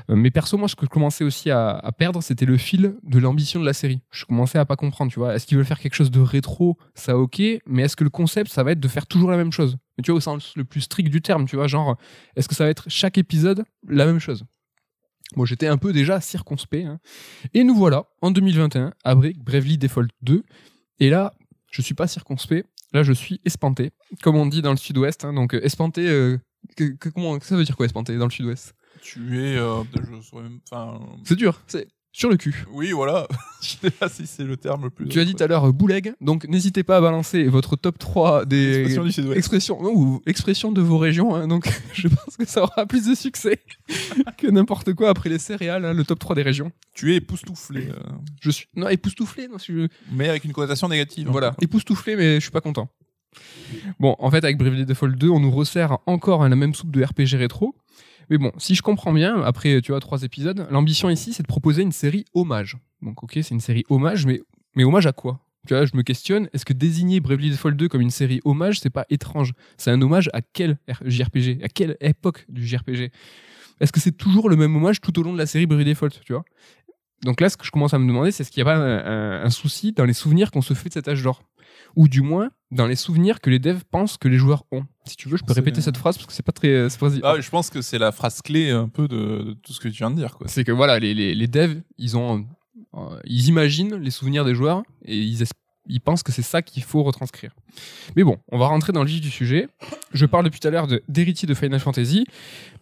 [0.09, 2.95] Euh, mais perso, moi, ce que je commençais aussi à, à perdre, c'était le fil
[3.03, 3.99] de l'ambition de la série.
[4.11, 5.35] Je commençais à pas comprendre, tu vois.
[5.35, 6.77] Est-ce qu'ils veulent faire quelque chose de rétro?
[6.95, 7.41] Ça, ok.
[7.67, 9.77] Mais est-ce que le concept, ça va être de faire toujours la même chose?
[9.97, 11.97] Mais tu vois, au sens le plus strict du terme, tu vois, genre,
[12.35, 14.45] est-ce que ça va être chaque épisode la même chose?
[15.35, 16.85] Bon, j'étais un peu déjà circonspect.
[16.85, 16.99] hein.
[17.53, 20.43] Et nous voilà, en 2021, à Bra- Bravely Default 2.
[20.99, 21.33] Et là,
[21.71, 22.67] je suis pas circonspect.
[22.93, 25.25] Là, je suis espanté, comme on dit dans le sud-ouest.
[25.25, 25.33] hein.
[25.33, 26.37] donc, euh, espanté, euh,
[26.77, 28.75] que- que- comment, ça veut dire quoi, espanté, dans le sud-ouest?
[29.01, 29.57] Tu es.
[29.57, 30.59] euh, je saurais même.
[30.71, 30.99] Enfin.
[31.23, 32.63] C'est dur, c'est sur le cul.
[32.71, 33.27] Oui, voilà.
[33.61, 35.07] je sais pas si c'est le terme le plus.
[35.09, 37.97] Tu as dit tout à l'heure euh, bouleg, donc n'hésitez pas à balancer votre top
[37.97, 39.37] 3 des Expression du Sud-Ouest.
[39.37, 41.35] expressions, non, ou expressions de vos régions.
[41.35, 41.47] hein.
[41.47, 43.59] donc, je pense que ça aura plus de succès
[44.37, 46.71] que n'importe quoi après les céréales, hein, le top 3 des régions.
[46.93, 47.95] Tu es époustouflé, euh,
[48.41, 48.67] Je suis.
[48.75, 51.27] Non, époustouflé, non, si je- mais avec une connotation négative.
[51.31, 52.89] Voilà, époustouflé, mais je suis pas content.
[53.99, 57.03] Bon, en fait, avec Bravely Default 2, on nous resserre encore la même soupe de
[57.03, 57.75] RPG rétro.
[58.29, 61.47] Mais bon, si je comprends bien, après, tu vois, trois épisodes, l'ambition ici, c'est de
[61.47, 62.77] proposer une série hommage.
[63.01, 64.41] Donc, ok, c'est une série hommage, mais,
[64.83, 65.39] hommage à quoi?
[65.67, 68.81] Tu vois, je me questionne, est-ce que désigner Bravely Default 2 comme une série hommage,
[68.81, 69.53] c'est pas étrange?
[69.77, 73.11] C'est un hommage à quel JRPG À quelle époque du JRPG
[73.79, 76.09] Est-ce que c'est toujours le même hommage tout au long de la série Bravely Default,
[76.25, 76.43] tu vois?
[77.23, 78.79] Donc là, ce que je commence à me demander, c'est est-ce qu'il n'y a pas
[78.79, 81.43] un souci dans les souvenirs qu'on se fait de cet âge d'or?
[81.95, 84.85] Ou du moins dans les souvenirs que les devs pensent que les joueurs ont?
[85.05, 86.89] Si tu veux, je peux répéter cette phrase parce que c'est pas très.
[86.89, 89.73] c'est pas- Ah, je pense que c'est la phrase clé un peu de, de tout
[89.73, 90.37] ce que tu viens de dire.
[90.45, 92.45] C'est que voilà, les, les, les devs, ils ont,
[92.95, 95.43] euh, ils imaginent les souvenirs des joueurs et ils,
[95.87, 97.51] ils pensent que c'est ça qu'il faut retranscrire.
[98.15, 99.67] Mais bon, on va rentrer dans le vif du sujet.
[100.13, 102.25] Je parle depuis tout à l'heure d'héritier de, Final Fantasy,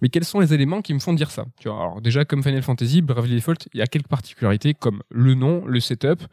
[0.01, 2.43] mais quels sont les éléments qui me font dire ça tu vois, Alors déjà, comme
[2.43, 6.23] Final Fantasy, Bravely Default, il y a quelques particularités comme le nom, le setup,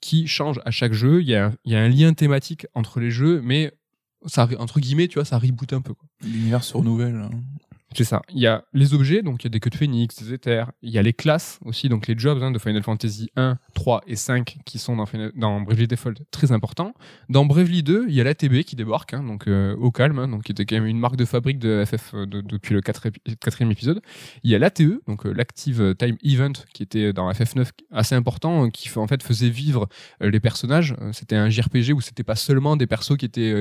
[0.00, 1.20] qui change à chaque jeu.
[1.22, 3.72] Il y a, il y a un lien thématique entre les jeux, mais
[4.26, 5.94] ça, entre guillemets, tu vois, ça reboot un peu.
[6.22, 7.16] L'univers se renouvelle.
[7.16, 7.30] Hein.
[7.94, 8.22] C'est ça.
[8.30, 10.70] Il y a les objets, donc il y a des queues de phénix, des éthers.
[10.82, 14.02] Il y a les classes aussi, donc les jobs hein, de Final Fantasy 1, 3
[14.06, 16.92] et 5 qui sont dans, dans Bravely Default très importants.
[17.28, 20.28] Dans Bravely 2, il y a l'ATB qui débarque, hein, donc euh, au calme, hein,
[20.28, 23.08] donc qui était quand même une marque de fabrique de FF euh, depuis le 4
[23.40, 24.02] quatrième épisode.
[24.42, 28.68] Il y a l'ATE, donc euh, l'Active Time Event qui était dans FF9 assez important,
[28.68, 29.88] qui en fait faisait vivre
[30.20, 30.94] les personnages.
[31.12, 33.54] C'était un JRPG où c'était pas seulement des persos qui étaient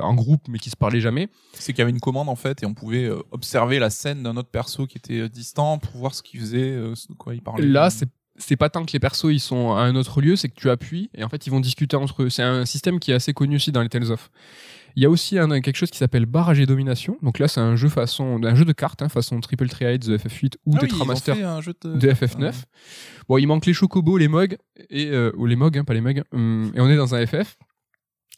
[0.00, 1.28] en groupe mais qui se parlaient jamais.
[1.54, 4.36] C'est qu'il y avait une commande en fait et on pouvait observer la scène d'un
[4.36, 7.42] autre perso qui était euh, distant pour voir ce qu'il faisait, euh, de quoi il
[7.42, 7.66] parlait.
[7.66, 10.48] Là, c'est c'est pas tant que les persos ils sont à un autre lieu, c'est
[10.48, 12.30] que tu appuies et en fait ils vont discuter entre eux.
[12.30, 14.30] C'est un système qui est assez connu aussi dans les Tales of.
[14.96, 17.16] Il y a aussi un, quelque chose qui s'appelle barrage et domination.
[17.22, 20.18] Donc là, c'est un jeu façon, un jeu de cartes, hein, façon Triple Triad de
[20.18, 21.96] FF8 ou ah Tetramaster de...
[21.96, 22.08] de...
[22.10, 22.52] FF9.
[23.26, 24.58] Bon, il manque les chocobos, les mogs
[24.90, 26.22] et euh, ou les mogs, hein, pas les mugs.
[26.32, 27.56] Hum, et on est dans un FF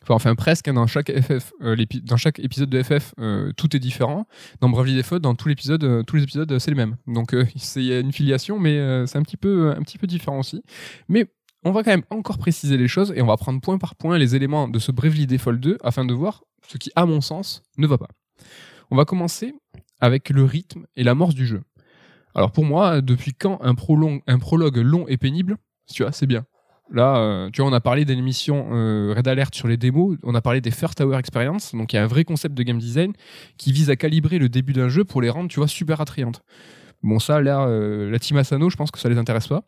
[0.08, 3.78] enfin presque hein, dans chaque FF euh, dans chaque épisode de FF euh, tout est
[3.78, 4.26] différent.
[4.60, 6.96] Dans Bravely Default dans euh, tous les épisodes c'est les mêmes.
[7.06, 7.34] Donc
[7.76, 10.62] il y a une filiation mais c'est un petit peu un petit peu différent aussi.
[11.08, 11.26] Mais
[11.64, 14.18] on va quand même encore préciser les choses et on va prendre point par point
[14.18, 17.62] les éléments de ce Bravely Default 2 afin de voir ce qui à mon sens
[17.78, 18.08] ne va pas.
[18.90, 19.54] On va commencer
[20.00, 21.62] avec le rythme et l'amorce du jeu.
[22.34, 23.74] Alors pour moi depuis quand un,
[24.26, 25.56] un prologue long et pénible
[25.92, 26.44] tu vois c'est bien
[26.92, 30.18] Là, euh, tu vois, on a parlé d'une émission euh, Red Alert sur les démos,
[30.22, 32.62] on a parlé des First Hour Experience, donc il y a un vrai concept de
[32.62, 33.12] game design
[33.56, 36.42] qui vise à calibrer le début d'un jeu pour les rendre, tu vois, super attrayantes.
[37.02, 39.62] Bon, ça, là, euh, la team Asano, je pense que ça les intéresse pas.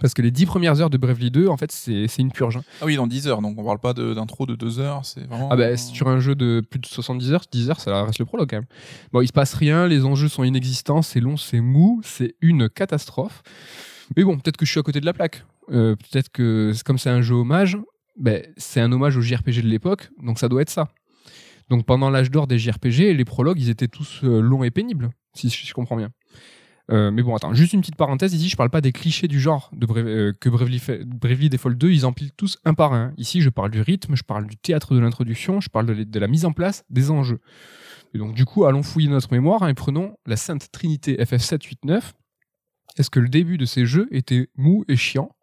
[0.00, 2.56] Parce que les 10 premières heures de Bravely 2, en fait, c'est une purge.
[2.56, 2.62] Hein.
[2.80, 5.50] Ah oui, dans 10 heures, donc on parle pas d'intro de 2 heures, c'est vraiment.
[5.50, 8.24] Ah bah, sur un jeu de plus de 70 heures, 10 heures, ça reste le
[8.24, 8.66] prologue quand même.
[9.12, 12.70] Bon, il se passe rien, les enjeux sont inexistants, c'est long, c'est mou, c'est une
[12.70, 13.42] catastrophe.
[14.16, 15.44] Mais bon, peut-être que je suis à côté de la plaque.
[15.70, 17.78] Euh, peut-être que comme c'est un jeu hommage,
[18.16, 20.88] ben, c'est un hommage au JRPG de l'époque, donc ça doit être ça.
[21.70, 25.10] Donc pendant l'âge d'or des JRPG, les prologues, ils étaient tous euh, longs et pénibles,
[25.34, 26.10] si, je comprends bien.
[26.90, 28.34] Euh, mais bon, attends, juste une petite parenthèse.
[28.34, 32.58] Ici, je parle pas des clichés du genre que Bravely, Default 2, ils empilent tous
[32.64, 33.14] un par un.
[33.16, 36.18] Ici, je parle du rythme, je parle du théâtre de l'introduction, je parle de, de,
[36.18, 37.38] la mise en place des enjeux.
[38.14, 42.12] Et donc, du coup, allons fouiller notre mémoire hein, et prenons la Sainte Trinité FF789.
[42.98, 45.34] Est-ce que le début de ces jeux était mou et chiant?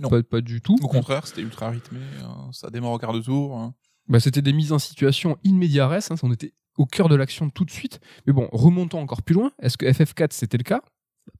[0.00, 0.10] Non.
[0.22, 0.76] Pas, du tout.
[0.82, 2.00] Au contraire, c'était ultra rythmé.
[2.22, 2.50] Hein.
[2.52, 3.56] ça démarre au quart de tour.
[3.56, 3.74] Hein.
[4.08, 6.10] Bah, c'était des mises en situation in media res.
[6.10, 8.00] Hein, on était au cœur de l'action tout de suite.
[8.26, 9.52] Mais bon, remontons encore plus loin.
[9.60, 10.82] Est-ce que FF4 c'était le cas?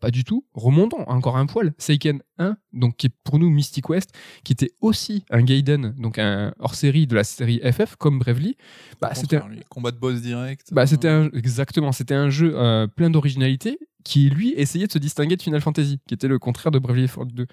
[0.00, 0.44] Pas du tout.
[0.54, 1.72] Remontons encore un poil.
[1.78, 4.12] Seiken 1, donc qui est pour nous Mystic West,
[4.44, 8.56] qui était aussi un Gaiden, donc un hors-série de la série FF comme Bravely.
[9.00, 10.68] Bah, c'était un combat de boss direct.
[10.72, 11.30] Bah, c'était un...
[11.32, 15.60] exactement, c'était un jeu euh, plein d'originalité qui lui essayait de se distinguer de Final
[15.60, 17.46] Fantasy, qui était le contraire de Bravely Default 2.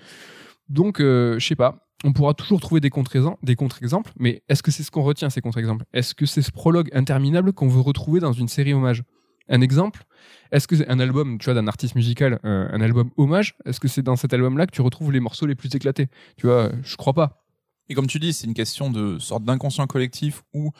[0.69, 1.87] Donc, euh, je sais pas.
[2.05, 5.85] On pourra toujours trouver des contre-exemples, mais est-ce que c'est ce qu'on retient, ces contre-exemples?
[5.93, 9.03] Est-ce que c'est ce prologue interminable qu'on veut retrouver dans une série hommage?
[9.49, 10.05] Un exemple
[10.51, 13.87] Est-ce que un album, tu vois, d'un artiste musical, euh, un album hommage Est-ce que
[13.87, 16.07] c'est dans cet album-là que tu retrouves les morceaux les plus éclatés?
[16.37, 17.45] Tu vois, je crois pas.
[17.89, 20.71] Et comme tu dis, c'est une question de sorte d'inconscient collectif où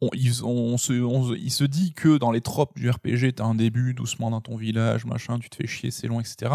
[0.00, 0.10] on,
[0.42, 4.30] on, se, il se dit que dans les tropes du RPG, t'as un début doucement
[4.30, 6.54] dans ton village, machin, tu te fais chier, c'est long, etc.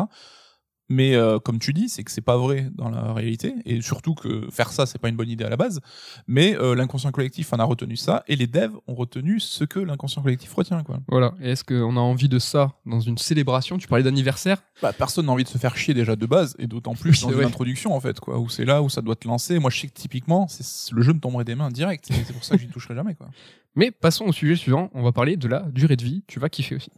[0.94, 4.14] Mais euh, comme tu dis, c'est que c'est pas vrai dans la réalité, et surtout
[4.14, 5.82] que faire ça, c'est pas une bonne idée à la base.
[6.28, 9.80] Mais euh, l'inconscient collectif en a retenu ça, et les devs ont retenu ce que
[9.80, 10.84] l'inconscient collectif retient.
[10.84, 11.00] Quoi.
[11.08, 11.34] Voilà.
[11.42, 13.80] Et est-ce qu'on a envie de ça dans une célébration?
[13.80, 16.68] Tu parlais d'anniversaire bah, Personne n'a envie de se faire chier déjà de base, et
[16.68, 18.38] d'autant plus dans une introduction en fait, quoi.
[18.38, 19.58] Où c'est là où ça doit te lancer.
[19.58, 20.48] Moi, je sais que typiquement,
[20.92, 22.08] le jeu me tomberait des mains direct.
[22.12, 23.30] C'est pour ça que j'y toucherai jamais, quoi.
[23.76, 24.92] Mais passons au sujet suivant.
[24.94, 26.24] On va parler de la durée de vie.
[26.28, 26.92] Tu vas kiffer aussi.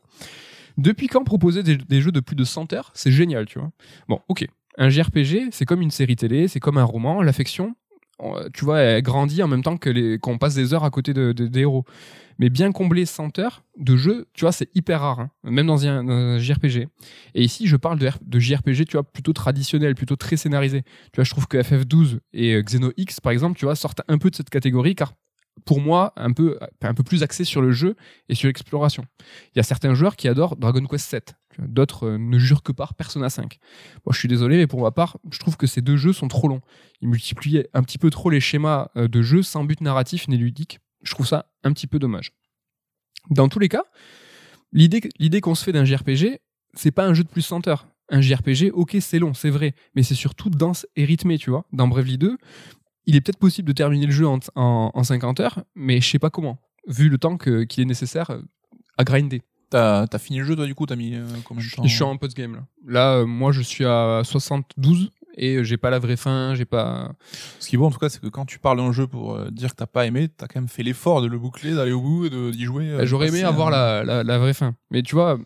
[0.78, 2.92] Depuis quand proposer des, jeux de plus de 100 heures?
[2.94, 3.72] C'est génial, tu vois.
[4.08, 4.46] Bon, ok.
[4.78, 7.22] Un JRPG, c'est comme une série télé, c'est comme un roman.
[7.22, 7.76] L'affection,
[8.54, 11.32] tu vois, elle grandit en même temps que qu'on passe des heures à côté de,
[11.32, 11.86] des héros.
[12.38, 15.32] Mais bien combler 100 heures de jeu, tu vois, c'est hyper rare, hein.
[15.44, 16.90] même dans un, JRPG.
[17.34, 20.82] Et ici, je parle de, de, JRPG, tu vois, plutôt traditionnel, plutôt très scénarisé.
[20.82, 24.18] Tu vois, je trouve que FF12 et Xeno X, par exemple, tu vois, sortent un
[24.18, 25.14] peu de cette catégorie, car
[25.64, 27.95] pour moi, un peu, un peu plus axé sur le jeu
[28.30, 29.06] et sur l'exploration.
[29.53, 31.36] Il y a certains joueurs qui adorent Dragon Quest 7.
[31.60, 33.60] D'autres euh, ne jurent que par Persona 5.
[34.06, 36.27] Moi, je suis désolé, mais pour ma part, je trouve que ces deux jeux sont
[36.27, 36.61] trop longs.
[37.02, 40.38] Ils multiplient un petit peu trop les schémas euh, de jeu sans but narratif ni
[40.38, 40.80] ludique.
[41.03, 42.34] Je trouve ça un petit peu dommage.
[43.30, 43.84] Dans tous les cas,
[44.72, 46.40] l'idée qu'on se fait d'un JRPG,
[46.73, 47.88] c'est pas un jeu de plus 100 heures.
[48.10, 51.65] Un JRPG, ok, c'est long, c'est vrai, mais c'est surtout dense et rythmé, tu vois.
[51.72, 52.38] Dans Bravely 2,
[53.07, 56.10] il est peut-être possible de terminer le jeu en, en, en 50 heures, mais je
[56.10, 56.57] sais pas comment,
[56.88, 58.41] vu le temps qu'il est nécessaire euh,
[58.98, 59.41] à grinder.
[59.69, 61.84] T'as as fini le jeu, toi, du coup, t'as mis euh, combien de Je, temps?
[61.84, 62.65] je suis en post-game là.
[62.86, 67.11] Là, euh, moi, je suis à 72 et j'ai pas la vraie fin, j'ai pas.
[67.60, 69.36] Ce qui est beau, en tout cas, c'est que quand tu parles d'un jeu pour
[69.36, 71.91] euh, dire que t'as pas aimé, t'as quand même fait l'effort de le boucler, d'aller
[71.91, 72.90] au bout et d'y jouer.
[72.91, 74.76] euh, Bah, J'aurais aimé avoir la, la, la vraie fin.
[74.91, 75.40] Mais tu vois,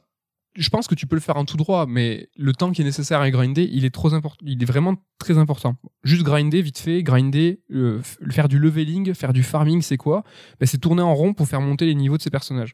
[0.56, 2.86] je pense que tu peux le faire en tout droit, mais le temps qui est
[2.86, 4.44] nécessaire à grinder, il est trop important.
[4.46, 5.76] Il est vraiment très important.
[6.04, 8.02] Juste grinder, vite fait, grinder, euh,
[8.32, 10.24] faire du leveling, faire du farming, c'est quoi?
[10.60, 12.74] Ben, C'est tourner en rond pour faire monter les niveaux de ses personnages.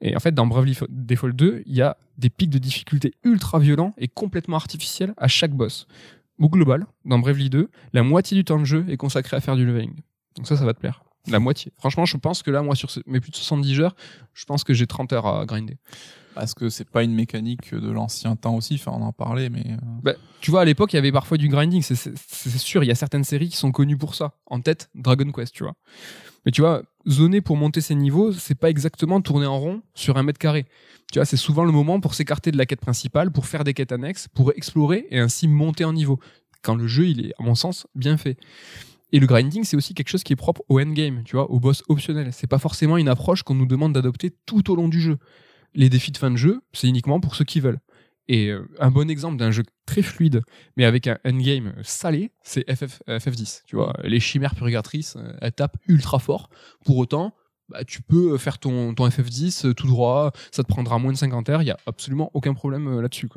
[0.00, 3.58] Et en fait, dans Bravely Default 2, il y a des pics de difficulté ultra
[3.58, 5.86] violents et complètement artificiels à chaque boss.
[6.38, 9.56] Au global, dans Bravely 2, la moitié du temps de jeu est consacré à faire
[9.56, 9.94] du leveling.
[10.36, 11.04] Donc ça, ça va te plaire.
[11.28, 11.72] La moitié.
[11.78, 13.96] Franchement, je pense que là, moi, sur mes plus de 70 heures,
[14.34, 15.78] je pense que j'ai 30 heures à grinder.
[16.34, 19.64] Parce que c'est pas une mécanique de l'ancien temps aussi, enfin, on en parlait, mais.
[19.70, 21.80] euh, Bah, tu vois, à l'époque, il y avait parfois du grinding.
[21.80, 24.32] C'est sûr, il y a certaines séries qui sont connues pour ça.
[24.46, 25.74] En tête, Dragon Quest, tu vois.
[26.44, 30.16] Mais tu vois, zoner pour monter ses niveaux, c'est pas exactement tourner en rond sur
[30.18, 30.66] un mètre carré.
[31.12, 33.72] Tu vois, c'est souvent le moment pour s'écarter de la quête principale, pour faire des
[33.72, 36.18] quêtes annexes, pour explorer et ainsi monter en niveau.
[36.62, 38.36] Quand le jeu, il est, à mon sens, bien fait.
[39.14, 41.60] Et le grinding, c'est aussi quelque chose qui est propre au endgame, tu vois, au
[41.60, 42.32] boss optionnel.
[42.32, 45.18] C'est pas forcément une approche qu'on nous demande d'adopter tout au long du jeu.
[45.72, 47.78] Les défis de fin de jeu, c'est uniquement pour ceux qui veulent.
[48.26, 50.42] Et euh, un bon exemple d'un jeu très fluide,
[50.76, 53.62] mais avec un endgame salé, c'est FF, FF10.
[53.66, 56.50] Tu vois, les chimères purgatrices, euh, elles tapent ultra fort.
[56.84, 57.34] Pour autant,
[57.68, 61.16] bah, tu peux faire ton, ton FF10 euh, tout droit, ça te prendra moins de
[61.16, 63.28] 50 heures, il y a absolument aucun problème euh, là-dessus.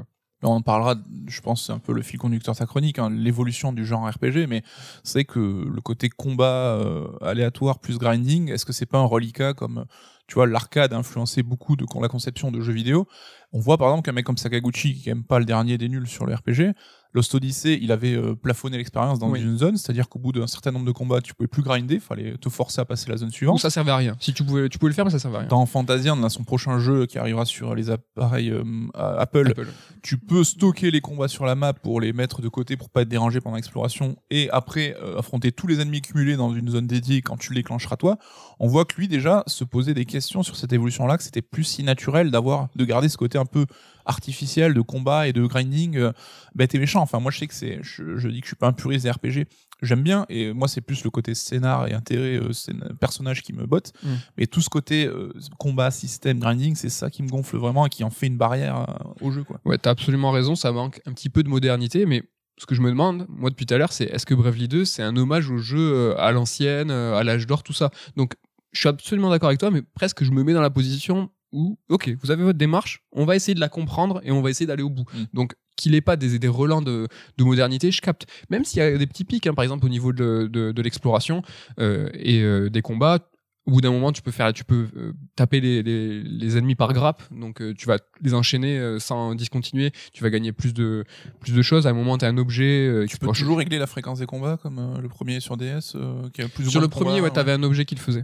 [0.43, 0.95] On parlera,
[1.27, 4.07] je pense, c'est un peu le fil conducteur de ta chronique, hein, l'évolution du genre
[4.07, 4.63] RPG, mais
[5.03, 9.55] c'est que le côté combat euh, aléatoire plus grinding, est-ce que c'est pas un reliquat
[9.55, 9.85] comme,
[10.27, 13.07] tu vois, l'arcade influencé beaucoup de la conception de jeux vidéo?
[13.51, 16.07] On voit par exemple qu'un mec comme Sakaguchi, qui aime pas le dernier des nuls
[16.07, 16.75] sur le RPG,
[17.17, 19.41] Lost Odyssey, il avait euh, plafonné l'expérience dans Oui.
[19.41, 22.37] une zone, c'est-à-dire qu'au bout d'un certain nombre de combats, tu pouvais plus grinder, fallait
[22.37, 23.59] te forcer à passer la zone Donc suivante.
[23.59, 24.15] ça servait à rien.
[24.19, 25.47] Si tu pouvais, tu pouvais le faire, mais ça servait à rien.
[25.49, 28.63] Dans Fantasia, on a son prochain jeu qui arrivera sur les appareils euh,
[28.93, 29.67] Apple, Apple.
[30.03, 33.01] tu peux stocker les combats sur la map pour les mettre de côté pour pas
[33.01, 36.85] être dérangé pendant l'exploration et après euh, affronter tous les ennemis cumulés dans une zone
[36.85, 38.17] dédiée quand tu l'éclencheras toi.
[38.59, 41.41] On voit que lui déjà se posait des questions sur cette évolution là que c'était
[41.41, 43.65] plus si naturel d'avoir de garder ce côté un peu
[44.05, 46.11] artificiel de combat et de grinding
[46.55, 47.01] bête et méchant.
[47.07, 49.05] Enfin moi je sais que c'est je, je dis que je suis pas un puriste
[49.05, 49.47] des RPG.
[49.81, 52.51] J'aime bien et moi c'est plus le côté scénar et intérêt euh,
[52.99, 53.93] personnage qui me botte.
[54.03, 54.09] Mm.
[54.37, 57.89] Mais tout ce côté euh, combat, système, grinding, c'est ça qui me gonfle vraiment et
[57.89, 59.61] qui en fait une barrière euh, au jeu quoi.
[59.63, 62.23] Ouais, t'as absolument raison, ça manque un petit peu de modernité, mais
[62.57, 64.83] ce que je me demande, moi depuis tout à l'heure, c'est est-ce que Bravely 2,
[64.83, 67.91] c'est un hommage au jeu à l'ancienne, à l'âge d'or, tout ça?
[68.15, 68.33] Donc,
[68.73, 71.77] je suis absolument d'accord avec toi, mais presque je me mets dans la position où,
[71.89, 74.65] ok, vous avez votre démarche, on va essayer de la comprendre et on va essayer
[74.65, 75.05] d'aller au bout.
[75.13, 75.23] Mm.
[75.33, 77.07] Donc, qu'il ait pas des, des relents de,
[77.37, 78.25] de modernité, je capte.
[78.49, 80.81] Même s'il y a des petits pics, hein, par exemple au niveau de, de, de
[80.81, 81.43] l'exploration
[81.79, 83.19] euh, et euh, des combats,
[83.67, 86.75] au bout d'un moment, tu peux faire, tu peux euh, taper les, les, les ennemis
[86.75, 89.91] par grappe, donc euh, tu vas les enchaîner euh, sans discontinuer.
[90.13, 91.03] Tu vas gagner plus de
[91.41, 91.85] plus de choses.
[91.85, 93.05] À un moment, tu as un objet.
[93.09, 95.97] Tu peux toujours régler la fréquence des combats comme le premier sur DS
[96.33, 98.23] qui a plus ou Sur le premier, combats, ouais, t'avais un objet qui le faisait.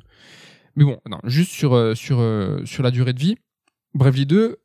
[0.76, 3.36] Mais bon, non, juste sur euh, sur euh, sur la durée de vie,
[3.94, 4.58] Bravely 2,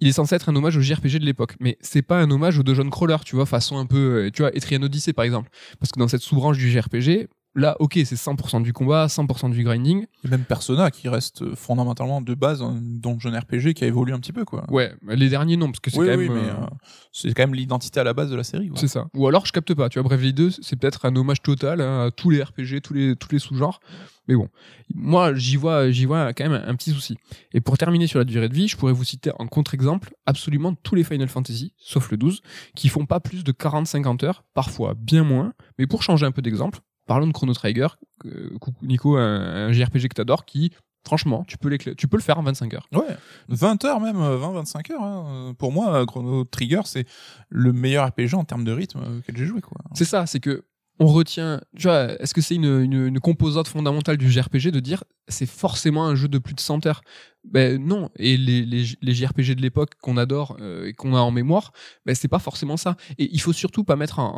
[0.00, 2.58] il est censé être un hommage au JRPG de l'époque, mais c'est pas un hommage
[2.58, 5.50] au dungeon crawler, tu vois, façon un peu, euh, tu vois, Etrian Odyssey par exemple,
[5.78, 9.62] parce que dans cette sous-branche du JRPG, là, ok, c'est 100% du combat, 100% du
[9.62, 10.06] grinding.
[10.24, 14.20] Et même Persona qui reste fondamentalement de base un donjon RPG qui a évolué un
[14.20, 14.64] petit peu quoi.
[14.70, 16.66] Ouais, les derniers non, parce que c'est oui, quand oui, euh, euh,
[17.12, 18.68] c'est quand même l'identité à la base de la série.
[18.68, 18.78] quoi.
[18.78, 19.06] C'est ça.
[19.14, 22.06] Ou alors je capte pas, tu vois, Bravely 2, c'est peut-être un hommage total hein,
[22.06, 23.80] à tous les RPG, tous les, tous les sous-genres.
[24.26, 24.48] Mais bon,
[24.94, 27.16] moi j'y vois, j'y vois quand même un petit souci.
[27.52, 30.74] Et pour terminer sur la durée de vie, je pourrais vous citer en contre-exemple absolument
[30.74, 32.40] tous les Final Fantasy, sauf le 12,
[32.74, 35.52] qui font pas plus de 40-50 heures, parfois bien moins.
[35.78, 37.88] Mais pour changer un peu d'exemple, parlons de Chrono Trigger,
[38.26, 40.72] euh, coucou Nico, un, un JRPG que t'adores, qui
[41.06, 42.86] franchement, tu peux, l'écla- tu peux le faire en 25 heures.
[42.92, 43.16] Ouais,
[43.48, 45.02] 20 heures même, 20-25 heures.
[45.02, 45.26] hein.
[45.50, 47.06] Euh, Pour moi, euh, Chrono Trigger, c'est
[47.50, 49.60] le meilleur RPG en termes de rythme euh, auquel j'ai joué.
[49.60, 49.76] Quoi.
[49.94, 50.64] C'est ça, c'est que
[51.00, 51.60] on retient.
[51.76, 55.44] Tu vois, est-ce que c'est une, une, une composante fondamentale du JRPG de dire c'est
[55.44, 57.02] forcément un jeu de plus de 100 heures?
[57.44, 58.10] Ben non.
[58.16, 61.72] Et les, les, les JRPG de l'époque qu'on adore euh, et qu'on a en mémoire,
[62.06, 62.96] ben c'est pas forcément ça.
[63.18, 64.32] Et il faut surtout pas mettre en,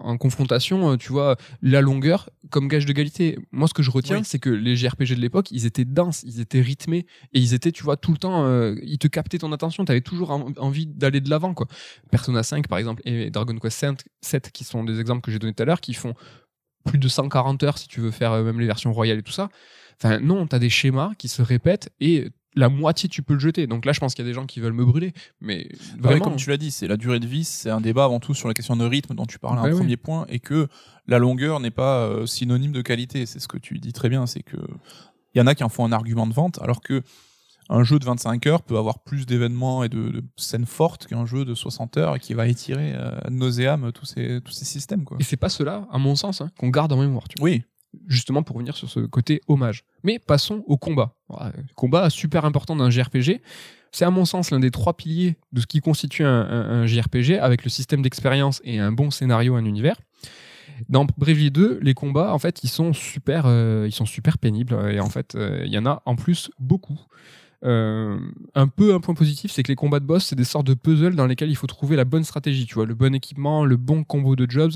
[0.00, 3.36] en, en confrontation, euh, tu vois, la longueur comme gage de qualité.
[3.50, 4.24] Moi, ce que je retiens, Oui.
[4.24, 7.72] c'est que les JRPG de l'époque, ils étaient denses, ils étaient rythmés et ils étaient,
[7.72, 9.84] tu vois, tout le temps, euh, ils te captaient ton attention.
[9.84, 11.66] T'avais toujours en- envie d'aller de l'avant, quoi.
[12.10, 15.38] Persona 5 par exemple et Dragon Quest 7, 7 qui sont des exemples que j'ai
[15.40, 16.14] donnés tout à l'heure qui font
[16.84, 19.48] plus de 140 heures si tu veux faire même les versions royales et tout ça.
[20.02, 23.66] Enfin non, t'as des schémas qui se répètent et la moitié tu peux le jeter.
[23.66, 25.76] Donc là, je pense qu'il y a des gens qui veulent me brûler, mais Bah
[25.76, 26.24] ouais, vraiment.
[26.24, 28.48] comme tu l'as dit, c'est la durée de vie, c'est un débat avant tout sur
[28.48, 29.78] la question de rythme dont tu parlais Ouais, un ouais.
[29.78, 30.68] premier point, et que
[31.06, 33.26] la longueur n'est pas euh, synonyme de qualité.
[33.26, 34.56] C'est ce que tu dis très bien, c'est que
[35.34, 37.02] il y en a qui en font un argument de vente, alors que
[37.68, 41.26] un jeu de 25 heures peut avoir plus d'événements et de, de scènes fortes qu'un
[41.26, 45.04] jeu de 60 heures et qui va étirer euh, nauséam tous ces tous ces systèmes
[45.04, 45.16] quoi.
[45.20, 47.28] Et c'est pas cela, à mon sens, hein, qu'on garde en mémoire.
[47.28, 47.50] Tu vois.
[47.50, 47.64] Oui,
[48.06, 49.84] justement pour revenir sur ce côté hommage.
[50.02, 51.14] Mais passons au combat.
[51.74, 53.40] Combat super important d'un JRPG.
[53.92, 56.86] C'est à mon sens l'un des trois piliers de ce qui constitue un, un- un
[56.86, 59.96] JRPG avec le système d'expérience et un bon scénario, un univers.
[60.90, 64.76] Dans Bravely 2, les combats, en fait, ils sont super, euh, ils sont super pénibles
[64.90, 67.00] et en fait, euh, il y en a en plus beaucoup.
[67.64, 68.18] Euh,
[68.54, 70.74] un peu un point positif, c'est que les combats de boss, c'est des sortes de
[70.74, 73.76] puzzles dans lesquels il faut trouver la bonne stratégie, tu vois, le bon équipement, le
[73.76, 74.72] bon combo de jobs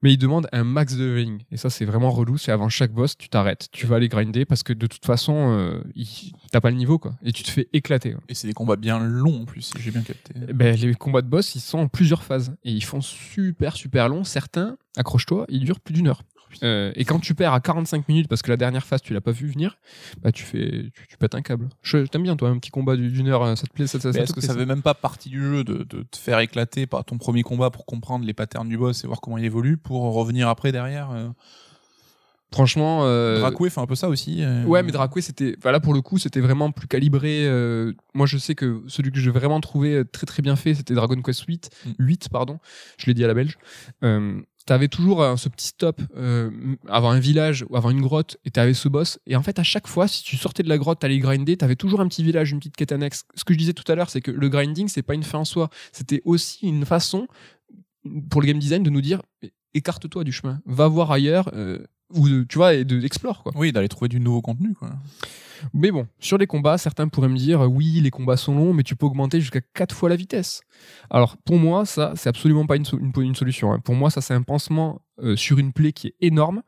[0.00, 1.42] mais il demande un max de leveling.
[1.50, 2.38] Et ça, c'est vraiment relou.
[2.38, 3.66] C'est avant chaque boss, tu t'arrêtes.
[3.72, 7.00] Tu vas aller grinder parce que de toute façon, euh, il- t'as pas le niveau,
[7.00, 7.16] quoi.
[7.24, 8.12] Et tu te fais éclater.
[8.12, 8.20] quoi.
[8.28, 10.34] et c'est des combats bien longs en plus, si j'ai bien capté.
[10.54, 12.54] Ben, les combats de boss, ils sont en plusieurs phases.
[12.62, 14.22] Et ils font super, super long.
[14.22, 16.22] Certains, accroche-toi, ils durent plus d'une heure.
[16.62, 19.20] Euh, et quand tu perds à 45 minutes parce que la dernière phase tu l'as
[19.20, 19.76] pas vu venir,
[20.22, 21.68] bah tu fais, tu, tu pètes un câble.
[21.82, 24.00] Je t'aime bien toi un petit combat du- d'une heure, euh, ça te plaît, ça,
[24.00, 26.38] ça, ça est-ce que ça fait même pas partie du jeu de, de te faire
[26.40, 29.44] éclater par ton premier combat pour comprendre les patterns du boss et voir comment il
[29.44, 31.28] évolue pour revenir après derrière euh,
[32.50, 34.42] Franchement, euh, Dracoué fait un peu ça aussi.
[34.42, 34.64] euh.
[34.64, 35.54] Ouais, mais Dracoué, c'était.
[35.58, 37.46] Enfin, là, pour le coup, c'était vraiment plus calibré.
[37.46, 40.74] euh, Moi, je sais que celui que j'ai vraiment trouvé euh, très très bien fait,
[40.74, 41.68] c'était Dragon Quest 8.
[41.84, 41.90] Mm.
[41.98, 42.58] 8, pardon.
[42.96, 43.58] Je l'ai dit à la belge.
[44.02, 46.50] Euh, T'avais toujours ce petit stop euh,
[46.88, 49.18] avant un village ou avant une grotte et t'avais ce boss.
[49.26, 51.74] Et en fait, à chaque fois, si tu sortais de la grotte, t'allais grinder, t'avais
[51.74, 53.24] toujours un petit village, une petite quête annexe.
[53.34, 55.38] Ce que je disais tout à l'heure, c'est que le grinding, c'est pas une fin
[55.38, 55.70] en soi.
[55.92, 57.28] C'était aussi une façon
[58.28, 59.22] pour le game design de nous dire
[59.72, 61.50] écarte-toi du chemin, va voir ailleurs.
[61.54, 61.78] euh,
[62.14, 64.74] ou de- tu vois et de explore quoi Oui, d'aller trouver du nouveau contenu.
[64.74, 64.90] Quoi.
[65.74, 68.82] mais bon, sur les combats, certains pourraient me dire oui, les combats sont longs, mais
[68.82, 70.60] tu peux augmenter jusqu'à 4 fois la vitesse.
[71.10, 73.72] Alors pour moi, ça, c'est absolument pas une, so- une, une solution.
[73.72, 73.80] hein.
[73.80, 76.62] Pour moi, ça, c'est un pansement euh, sur une plaie qui est énorme.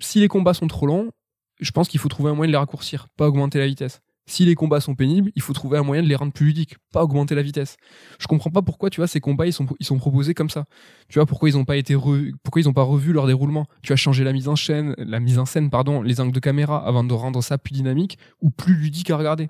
[0.00, 1.10] Si les combats sont trop longs,
[1.60, 4.00] je pense qu'il faut trouver un moyen de les raccourcir, pas augmenter la vitesse.
[4.28, 6.76] Si les combats sont pénibles, il faut trouver un moyen de les rendre plus ludiques,
[6.92, 7.78] pas augmenter la vitesse.
[8.18, 10.66] Je comprends pas pourquoi, tu vois, ces combats, ils sont, ils sont proposés comme ça.
[11.08, 13.66] Tu vois, pourquoi ils ont pas été pourquoi ils pas revu leur déroulement?
[13.82, 16.40] Tu as changé la mise en scène, la mise en scène, pardon, les angles de
[16.40, 19.48] caméra avant de rendre ça plus dynamique ou plus ludique à regarder.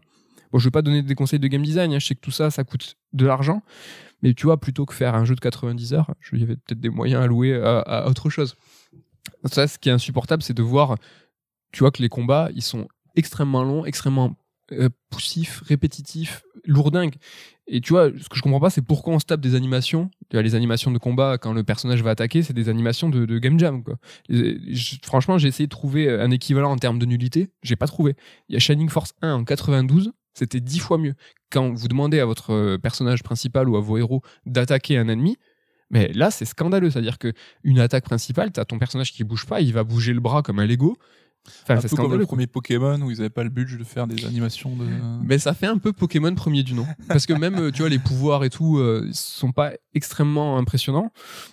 [0.53, 2.31] Bon, je vais pas donner des conseils de game design, hein, je sais que tout
[2.31, 3.63] ça, ça coûte de l'argent,
[4.23, 6.81] mais tu vois, plutôt que faire un jeu de 90 heures, il y avait peut-être
[6.81, 8.55] des moyens alloués à, à autre chose.
[9.45, 10.97] Ça, ce qui est insupportable, c'est de voir,
[11.73, 12.87] tu vois, que les combats, ils sont
[13.17, 14.37] extrêmement longs, extrêmement
[14.73, 17.17] euh, poussifs, répétitifs, lourdingues.
[17.67, 20.11] Et tu vois, ce que je comprends pas, c'est pourquoi on se tape des animations.
[20.31, 23.39] Tu vois, les animations de combat, quand le personnage va attaquer, c'est des animations de,
[23.39, 23.83] game jam,
[25.03, 27.51] franchement, j'ai essayé de trouver un équivalent en termes de nullité.
[27.63, 28.15] J'ai pas trouvé.
[28.49, 31.15] Il y a Shining Force 1 en 92, c'était 10 fois mieux.
[31.51, 35.37] Quand vous demandez à votre euh, personnage principal ou à vos héros d'attaquer un ennemi,
[35.91, 36.91] mais là, c'est scandaleux.
[36.91, 37.33] C'est-à-dire que
[37.65, 40.59] une attaque principale, t'as ton personnage qui bouge pas, il va bouger le bras comme
[40.59, 40.97] un Lego.
[41.63, 43.85] Enfin, un c'est peu comme le premier Pokémon où ils avaient pas le budget de
[43.85, 44.87] faire des animations de.
[45.23, 46.87] Mais ça fait un peu Pokémon premier du nom.
[47.09, 51.13] Parce que même, euh, tu vois, les pouvoirs et tout euh, sont pas extrêmement impressionnants.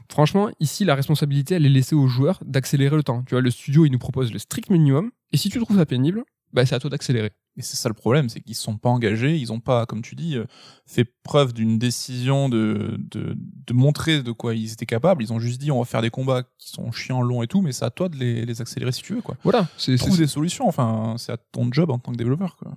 [0.09, 3.23] Franchement, ici, la responsabilité, elle est laissée aux joueurs d'accélérer le temps.
[3.23, 5.11] Tu vois, le studio, il nous propose le strict minimum.
[5.31, 7.31] Et si tu trouves ça pénible, bah, c'est à toi d'accélérer.
[7.57, 10.01] Et c'est ça le problème, c'est qu'ils se sont pas engagés, ils ont pas, comme
[10.01, 10.45] tu dis, euh,
[10.85, 15.23] fait preuve d'une décision de, de, de montrer de quoi ils étaient capables.
[15.23, 17.61] Ils ont juste dit on va faire des combats qui sont chiants, longs et tout,
[17.61, 19.21] mais c'est à toi de les, les accélérer si tu veux.
[19.21, 19.37] Quoi.
[19.43, 19.67] Voilà.
[19.77, 22.57] C'est, des solutions, enfin, c'est à ton job en tant que développeur.
[22.57, 22.73] Quoi.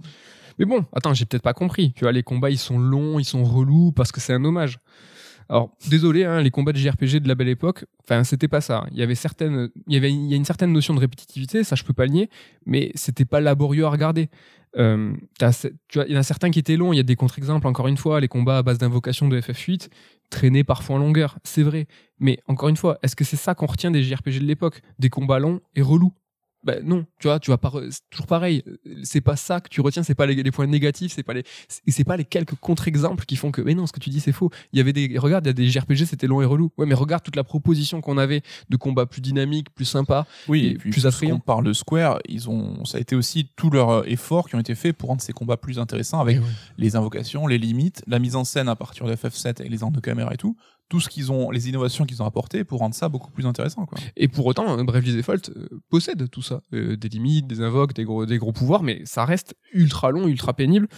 [0.59, 1.93] Mais bon, attends, j'ai peut-être pas compris.
[1.95, 4.79] Tu vois, les combats, ils sont longs, ils sont relous parce que c'est un hommage.
[5.49, 8.87] Alors, désolé, hein, les combats de JRPG de la belle époque, enfin, c'était pas ça.
[8.93, 11.85] Il y avait certaines, il y avait, a une certaine notion de répétitivité, ça je
[11.85, 12.31] peux pas le nier,
[12.67, 14.29] mais c'était pas laborieux à regarder.
[14.77, 16.93] Euh, vois, il y en a certains qui étaient longs.
[16.93, 17.67] Il y a des contre-exemples.
[17.67, 19.89] Encore une fois, les combats à base d'invocation de FF8
[20.29, 21.87] traînaient parfois en longueur, c'est vrai.
[22.19, 24.83] Mais encore une fois, est-ce que c'est ça qu'on retient des JRPG de l'époque?
[24.99, 26.13] Des combats longs et relous
[26.65, 28.65] ben non, tu vois, tu vas pas, c'est toujours pareil.
[29.05, 31.45] C'est pas ça que tu retiens, c'est pas les, les points négatifs, c'est pas les,
[31.87, 34.33] c'est pas les quelques contre-exemples qui font que, mais non, ce que tu dis c'est
[34.33, 34.51] faux.
[34.73, 36.71] Il y avait des, regarde, il y a des JRPG c'était long et relou.
[36.77, 40.27] Ouais, mais regarde toute la proposition qu'on avait de combats plus dynamiques, plus sympas.
[40.49, 41.37] Oui, Et et puis plus attrayant.
[41.37, 44.57] on parle de Square, ils ont, ça a été aussi tous leurs euh, efforts qui
[44.57, 46.39] ont été faits pour rendre ces combats plus intéressants avec
[46.77, 49.97] les invocations, les limites, la mise en scène à partir de FF7 avec les angles
[49.97, 50.57] de caméra et tout,
[50.89, 53.87] tout ce qu'ils ont, les innovations qu'ils ont apportées pour rendre ça beaucoup plus intéressant.
[54.17, 56.63] Et pour autant, euh, Bravely Default euh, possède tout ça.
[56.73, 60.27] Euh, des limites, des invoques, des gros, des gros pouvoirs, mais ça reste ultra long,
[60.27, 60.89] ultra pénible.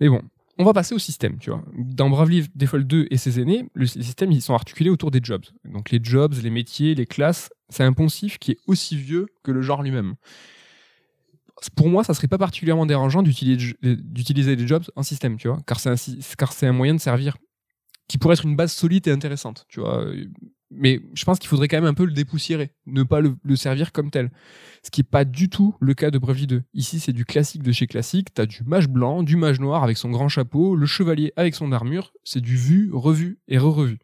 [0.00, 0.22] Mais bon,
[0.58, 1.64] on va passer au système, tu vois.
[1.76, 5.44] Dans Bravely Default 2 et ses aînés, le système, ils sont articulés autour des jobs.
[5.64, 9.50] Donc les jobs, les métiers, les classes, c'est un poncif qui est aussi vieux que
[9.50, 10.14] le genre lui-même.
[11.74, 15.80] pour moi, ça serait pas particulièrement dérangeant d'utiliser les jobs en système, tu vois, car
[15.80, 17.36] c'est un, un moyen de servir
[18.12, 20.04] qui pourrait être une base solide et intéressante, tu vois.
[20.70, 23.90] Mais je pense qu'il faudrait quand même un peu le dépoussiérer, ne pas le, servir
[23.90, 24.30] comme tel.
[24.82, 26.62] Ce qui est pas du tout le cas de Bravely 2.
[26.74, 28.34] Ici, c'est du classique de chez classique.
[28.34, 31.72] T'as du mage blanc, du mage noir avec son grand chapeau, le chevalier avec son
[31.72, 32.12] armure.
[32.22, 33.98] C'est du vu, revu et re-revu.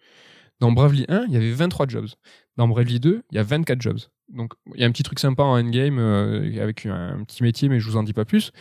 [0.60, 2.08] Dans Bravely 1, il y avait 23 jobs.
[2.56, 4.00] Dans Bravely 2, il y a 24 jobs.
[4.30, 7.68] Donc, il y a un petit truc sympa en endgame euh, avec un, petit métier,
[7.68, 8.52] mais je vous en dis pas plus.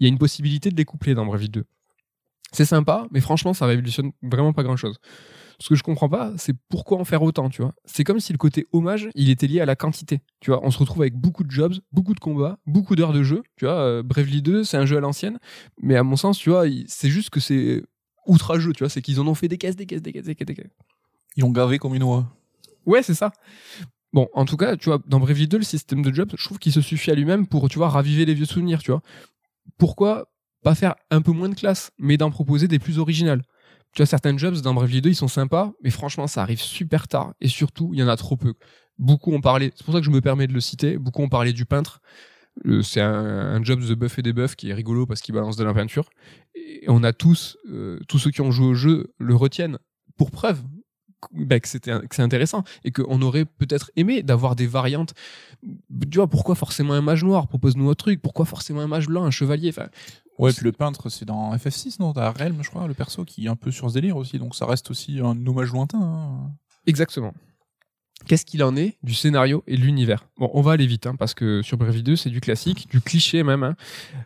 [0.00, 1.64] Il y a une possibilité de découpler dans Bravely 2.
[2.52, 4.98] C'est sympa, mais franchement, ça révolutionne vraiment pas grand chose.
[5.60, 7.74] Ce que je comprends pas, c'est pourquoi en faire autant, tu vois.
[7.84, 10.20] C'est comme si le côté hommage, il était lié à la quantité.
[10.40, 13.24] Tu vois, on se retrouve avec beaucoup de jobs, beaucoup de combats, beaucoup d'heures de
[13.24, 13.42] jeu.
[13.56, 15.38] Tu vois, euh, Bravely 2, c'est un jeu à l'ancienne,
[15.82, 17.82] mais à mon sens, tu vois, c'est juste que c'est
[18.26, 20.36] outrageux, tu vois, c'est qu'ils en ont fait des caisses, des caisses, des caisses, des
[20.36, 20.76] caisses, des caisses.
[21.36, 22.26] Ils ont gavé comme une oie.
[22.86, 23.32] Ouais, c'est ça.
[24.12, 26.58] Bon, en tout cas, tu vois, dans Bravely 2, le système de jobs, je trouve
[26.58, 29.02] qu'il se suffit à lui-même pour, tu vois, raviver les vieux souvenirs, tu vois.
[29.76, 30.28] Pourquoi
[30.62, 33.42] pas faire un peu moins de classe, mais d'en proposer des plus originales
[33.94, 37.08] Tu vois, certains jobs dans Bravely 2, ils sont sympas, mais franchement, ça arrive super
[37.08, 38.54] tard, et surtout, il y en a trop peu.
[38.98, 41.28] Beaucoup ont parlé, c'est pour ça que je me permets de le citer, beaucoup ont
[41.28, 42.00] parlé du peintre.
[42.82, 45.64] C'est un, job de buff et des buffs qui est rigolo parce qu'il balance de
[45.64, 46.10] la peinture.
[46.56, 49.78] Et on a tous, euh, tous ceux qui ont joué au jeu le retiennent.
[50.16, 50.62] Pour preuve,
[51.32, 55.14] bah, que c'était c'est intéressant et qu'on aurait peut-être aimé d'avoir des variantes.
[56.10, 57.48] Tu vois pourquoi forcément un mage noir?
[57.48, 58.22] Propose-nous autre truc.
[58.22, 59.70] Pourquoi forcément un mage blanc un chevalier?
[59.70, 59.88] Enfin
[60.38, 62.12] ouais puis le peintre c'est dans FF6 non?
[62.12, 64.38] T'as Realm je crois le perso qui est un peu sur ce délire aussi.
[64.38, 66.52] Donc ça reste aussi un hommage lointain hein.
[66.86, 67.32] exactement.
[68.26, 70.26] Qu'est-ce qu'il en est du scénario et de l'univers?
[70.38, 73.00] Bon, on va aller vite, hein, parce que sur Bravely 2, c'est du classique, du
[73.00, 73.62] cliché même.
[73.62, 73.76] Hein.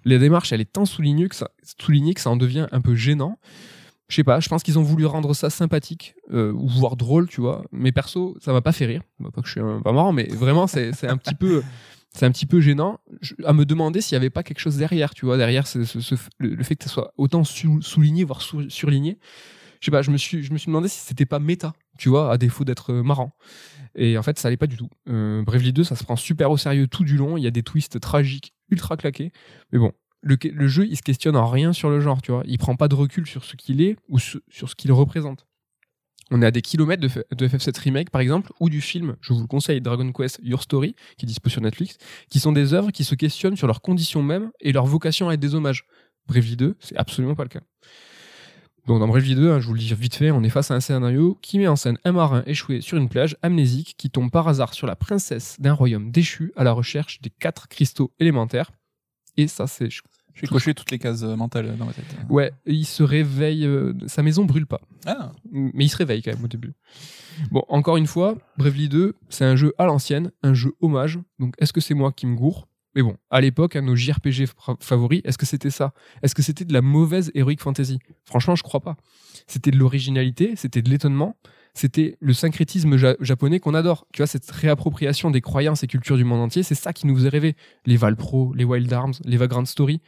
[0.05, 2.95] La démarche, elle est tant soulignée que, ça, soulignée que ça en devient un peu
[2.95, 3.39] gênant
[4.13, 7.41] je sais pas, je pense qu'ils ont voulu rendre ça sympathique euh, voire drôle, tu
[7.41, 7.65] vois.
[7.73, 9.01] Mais perso, ça m'a pas fait rire.
[9.23, 11.63] Pas que je suis pas marrant, mais vraiment, c'est un petit peu,
[12.13, 13.01] c'est un petit peu gênant
[13.47, 15.79] à me demander s'il y avait pas quelque chose derrière, tu vois, derrière ce,
[16.37, 19.19] le, fait que ça soit autant souligné voire surligné.
[19.81, 22.11] Je sais pas, je me suis, je me suis demandé si c'était pas méta, tu
[22.11, 23.33] vois, à défaut d'être marrant.
[23.95, 24.91] Et en fait, ça allait pas du tout.
[25.09, 27.39] Euh, Bravely 2, ça se prend super au sérieux tout du long.
[27.39, 29.33] Il y a des twists tragiques, ultra claqués.
[29.73, 29.93] Mais bon,
[30.23, 32.43] le, jeu, il se questionne en rien sur le genre, tu vois.
[32.47, 35.47] Il prend pas de recul sur ce qu'il est ou sur, ce qu'il représente.
[36.31, 39.41] On est à des kilomètres de, FF7 Remake, par exemple, ou du film, je vous
[39.41, 41.99] le conseille, Dragon Quest Your Story, qui est dispo sur Netflix,
[42.31, 45.35] qui sont des œuvres qui se questionnent sur leurs conditions mêmes et leur vocation à
[45.35, 45.85] être des hommages.
[46.27, 47.61] Bravely 2, c'est absolument pas le cas.
[48.87, 50.75] Donc dans Bravely 2, hein, je vous le dis vite fait, on est face à
[50.75, 54.31] un scénario qui met en scène un marin échoué sur une plage amnésique qui tombe
[54.31, 58.73] par hasard sur la princesse d'un royaume déchu à la recherche des quatre cristaux élémentaires.
[59.37, 59.89] Et ça, c'est
[60.35, 62.05] j'ai coché toutes les cases euh, mentales dans ma tête.
[62.29, 63.67] Ouais, il se réveille.
[63.67, 64.81] Euh, sa maison brûle pas.
[65.07, 65.33] Ah.
[65.51, 66.73] Mais il se réveille quand même au début.
[67.51, 71.19] Bon, encore une fois, Bravely 2, c'est un jeu à l'ancienne, un jeu hommage.
[71.39, 72.69] Donc, est-ce que c'est moi qui me gourre?
[72.95, 74.47] Mais bon, à l'époque, à nos JRPG
[74.81, 75.95] favoris, est-ce que c'était ça?
[76.23, 77.99] Est-ce que c'était de la mauvaise heroic fantasy?
[78.25, 78.97] Franchement, je crois pas.
[79.47, 81.37] C'était de l'originalité, c'était de l'étonnement,
[81.75, 84.07] c'était le syncrétisme japonais qu'on adore.
[84.13, 87.17] Tu vois, cette réappropriation des croyances et cultures du monde entier, c'est ça qui nous
[87.17, 87.57] faisait rêver.
[87.87, 90.01] Les Valpro, les Wild Arms, les Vagrant Story.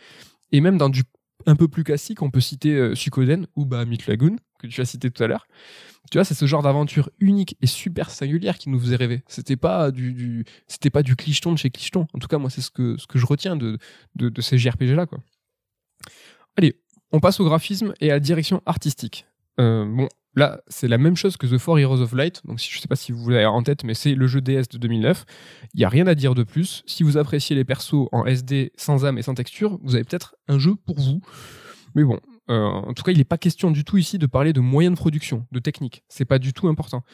[0.53, 1.03] Et même dans du
[1.47, 4.81] un peu plus classique, on peut citer euh, Sukoden ou bah, Myth Lagoon, que tu
[4.81, 5.47] as cité tout à l'heure.
[6.11, 9.23] Tu vois, c'est ce genre d'aventure unique et super singulière qui nous faisait rêver.
[9.27, 12.07] C'était pas du, c'était pas du clicheton de chez clicheton.
[12.13, 13.79] En tout cas, moi, c'est ce que, ce que je retiens de,
[14.15, 15.19] de, ces JRPG là, quoi.
[16.57, 16.79] Allez,
[17.11, 19.27] on passe au graphisme et à la direction artistique.
[19.61, 22.43] Euh, bon, Là, c'est la même chose que The Four Heroes of Light.
[22.45, 24.69] Donc, je ne sais pas si vous l'avez en tête, mais c'est le jeu DS
[24.71, 25.25] de 2009.
[25.75, 26.83] Il n'y a rien à dire de plus.
[26.87, 30.35] Si vous appréciez les persos en SD sans âme et sans texture, vous avez peut-être
[30.49, 31.21] un jeu pour vous.
[31.95, 32.19] Mais bon,
[32.51, 34.95] euh, en tout cas, il n'est pas question du tout ici de parler de moyens
[34.95, 36.03] de production, de technique.
[36.09, 37.05] C'est pas du tout important.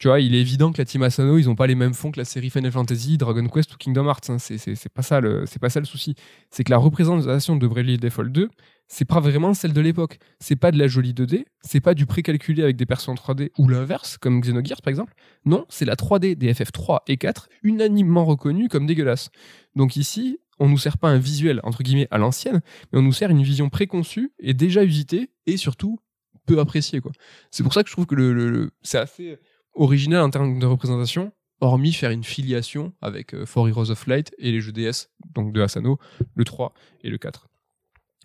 [0.00, 2.10] Tu vois, il est évident que la team Asano, ils n'ont pas les mêmes fonds
[2.10, 4.30] que la série Final Fantasy, Dragon Quest ou Kingdom Hearts.
[4.30, 4.38] Hein.
[4.38, 6.14] C'est pas ça le, pas ça le souci.
[6.50, 8.48] C'est que la représentation de Bravely Default 2,
[8.88, 10.18] c'est pas vraiment celle de l'époque.
[10.38, 13.50] C'est pas de la jolie 2D, c'est pas du précalculé avec des personnes en 3D
[13.58, 15.12] ou l'inverse, comme Xenogears par exemple.
[15.44, 19.28] Non, c'est la 3D des FF3 et 4, unanimement reconnue comme dégueulasse.
[19.76, 23.12] Donc ici, on nous sert pas un visuel entre guillemets à l'ancienne, mais on nous
[23.12, 25.98] sert une vision préconçue et déjà usitée et surtout
[26.46, 27.02] peu appréciée.
[27.50, 29.38] C'est pour ça que je trouve que le, c'est assez
[29.80, 34.32] original en termes de représentation, hormis faire une filiation avec euh, Four Heroes of Light
[34.38, 35.98] et les jeux DS, donc de Asano,
[36.34, 37.48] le 3 et le 4.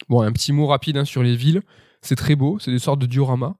[0.09, 1.61] Bon, un petit mot rapide hein, sur les villes.
[2.01, 3.55] C'est très beau, c'est des sortes de dioramas.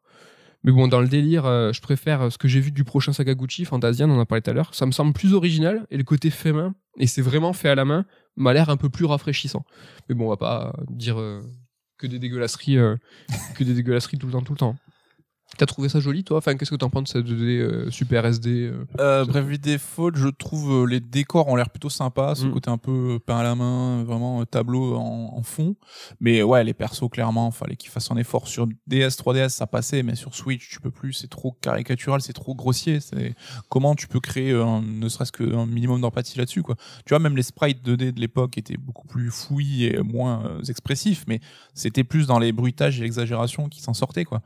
[0.63, 3.13] Mais bon, dans le délire, euh, je préfère euh, ce que j'ai vu du prochain
[3.13, 4.75] Sakaguchi, Fantasian, on en a parlé tout à l'heure.
[4.75, 7.75] Ça me semble plus original et le côté fait main, et c'est vraiment fait à
[7.75, 8.05] la main,
[8.35, 9.63] m'a l'air un peu plus rafraîchissant.
[10.09, 11.41] Mais bon, on va pas dire euh,
[11.97, 12.77] que des dégueulasseries,
[13.55, 14.75] que des dégueulasseries tout le temps, tout le temps.
[15.57, 16.37] T'as trouvé ça joli, toi?
[16.37, 20.15] Enfin, qu'est-ce que t'en penses de cette 2D euh, Super SD euh Euh, Bravely Default,
[20.15, 22.51] je trouve euh, les décors ont l'air plutôt sympas, ce Mm.
[22.51, 25.75] côté un peu euh, peint à la main, vraiment tableau en, en fond.
[26.19, 30.03] Mais ouais, les persos clairement, fallait qu'ils fassent un effort sur DS, 3DS, ça passait,
[30.03, 32.99] mais sur Switch, tu peux plus, c'est trop caricatural, c'est trop grossier.
[32.99, 33.33] C'est
[33.69, 36.75] comment tu peux créer un, ne serait-ce qu'un minimum d'empathie là-dessus, quoi?
[37.05, 41.23] Tu vois, même les sprites 2D de l'époque étaient beaucoup plus fouillis et moins expressifs,
[41.27, 41.39] mais
[41.73, 44.41] c'était plus dans les bruitages et l'exagération qui s'en sortaient, quoi.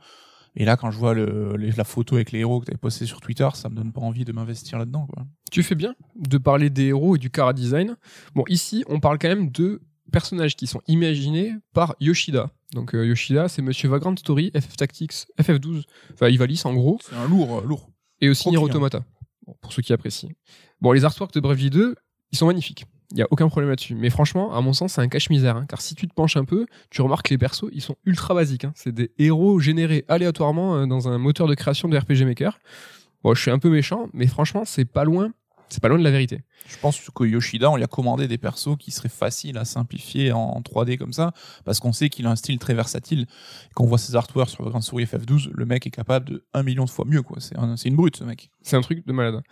[0.56, 2.78] Et là, quand je vois le, les- la photo avec les héros que tu avais
[2.78, 5.06] posté sur Twitter, ça me donne pas envie de m'investir là-dedans.
[5.06, 5.24] Quoi.
[5.52, 7.96] Tu fais bien de parler des héros et du chara design.
[8.34, 12.50] Bon, ici, on parle quand même de personnages qui sont imaginés par Yoshida.
[12.72, 17.14] Donc euh, Yoshida, c'est Monsieur Vagrant Story, FF Tactics, FF12, enfin Ivalice en gros, C'est
[17.16, 17.88] un lourd, euh, lourd.
[18.20, 18.58] et aussi Nier.
[18.58, 19.04] Automata,
[19.46, 20.30] Bon, pour ceux qui apprécient.
[20.80, 21.94] Bon, les artworks de Bravely 2,
[22.32, 22.86] ils sont magnifiques.
[23.12, 23.94] Il y a aucun problème là-dessus.
[23.96, 25.56] Mais franchement, à mon sens, c'est un cache-misère.
[25.56, 27.96] hein, car si tu te penches un peu, tu remarques que les persos, ils sont
[28.06, 28.64] ultra basiques.
[28.64, 28.72] hein.
[28.76, 32.58] C'est des héros générés aléatoirement euh, dans un moteur de création de RPG Maker.
[33.24, 35.32] Bon, je suis un peu méchant, mais franchement, c'est pas loin.
[35.68, 36.40] C'est pas loin de la vérité.
[36.66, 40.32] Je pense que Yoshida, on lui a commandé des persos qui seraient faciles à simplifier
[40.32, 41.32] en 3D comme ça,
[41.64, 43.20] parce qu'on sait qu'il a un style très versatile.
[43.20, 46.28] Et Quand on voit ses artworks sur le Grand Souris FF12, le mec est capable
[46.28, 47.22] de un million de fois mieux.
[47.22, 47.36] quoi.
[47.40, 48.50] C'est un- c'est une brute, ce mec.
[48.62, 49.42] C'est un truc de malade.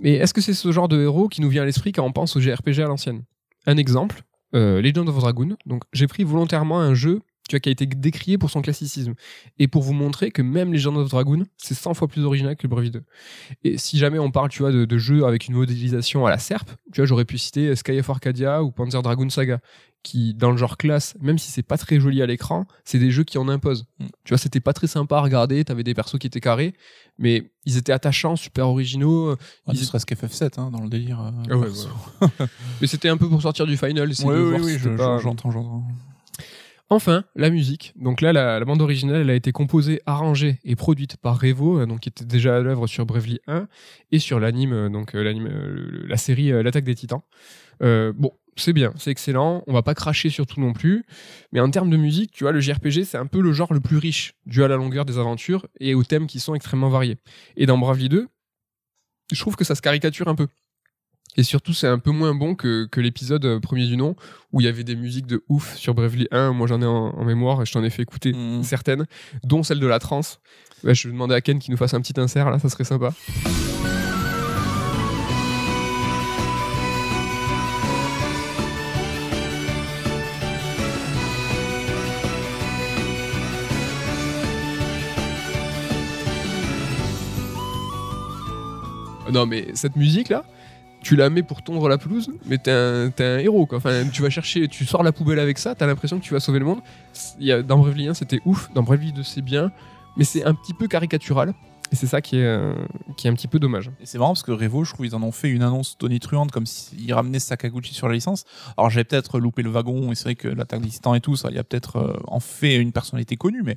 [0.00, 2.12] Mais est-ce que c'est ce genre de héros qui nous vient à l'esprit quand on
[2.12, 3.22] pense au JRPG à l'ancienne?
[3.66, 4.22] Un exemple,
[4.54, 5.56] euh, Legend of Dragoon.
[5.66, 9.14] Donc, j'ai pris volontairement un jeu tu vois, qui a été décrié pour son classicisme
[9.58, 12.62] et pour vous montrer que même Legend of Dragoon, c'est 100 fois plus original que
[12.62, 13.02] le Bravely 2.
[13.64, 16.38] Et si jamais on parle, tu vois, de, de jeux avec une modélisation à la
[16.38, 19.60] serpe, tu vois, j'aurais pu citer Sky of Arcadia ou Panzer Dragoon Saga,
[20.02, 23.10] qui, dans le genre classe, même si c'est pas très joli à l'écran, c'est des
[23.10, 23.86] jeux qui en imposent.
[23.98, 24.04] Mm.
[24.24, 26.74] Tu vois, c'était pas très sympa à regarder, t'avais des persos qui étaient carrés,
[27.18, 29.30] mais ils étaient attachants, super originaux.
[29.32, 29.36] Ouais,
[29.68, 31.20] Ils- ne serait-ce qu'FF7 hein, dans le délire.
[31.20, 31.68] euh, Ah ouais.
[32.82, 34.10] Mais c'était un peu pour sortir du final.
[34.10, 35.86] essayer Oui, oui, je- pas- j'entends, j'entends.
[36.90, 37.94] Enfin, la musique.
[37.96, 41.86] Donc là, la, bande originale, elle a été composée, arrangée et produite par Revo, euh,
[41.86, 43.68] donc qui était déjà à l'œuvre sur Bravely 1
[44.12, 45.48] et sur l'anime, euh, donc euh, l'anime,
[46.06, 47.22] la série L'attaque des Titans.
[47.80, 49.64] Bon, c'est bien, c'est excellent.
[49.66, 51.04] On va pas cracher sur tout non plus,
[51.52, 53.80] mais en termes de musique, tu vois, le JRPG, c'est un peu le genre le
[53.80, 57.16] plus riche, dû à la longueur des aventures et aux thèmes qui sont extrêmement variés.
[57.56, 58.28] Et dans Bravely 2,
[59.32, 60.48] je trouve que ça se caricature un peu.
[61.36, 64.14] Et surtout, c'est un peu moins bon que, que l'épisode euh, premier du nom,
[64.52, 66.52] où il y avait des musiques de ouf sur Bravely 1.
[66.52, 68.62] Moi, j'en ai en, en mémoire et je t'en ai fait écouter Mhm.
[68.62, 69.06] certaines,
[69.42, 70.38] dont celle de la trance.
[70.84, 72.84] Ouais, je vais demander à Ken qu'il nous fasse un petit insert, là, ça serait
[72.84, 73.12] sympa.
[89.32, 90.44] Non, mais cette musique-là,
[91.04, 93.78] tu la mets pour tondre la pelouse, mais t'es un, t'es un héros, quoi.
[93.78, 96.40] Enfin, tu vas chercher, tu sors la poubelle avec ça, t'as l'impression que tu vas
[96.40, 96.80] sauver le monde.
[97.38, 99.70] Il y a, dans Bravely 1, c'était ouf, dans Bravely 2, c'est bien,
[100.16, 101.54] mais c'est un petit peu caricatural.
[101.92, 102.74] Et c'est ça qui est, euh,
[103.16, 103.90] qui est un petit peu dommage.
[104.00, 106.50] Et c'est marrant parce que Revo, je trouve, ils en ont fait une annonce tonitruante
[106.50, 108.44] comme s'ils ramenaient Sakaguchi sur la licence.
[108.76, 111.36] Alors j'avais peut-être loupé le wagon et c'est vrai que l'attaque des titans et tout,
[111.36, 113.76] ça, il y a peut-être euh, en fait une personnalité connue, mais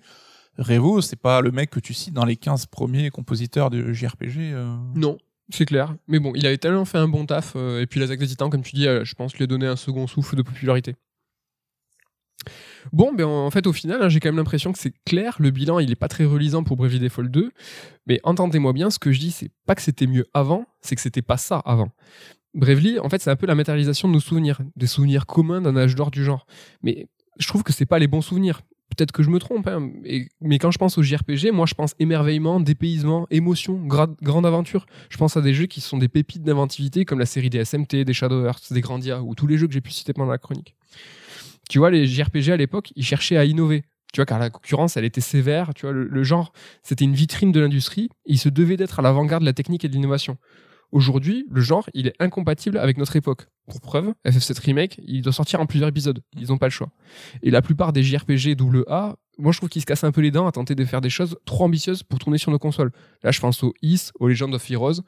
[0.58, 4.54] Revo, c'est pas le mec que tu cites dans les 15 premiers compositeurs de JRPG.
[4.54, 4.76] euh.
[4.96, 5.18] Non,
[5.50, 5.96] c'est clair.
[6.08, 8.50] Mais bon, il avait tellement fait un bon taf, euh, et puis l'attaque des titans,
[8.50, 10.96] comme tu dis, euh, je pense lui a donné un second souffle de popularité.
[12.94, 15.36] Bon, ben en fait, au final, hein, j'ai quand même l'impression que c'est clair.
[15.40, 17.52] Le bilan, il est pas très relisant pour Bravely Default 2.
[18.06, 21.02] Mais entendez-moi bien, ce que je dis, c'est pas que c'était mieux avant, c'est que
[21.02, 21.90] c'était pas ça avant.
[22.54, 25.76] Bravely, en fait, c'est un peu la matérialisation de nos souvenirs, des souvenirs communs d'un
[25.76, 26.48] âge d'or du genre.
[26.82, 27.08] Mais
[27.38, 28.62] je trouve que c'est pas les bons souvenirs.
[28.98, 29.92] Peut-être que je me trompe, hein,
[30.42, 34.88] mais quand je pense au JRPG, moi je pense émerveillement, dépaysement, émotion, gra- grande aventure.
[35.10, 38.04] Je pense à des jeux qui sont des pépites d'inventivité comme la série des SMT,
[38.06, 40.40] des Shadow Hearts, des Grandia ou tous les jeux que j'ai pu citer pendant la
[40.40, 40.76] chronique.
[41.70, 43.84] Tu vois, les JRPG à l'époque, ils cherchaient à innover.
[44.14, 45.74] Tu vois, car la concurrence, elle était sévère.
[45.76, 46.52] Tu vois, le, le genre,
[46.82, 48.10] c'était une vitrine de l'industrie.
[48.26, 50.38] Il se devait d'être à l'avant-garde de la technique et de l'innovation.
[50.92, 53.48] Aujourd'hui, le genre, il est incompatible avec notre époque.
[53.68, 56.22] Pour preuve, FF7 Remake, il doit sortir en plusieurs épisodes.
[56.40, 56.90] Ils n'ont pas le choix.
[57.44, 58.56] Et la plupart des JRPG
[58.88, 61.02] AA, moi je trouve qu'ils se cassent un peu les dents à tenter de faire
[61.02, 62.92] des choses trop ambitieuses pour tourner sur nos consoles.
[63.24, 65.02] Là, je pense au Is, au Legend of Heroes,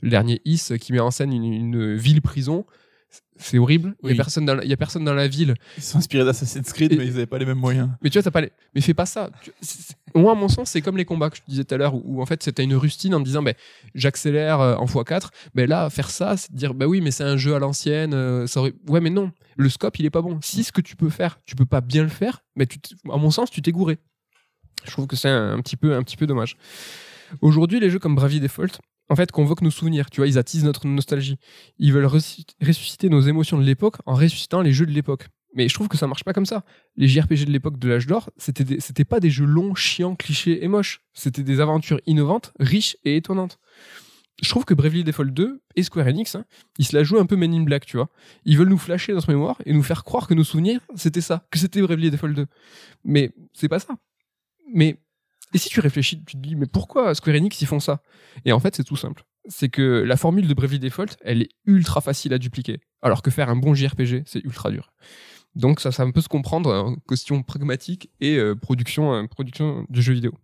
[0.00, 2.64] le dernier Is qui met en scène une, une ville prison.
[3.38, 3.94] C'est horrible.
[4.02, 4.12] Il Oui.
[4.12, 5.54] y a personne dans la- il y a personne dans la ville.
[5.76, 7.90] Ils sont inspirés d'Assassin's Creed, Et- mais ils avaient pas les mêmes moyens.
[8.02, 8.50] Mais tu vois, t'as pas les...
[8.74, 9.30] Mais fais pas ça.
[10.14, 11.94] Moi, à mon sens, c'est comme les combats que je te disais tout à l'heure,
[11.94, 13.54] où, où, en fait, c'était une rustine en disant, ben,
[13.94, 15.28] j'accélère euh, en x4.
[15.54, 18.14] Ben là, faire ça, c'est dire, bah oui, mais c'est un jeu à l'ancienne.
[18.14, 18.72] euh, ça aurait...
[18.88, 19.30] Ouais, mais non.
[19.56, 20.38] Le scope, il est pas bon.
[20.42, 22.78] Si ce que tu peux faire, tu peux pas bien le faire, mais tu
[23.12, 23.98] à mon sens, tu t'es gouré.
[24.84, 26.56] Je trouve que c'est un, un petit peu, un petit peu dommage.
[27.42, 28.78] Aujourd'hui, les jeux comme Bravely Default,
[29.08, 30.10] en fait, convoquent nos souvenirs.
[30.10, 31.38] Tu vois, ils attisent notre nostalgie.
[31.78, 35.28] Ils veulent ressusc- ressusciter nos émotions de l'époque en ressuscitant les jeux de l'époque.
[35.54, 36.64] Mais je trouve que ça marche pas comme ça.
[36.96, 40.62] Les JRPG de l'époque de l'âge d'or, c'était c'était pas des jeux longs, chiants, clichés
[40.62, 41.00] et moches.
[41.14, 43.58] C'était des aventures innovantes, riches et étonnantes.
[44.42, 46.44] Je trouve que Bravely Default 2 et Square Enix, hein,
[46.78, 48.10] ils se la jouent un peu Men in Black, tu vois.
[48.44, 51.22] Ils veulent nous flasher dans ce mémoire et nous faire croire que nos souvenirs, c'était
[51.22, 52.46] ça, que c'était Bravely Default 2.
[53.04, 53.94] Mais c'est pas ça.
[54.74, 54.98] Mais
[55.56, 58.02] et si tu réfléchis, tu te dis mais pourquoi Square Enix ils font ça?
[58.44, 59.24] Et en fait, c'est tout simple.
[59.48, 63.30] C'est que la formule de Bravely Default, elle est ultra facile à dupliquer, alors que
[63.30, 64.92] faire un bon JRPG, c'est ultra dur.
[65.54, 70.00] Donc ça, ça peut se comprendre en question pragmatique et euh, production, euh, production de
[70.02, 70.34] jeux vidéo.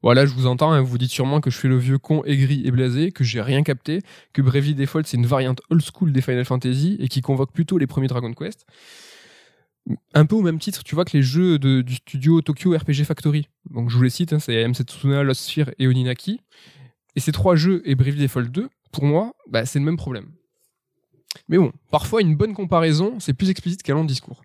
[0.00, 2.62] Voilà, je vous entends, hein, vous dites sûrement que je fais le vieux con aigri
[2.64, 4.02] et blasé, que j'ai rien capté,
[4.32, 7.78] que Bravely Default c'est une variante old school des Final Fantasy et qui convoque plutôt
[7.78, 8.64] les premiers Dragon Quest.
[10.14, 13.48] Un peu au même titre, tu vois que les jeux du studio Tokyo RPG Factory,
[13.70, 14.74] donc je vous les cite, hein, c'est M.
[14.74, 16.40] Setsuna, Lost Sphere et Oninaki,
[17.16, 20.30] et ces trois jeux et Bravely Default 2, pour moi, bah, c'est le même problème.
[21.48, 24.42] Mais bon, parfois une bonne comparaison, c'est plus explicite qu'un long discours.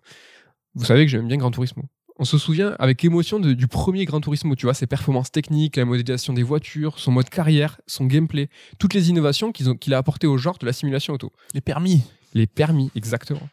[0.74, 1.84] Vous savez que j'aime bien Gran Turismo.
[2.16, 5.84] On se souvient avec émotion du premier Gran Turismo, tu vois, ses performances techniques, la
[5.84, 8.48] modélisation des voitures, son mode carrière, son gameplay,
[8.78, 11.32] toutes les innovations qu'il a apportées au genre de la simulation auto.
[11.54, 12.02] Les permis.
[12.34, 13.48] Les permis, exactement.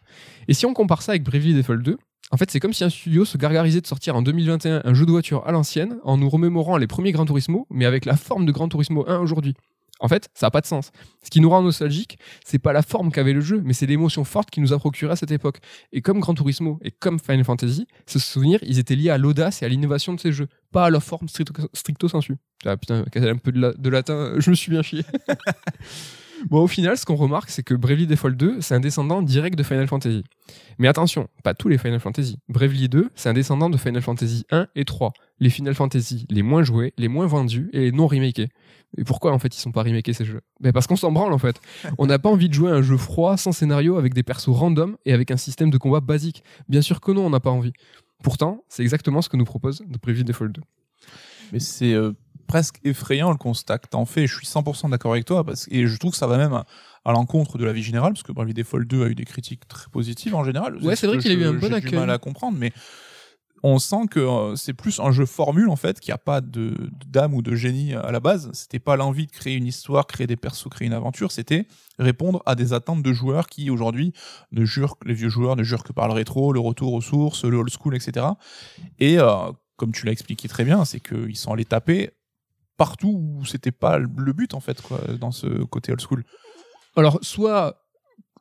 [0.47, 1.97] Et si on compare ça avec Bravely Default 2,
[2.31, 5.05] en fait, c'est comme si un studio se gargarisait de sortir en 2021 un jeu
[5.05, 8.45] de voiture à l'ancienne en nous remémorant les premiers Gran Turismo, mais avec la forme
[8.45, 9.53] de Gran Turismo 1 aujourd'hui.
[9.99, 10.91] En fait, ça n'a pas de sens.
[11.21, 14.23] Ce qui nous rend nostalgique, c'est pas la forme qu'avait le jeu, mais c'est l'émotion
[14.23, 15.59] forte qu'il nous a procuré à cette époque.
[15.91, 19.61] Et comme Gran Turismo et comme Final Fantasy, ce souvenir, ils étaient liés à l'audace
[19.61, 22.37] et à l'innovation de ces jeux, pas à leur forme stricto, sensu.
[22.65, 25.03] Ah putain, un peu de, de latin, je me suis bien chié.
[26.49, 29.57] Bon, au final, ce qu'on remarque, c'est que Bravely Default 2, c'est un descendant direct
[29.57, 30.23] de Final Fantasy.
[30.79, 32.39] Mais attention, pas tous les Final Fantasy.
[32.49, 35.13] Bravely 2, c'est un descendant de Final Fantasy 1 et 3.
[35.39, 38.49] Les Final Fantasy les moins joués, les moins vendus et les non remakés.
[38.97, 40.41] Et pourquoi en fait ils sont pas remakés ces jeux?
[40.59, 41.59] Ben Parce qu'on s'en branle en fait.
[41.97, 44.49] On n'a pas envie de jouer à un jeu froid, sans scénario, avec des persos
[44.49, 46.43] random et avec un système de combat basique.
[46.67, 47.73] Bien sûr que non, on n'a pas envie.
[48.23, 50.61] Pourtant, c'est exactement ce que nous propose de Bravely Default 2.
[51.53, 52.11] Mais c'est euh,
[52.51, 54.27] presque effrayant le constat que t'en fais.
[54.27, 56.65] Je suis 100% d'accord avec toi parce, et je trouve que ça va même à,
[57.05, 59.65] à l'encontre de la vie générale parce que Bravely Default 2 a eu des critiques
[59.69, 60.75] très positives en général.
[60.83, 61.91] Ouais, c'est vrai qu'il a eu un bon j'ai accueil.
[61.91, 62.73] du mal à comprendre, mais
[63.63, 66.41] on sent que euh, c'est plus un jeu formule en fait, qu'il n'y a pas
[66.41, 66.75] de
[67.07, 68.49] d'âme ou de génie à la base.
[68.51, 71.31] C'était pas l'envie de créer une histoire, créer des persos, créer une aventure.
[71.31, 71.67] C'était
[71.99, 74.11] répondre à des attentes de joueurs qui aujourd'hui
[74.51, 77.45] ne jurent, les vieux joueurs ne jurent que par le rétro, le retour aux sources,
[77.45, 78.25] le old school, etc.
[78.99, 82.11] Et euh, comme tu l'as expliqué très bien, c'est qu'ils sont allés taper
[82.85, 84.81] partout où c'était pas le but en fait
[85.19, 86.23] dans ce côté old school.
[86.95, 87.77] Alors, soit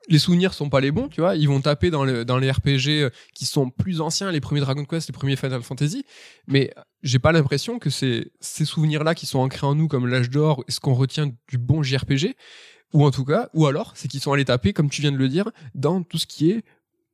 [0.09, 2.51] les souvenirs sont pas les bons, tu vois, ils vont taper dans, le- dans les
[2.51, 6.05] RPG euh, qui sont plus anciens, les premiers Dragon Quest, les premiers Final Fantasy,
[6.47, 6.73] mais
[7.03, 10.65] j'ai pas l'impression que c'est ces souvenirs-là qui sont ancrés en nous comme l'âge d'or
[10.67, 12.35] et ce qu'on retient du bon JRPG,
[12.95, 15.19] ou en tout cas, ou alors c'est qu'ils sont allés taper, comme tu viens de
[15.19, 16.65] le dire, dans tout ce qui est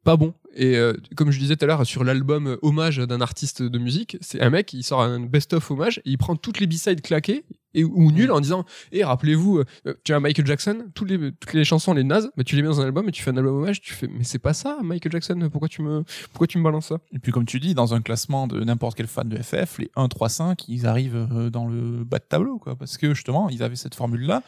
[0.07, 0.35] pas bon.
[0.55, 3.79] Et euh, comme je disais tout à l'heure sur l'album euh, hommage d'un artiste de
[3.79, 7.03] musique, c'est un mec, il sort un best-of hommage, et il prend toutes les b-sides
[7.03, 11.33] claquées et, ou nulles en disant et rappelez-vous, euh, tu as Michael Jackson, toutes les,
[11.33, 13.33] toutes les chansons, les nazes, mais tu les mets dans un album et tu fais
[13.33, 16.47] un album hommage, tu fais, mais c'est pas ça, Michael Jackson, pourquoi tu me, pourquoi
[16.47, 16.99] tu me balances ça?
[17.13, 19.91] Et puis comme tu dis, dans un classement de n'importe quel fan de FF, les
[19.97, 23.65] 1, 3, 5, ils arrivent dans le bas de tableau, quoi, parce que justement, ils
[23.65, 24.45] avaient cette formule-là.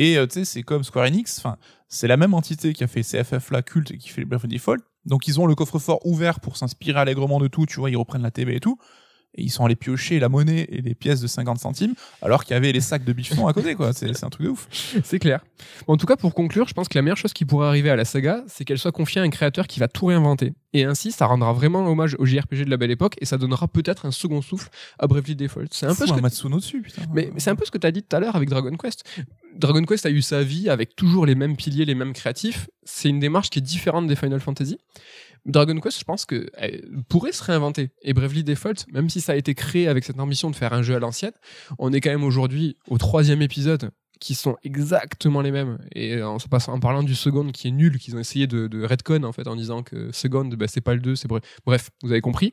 [0.00, 1.56] Et tu sais, c'est comme Square Enix, enfin,
[1.88, 4.46] c'est la même entité qui a fait CFF là culte et qui fait les of
[4.46, 4.82] Default.
[5.06, 8.22] Donc ils ont le coffre-fort ouvert pour s'inspirer allègrement de tout, tu vois, ils reprennent
[8.22, 8.78] la TV et tout.
[9.34, 12.54] Et ils sont allés piocher la monnaie et les pièces de 50 centimes, alors qu'il
[12.54, 13.92] y avait les sacs de bifton à côté, quoi.
[13.92, 14.68] C'est un truc de ouf.
[15.04, 15.44] C'est clair.
[15.86, 17.90] Bon, en tout cas, pour conclure, je pense que la meilleure chose qui pourrait arriver
[17.90, 20.54] à la saga, c'est qu'elle soit confiée à un créateur qui va tout réinventer.
[20.72, 23.68] Et ainsi, ça rendra vraiment hommage au JRPG de la belle époque et ça donnera
[23.68, 24.68] peut-être un second souffle
[24.98, 25.68] à Bravely Default.
[25.70, 27.02] C'est un peu ce un que Matsuno dessus, putain.
[27.12, 28.76] Mais, mais c'est un peu ce que tu as dit tout à l'heure avec Dragon
[28.76, 29.04] Quest.
[29.56, 32.68] Dragon Quest a eu sa vie avec toujours les mêmes piliers, les mêmes créatifs.
[32.84, 34.78] C'est une démarche qui est différente des Final Fantasy.
[35.48, 36.48] Dragon Quest, je pense que
[37.08, 37.90] pourrait se réinventer.
[38.02, 40.82] Et Bravely Default, même si ça a été créé avec cette ambition de faire un
[40.82, 41.32] jeu à l'ancienne,
[41.78, 45.78] on est quand même aujourd'hui au troisième épisode qui sont exactement les mêmes.
[45.94, 48.66] Et en, se passant, en parlant du second qui est nul, qu'ils ont essayé de,
[48.66, 51.42] de redcon en fait en disant que second, bah, c'est pas le 2, c'est bref.
[51.64, 52.52] Bref, vous avez compris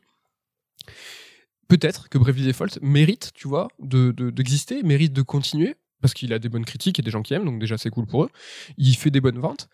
[1.67, 6.31] peut-être que Bravely Default mérite, tu vois, de de- d'exister, mérite de continuer, parce qu'il
[6.33, 8.29] a des bonnes critiques et des gens qui aiment, donc déjà c'est cool pour eux.
[8.77, 9.67] Il fait des bonnes ventes.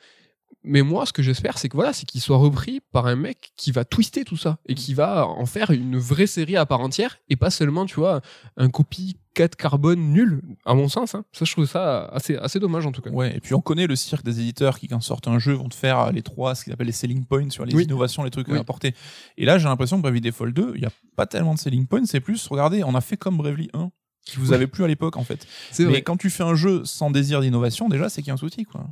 [0.63, 3.51] Mais moi, ce que j'espère, c'est que voilà, c'est qu'il soit repris par un mec
[3.57, 6.81] qui va twister tout ça et qui va en faire une vraie série à part
[6.81, 8.21] entière et pas seulement, tu vois,
[8.57, 11.15] un copie 4 carbone nul, à mon sens.
[11.15, 11.23] hein.
[11.31, 13.09] Ça, je trouve ça assez, assez dommage en tout cas.
[13.09, 15.69] Ouais, et puis on connaît le cirque des éditeurs qui, quand sortent un jeu, vont
[15.69, 17.85] te faire euh, les trois, ce qu'ils appellent les selling points sur les Oui.
[17.85, 18.57] innovations, les trucs Oui.
[18.57, 18.93] à apporter.
[19.37, 21.87] Et là, j'ai l'impression que Bravely Default 2, il n'y a pas tellement de selling
[21.87, 23.89] points, c'est plus, regardez, on a fait comme Bravely 1,
[24.27, 24.53] qui vous Oui.
[24.53, 25.47] avez plus à l'époque, en fait.
[25.71, 26.01] C'est Mais vrai.
[26.03, 28.65] quand tu fais un jeu sans désir d'innovation, déjà, c'est qu'il y a un souci,
[28.65, 28.85] quoi.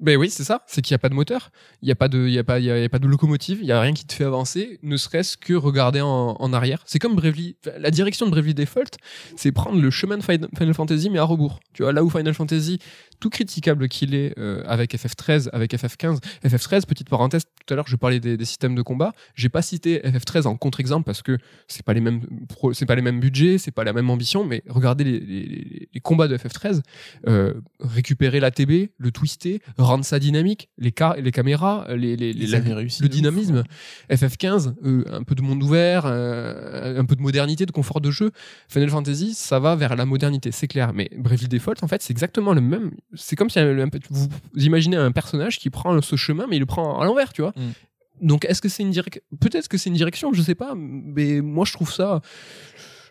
[0.00, 0.62] Ben oui, c'est ça.
[0.66, 1.50] C'est qu'il n'y a pas de moteur,
[1.82, 3.58] il n'y a pas de, il y a pas, il y a, pas de locomotive,
[3.60, 6.82] il y a rien qui te fait avancer, ne serait-ce que regarder en, en arrière.
[6.86, 8.96] C'est comme Bravely, la direction de Bravely Default,
[9.36, 11.60] c'est prendre le chemin de Final Fantasy mais à rebours.
[11.74, 12.78] Tu vois là où Final Fantasy,
[13.20, 17.86] tout critiquable qu'il est euh, avec FF13, avec FF15, FF13, petite parenthèse, tout à l'heure
[17.86, 21.38] je parlais des, des, systèmes de combat, j'ai pas cité FF13 en contre-exemple parce que
[21.68, 22.22] c'est pas les mêmes,
[22.72, 26.00] c'est pas les mêmes budgets, c'est pas la même ambition, mais regardez les, les, les
[26.00, 26.80] combats de FF13,
[27.28, 32.32] euh, récupérer la TB, le twister, rendre ça dynamique, les, ca les caméras, les, les,
[32.32, 33.62] les réussi le dynamisme.
[34.10, 38.10] FF15, euh, un peu de monde ouvert, euh, un peu de modernité, de confort de
[38.10, 38.30] jeu.
[38.68, 40.92] Final Fantasy, ça va vers la modernité, c'est clair.
[40.92, 42.92] Mais Bravely Default, en fait, c'est exactement le même.
[43.14, 43.58] C'est comme si
[44.10, 47.42] vous, imaginez un personnage qui prend ce chemin, mais il le prend à l'envers, tu
[47.42, 47.52] vois.
[47.56, 48.26] Mm.
[48.26, 50.74] Donc, est-ce que c'est une direction Peut-être que c'est une direction, je sais pas.
[50.76, 52.20] Mais moi, je trouve ça,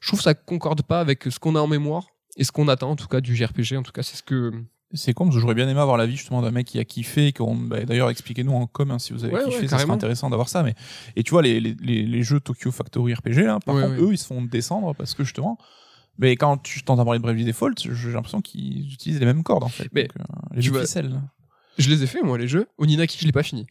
[0.02, 2.08] je trouve ça concorde pas avec ce qu'on a en mémoire
[2.38, 3.78] et ce qu'on attend en tout cas du JRPG.
[3.78, 4.54] En tout cas, c'est ce que
[4.94, 7.32] c'est con parce que j'aurais bien aimé avoir l'avis justement d'un mec qui a kiffé,
[7.32, 10.50] qu'on bah, d'ailleurs expliquez-nous en com hein, si vous avez kiffé, ça serait intéressant d'avoir
[10.50, 10.64] ça.
[10.64, 10.74] Mais
[11.16, 14.18] et tu vois les, les, les, jeux Tokyo Factory RPG là, par contre eux ils
[14.18, 15.60] se font descendre parce que justement,
[16.20, 19.64] mais quand tu t'entends parler de Bravely Default, j'ai l'impression qu'ils utilisent les mêmes cordes
[19.64, 19.88] en fait.
[19.94, 21.22] Mais Donc, euh, les jeux ficelles.
[21.78, 22.68] Je les ai fait moi les jeux.
[22.78, 23.66] Oninaki je l'ai pas fini,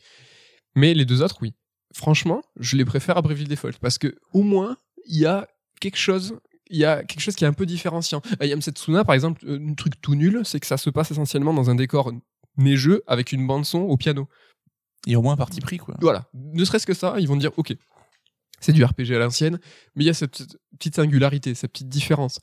[0.75, 1.55] mais les deux autres oui.
[1.95, 4.77] Franchement, je les préfère à Bravely Default parce que au moins
[5.07, 5.47] il y a
[5.81, 6.39] quelque chose
[6.71, 8.23] il y a quelque chose qui est un peu différenciant.
[8.41, 11.55] Ayam Setsuna, par exemple, euh, un truc tout nul, c'est que ça se passe essentiellement
[11.55, 12.13] dans un décor
[12.57, 14.29] neigeux avec une bande son au piano.
[15.07, 15.97] Et au moins un parti pris, quoi.
[16.01, 16.29] Voilà.
[16.35, 17.75] Ne serait-ce que ça, ils vont dire, ok,
[18.61, 19.59] c'est du RPG à l'ancienne,
[19.95, 22.41] mais il y a cette petite singularité, cette petite différence.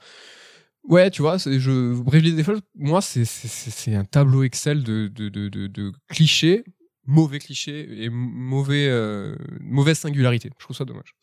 [0.88, 6.64] Ouais, tu vois, je, Bravely Default, moi, c'est un tableau Excel de, clichés,
[7.06, 10.50] mauvais clichés et mauvais, euh, mauvaise singularité.
[10.58, 11.16] Je trouve ça dommage.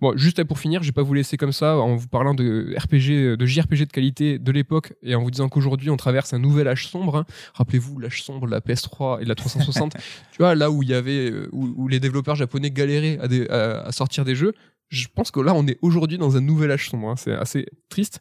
[0.00, 2.72] Bon, juste pour finir, je vais pas vous laisser comme ça en vous parlant de
[2.78, 6.38] RPG, de JRPG de qualité de l'époque et en vous disant qu'aujourd'hui on traverse un
[6.38, 7.16] nouvel âge sombre.
[7.16, 7.24] Hein.
[7.54, 9.94] Rappelez-vous l'âge sombre de la PS3 et de la 360.
[10.32, 13.18] tu vois, là où il y avait, euh, où, les développeurs japonais galéraient
[13.50, 14.54] à, à, sortir des jeux.
[14.88, 17.10] Je pense que là, on est aujourd'hui dans un nouvel âge sombre.
[17.10, 17.16] Hein.
[17.16, 18.20] C'est assez triste.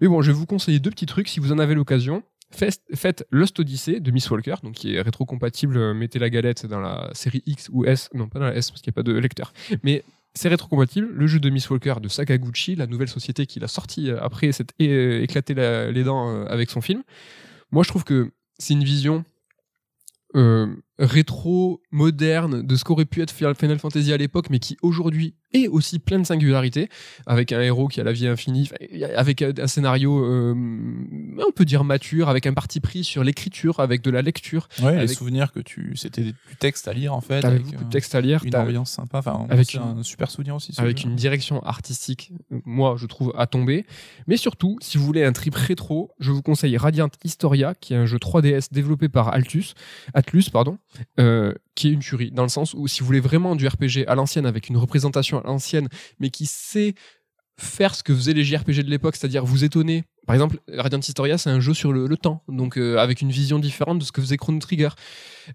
[0.00, 2.22] Mais bon, je vais vous conseiller deux petits trucs si vous en avez l'occasion.
[2.54, 5.76] Faites Lost Odyssey de Miss Walker, donc qui est rétrocompatible.
[5.76, 8.70] Euh, mettez la galette dans la série X ou S, non pas dans la S
[8.70, 9.52] parce qu'il n'y a pas de lecteur.
[9.82, 10.04] Mais
[10.34, 11.08] c'est rétrocompatible.
[11.12, 14.52] Le jeu de Miss Walker de Sakaguchi, la nouvelle société qu'il a sorti euh, après
[14.52, 17.02] s'être euh, éclaté les dents avec son film.
[17.70, 19.24] Moi, je trouve que c'est une vision
[20.98, 25.68] rétro moderne de ce qu'aurait pu être Final Fantasy à l'époque, mais qui aujourd'hui est
[25.68, 26.88] aussi plein de singularités,
[27.26, 28.68] avec un héros qui a la vie infinie,
[29.16, 34.02] avec un scénario, euh, on peut dire mature, avec un parti pris sur l'écriture, avec
[34.02, 34.68] de la lecture.
[34.80, 35.08] Ouais, avec...
[35.08, 37.40] les souvenirs que tu, c'était du texte à lire en fait.
[37.40, 38.42] T'avais beaucoup de texte à lire.
[38.44, 40.72] Une ambiance sympa, enfin, avec un super souvenir aussi.
[40.76, 42.32] Avec une direction artistique,
[42.64, 43.86] moi je trouve à tomber.
[44.26, 47.96] Mais surtout, si vous voulez un trip rétro, je vous conseille Radiant Historia, qui est
[47.96, 49.74] un jeu 3DS développé par Altus,
[50.14, 50.78] Atlus, pardon,
[51.18, 54.04] euh, qui est une tuerie, dans le sens où si vous voulez vraiment du RPG
[54.06, 55.88] à l'ancienne, avec une représentation à l'ancienne,
[56.18, 56.94] mais qui sait
[57.56, 60.04] faire ce que faisaient les JRPG de l'époque, c'est-à-dire vous étonner.
[60.26, 63.58] Par exemple, Radiant Historia, c'est un jeu sur le, temps, donc euh, avec une vision
[63.58, 64.88] différente de ce que faisait Chrono Trigger,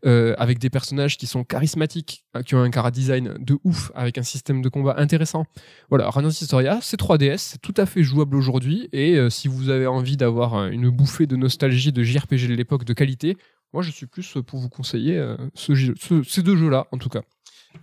[0.06, 4.18] euh, avec des personnages qui sont charismatiques, qui ont un cara design de ouf, avec
[4.18, 5.46] un système de combat intéressant.
[5.90, 9.88] Voilà, Radiant Historia, c'est 3DS, c'est tout à fait jouable aujourd'hui, et si vous avez
[9.88, 13.36] envie d'avoir une bouffée de nostalgie de JRPG de l'époque de qualité,
[13.74, 17.22] moi, je suis plus pour vous conseiller euh, ces deux jeux-là, en tout cas.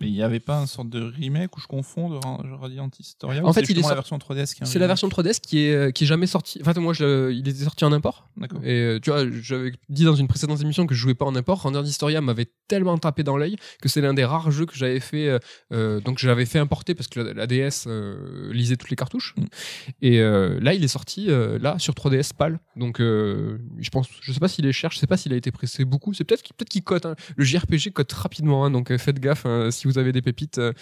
[0.01, 2.17] Mais il n'y avait pas une sorte de remake où je confonds de
[2.55, 5.61] Radiant Historia En fait, il est la version 3DS qui C'est la version 3DS qui
[5.61, 6.61] est euh, qui est jamais sortie.
[6.61, 8.29] Enfin, moi, je, il était sorti en import.
[8.37, 8.61] D'accord.
[8.65, 11.35] Et euh, tu vois, j'avais dit dans une précédente émission que je jouais pas en
[11.37, 11.61] import.
[11.61, 15.01] Radiant Historia m'avait tellement tapé dans l'œil que c'est l'un des rares jeux que j'avais
[15.01, 15.39] fait.
[15.73, 17.87] Euh, donc, j'avais fait importer parce que la, DS
[18.53, 19.35] lisait toutes les cartouches.
[19.37, 19.45] Mm.
[20.03, 22.59] Et là, il est sorti là sur 3DS PAL.
[22.75, 25.53] Donc, je pense, je sais pas s'il est cher, je sais pas s'il a été
[25.53, 26.13] pressé beaucoup.
[26.13, 27.07] C'est peut-être qu'il cote.
[27.07, 27.15] Hein.
[27.37, 29.47] Le JRPG cote rapidement, hein, donc faites gaffe.
[29.47, 30.73] Hein, si vous avez des pépites, euh,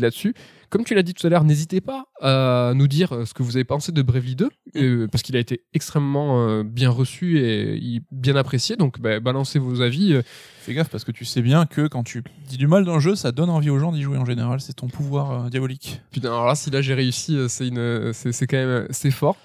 [0.00, 0.34] là-dessus.
[0.70, 3.42] Comme tu l'as dit tout à l'heure, n'hésitez pas à nous dire euh, ce que
[3.42, 8.02] vous avez pensé de Bravely 2, euh, parce qu'il a été extrêmement bien reçu et
[8.10, 8.76] bien apprécié.
[8.76, 10.20] Donc, bah, balancez vos avis.
[10.60, 13.14] Fais gaffe parce que tu sais bien que quand tu dis du mal d'un jeu,
[13.14, 14.60] ça donne envie aux gens d'y jouer en général.
[14.60, 16.02] C'est ton pouvoir diabolique.
[16.10, 19.36] Putain, alors là, si là j'ai réussi, c'est une, c'est quand même, c'est fort.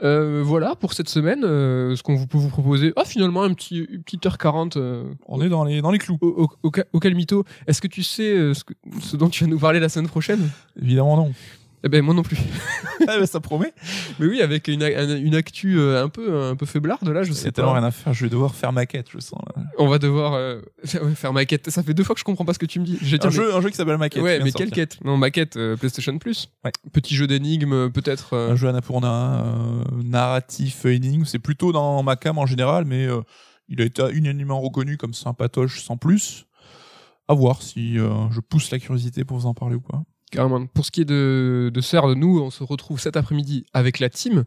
[0.00, 2.92] voilà pour cette semaine, ce qu'on peut vous proposer.
[2.96, 4.76] Ah, finalement, un petit, une petite heure 40.
[5.26, 6.18] On est dans les, dans les clous.
[6.20, 8.64] Au, au, au, Calmito, est-ce que tu sais ce,
[9.00, 10.50] ce dont tu vas nous parler la semaine prochaine?
[10.80, 11.32] Évidemment non.
[11.86, 12.38] Eh ben moi non plus.
[13.08, 13.74] ah ben ça promet.
[14.18, 17.50] Mais oui, avec une, une actu euh, un peu un peu faiblarde là, je sais
[17.50, 17.56] pas.
[17.56, 18.14] tellement rien à faire.
[18.14, 19.38] Je vais devoir faire maquette, je sens.
[19.78, 20.62] On va devoir euh,
[21.14, 21.68] faire maquette.
[21.68, 22.98] Ça fait deux fois que je comprends pas ce que tu me dis.
[23.22, 24.22] un, jeu, un jeu qui s'appelle maquette.
[24.22, 24.98] Ouais, mais quelle quête?
[25.04, 26.48] Non, maquette euh, PlayStation Plus.
[26.64, 26.72] Ouais.
[26.92, 28.34] Petit jeu d'énigmes, peut-être.
[28.34, 29.44] Un jeu Annapurna,
[30.02, 31.26] narratif énigme.
[31.26, 33.06] C'est plutôt dans ma cam en général, mais
[33.68, 36.46] Il a été unanimement reconnu comme sympatoche sans plus.
[37.26, 40.02] À voir si euh, je pousse la curiosité pour vous en parler ou pas.
[40.34, 40.66] Carrément.
[40.66, 44.44] Pour ce qui est de, de nous, on se retrouve cet après-midi avec la team.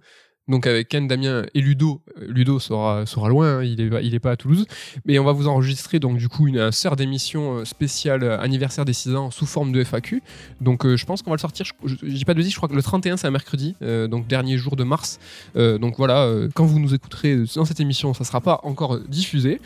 [0.47, 2.01] Donc avec Ken, Damien et Ludo.
[2.21, 4.65] Euh, Ludo sera, sera loin, hein, il, est, il est pas à Toulouse.
[5.05, 8.39] Mais on va vous enregistrer donc du coup une un sœur d'émission euh, spéciale euh,
[8.39, 10.21] anniversaire des 6 ans sous forme de FAQ.
[10.61, 12.53] Donc euh, je pense qu'on va le sortir, je, je, je dis pas de bêtises,
[12.53, 15.19] je crois que le 31 c'est un mercredi, euh, donc dernier jour de mars.
[15.55, 19.61] Euh, donc voilà, quand vous nous écouterez dans cette émission, ça sera pas encore diffusé.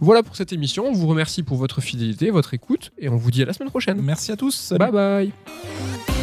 [0.00, 3.30] Voilà pour cette émission, on vous remercie pour votre fidélité, votre écoute, et on vous
[3.30, 4.00] dit à la semaine prochaine.
[4.02, 4.54] Merci à tous.
[4.54, 4.78] salut.
[4.78, 6.15] Bye bye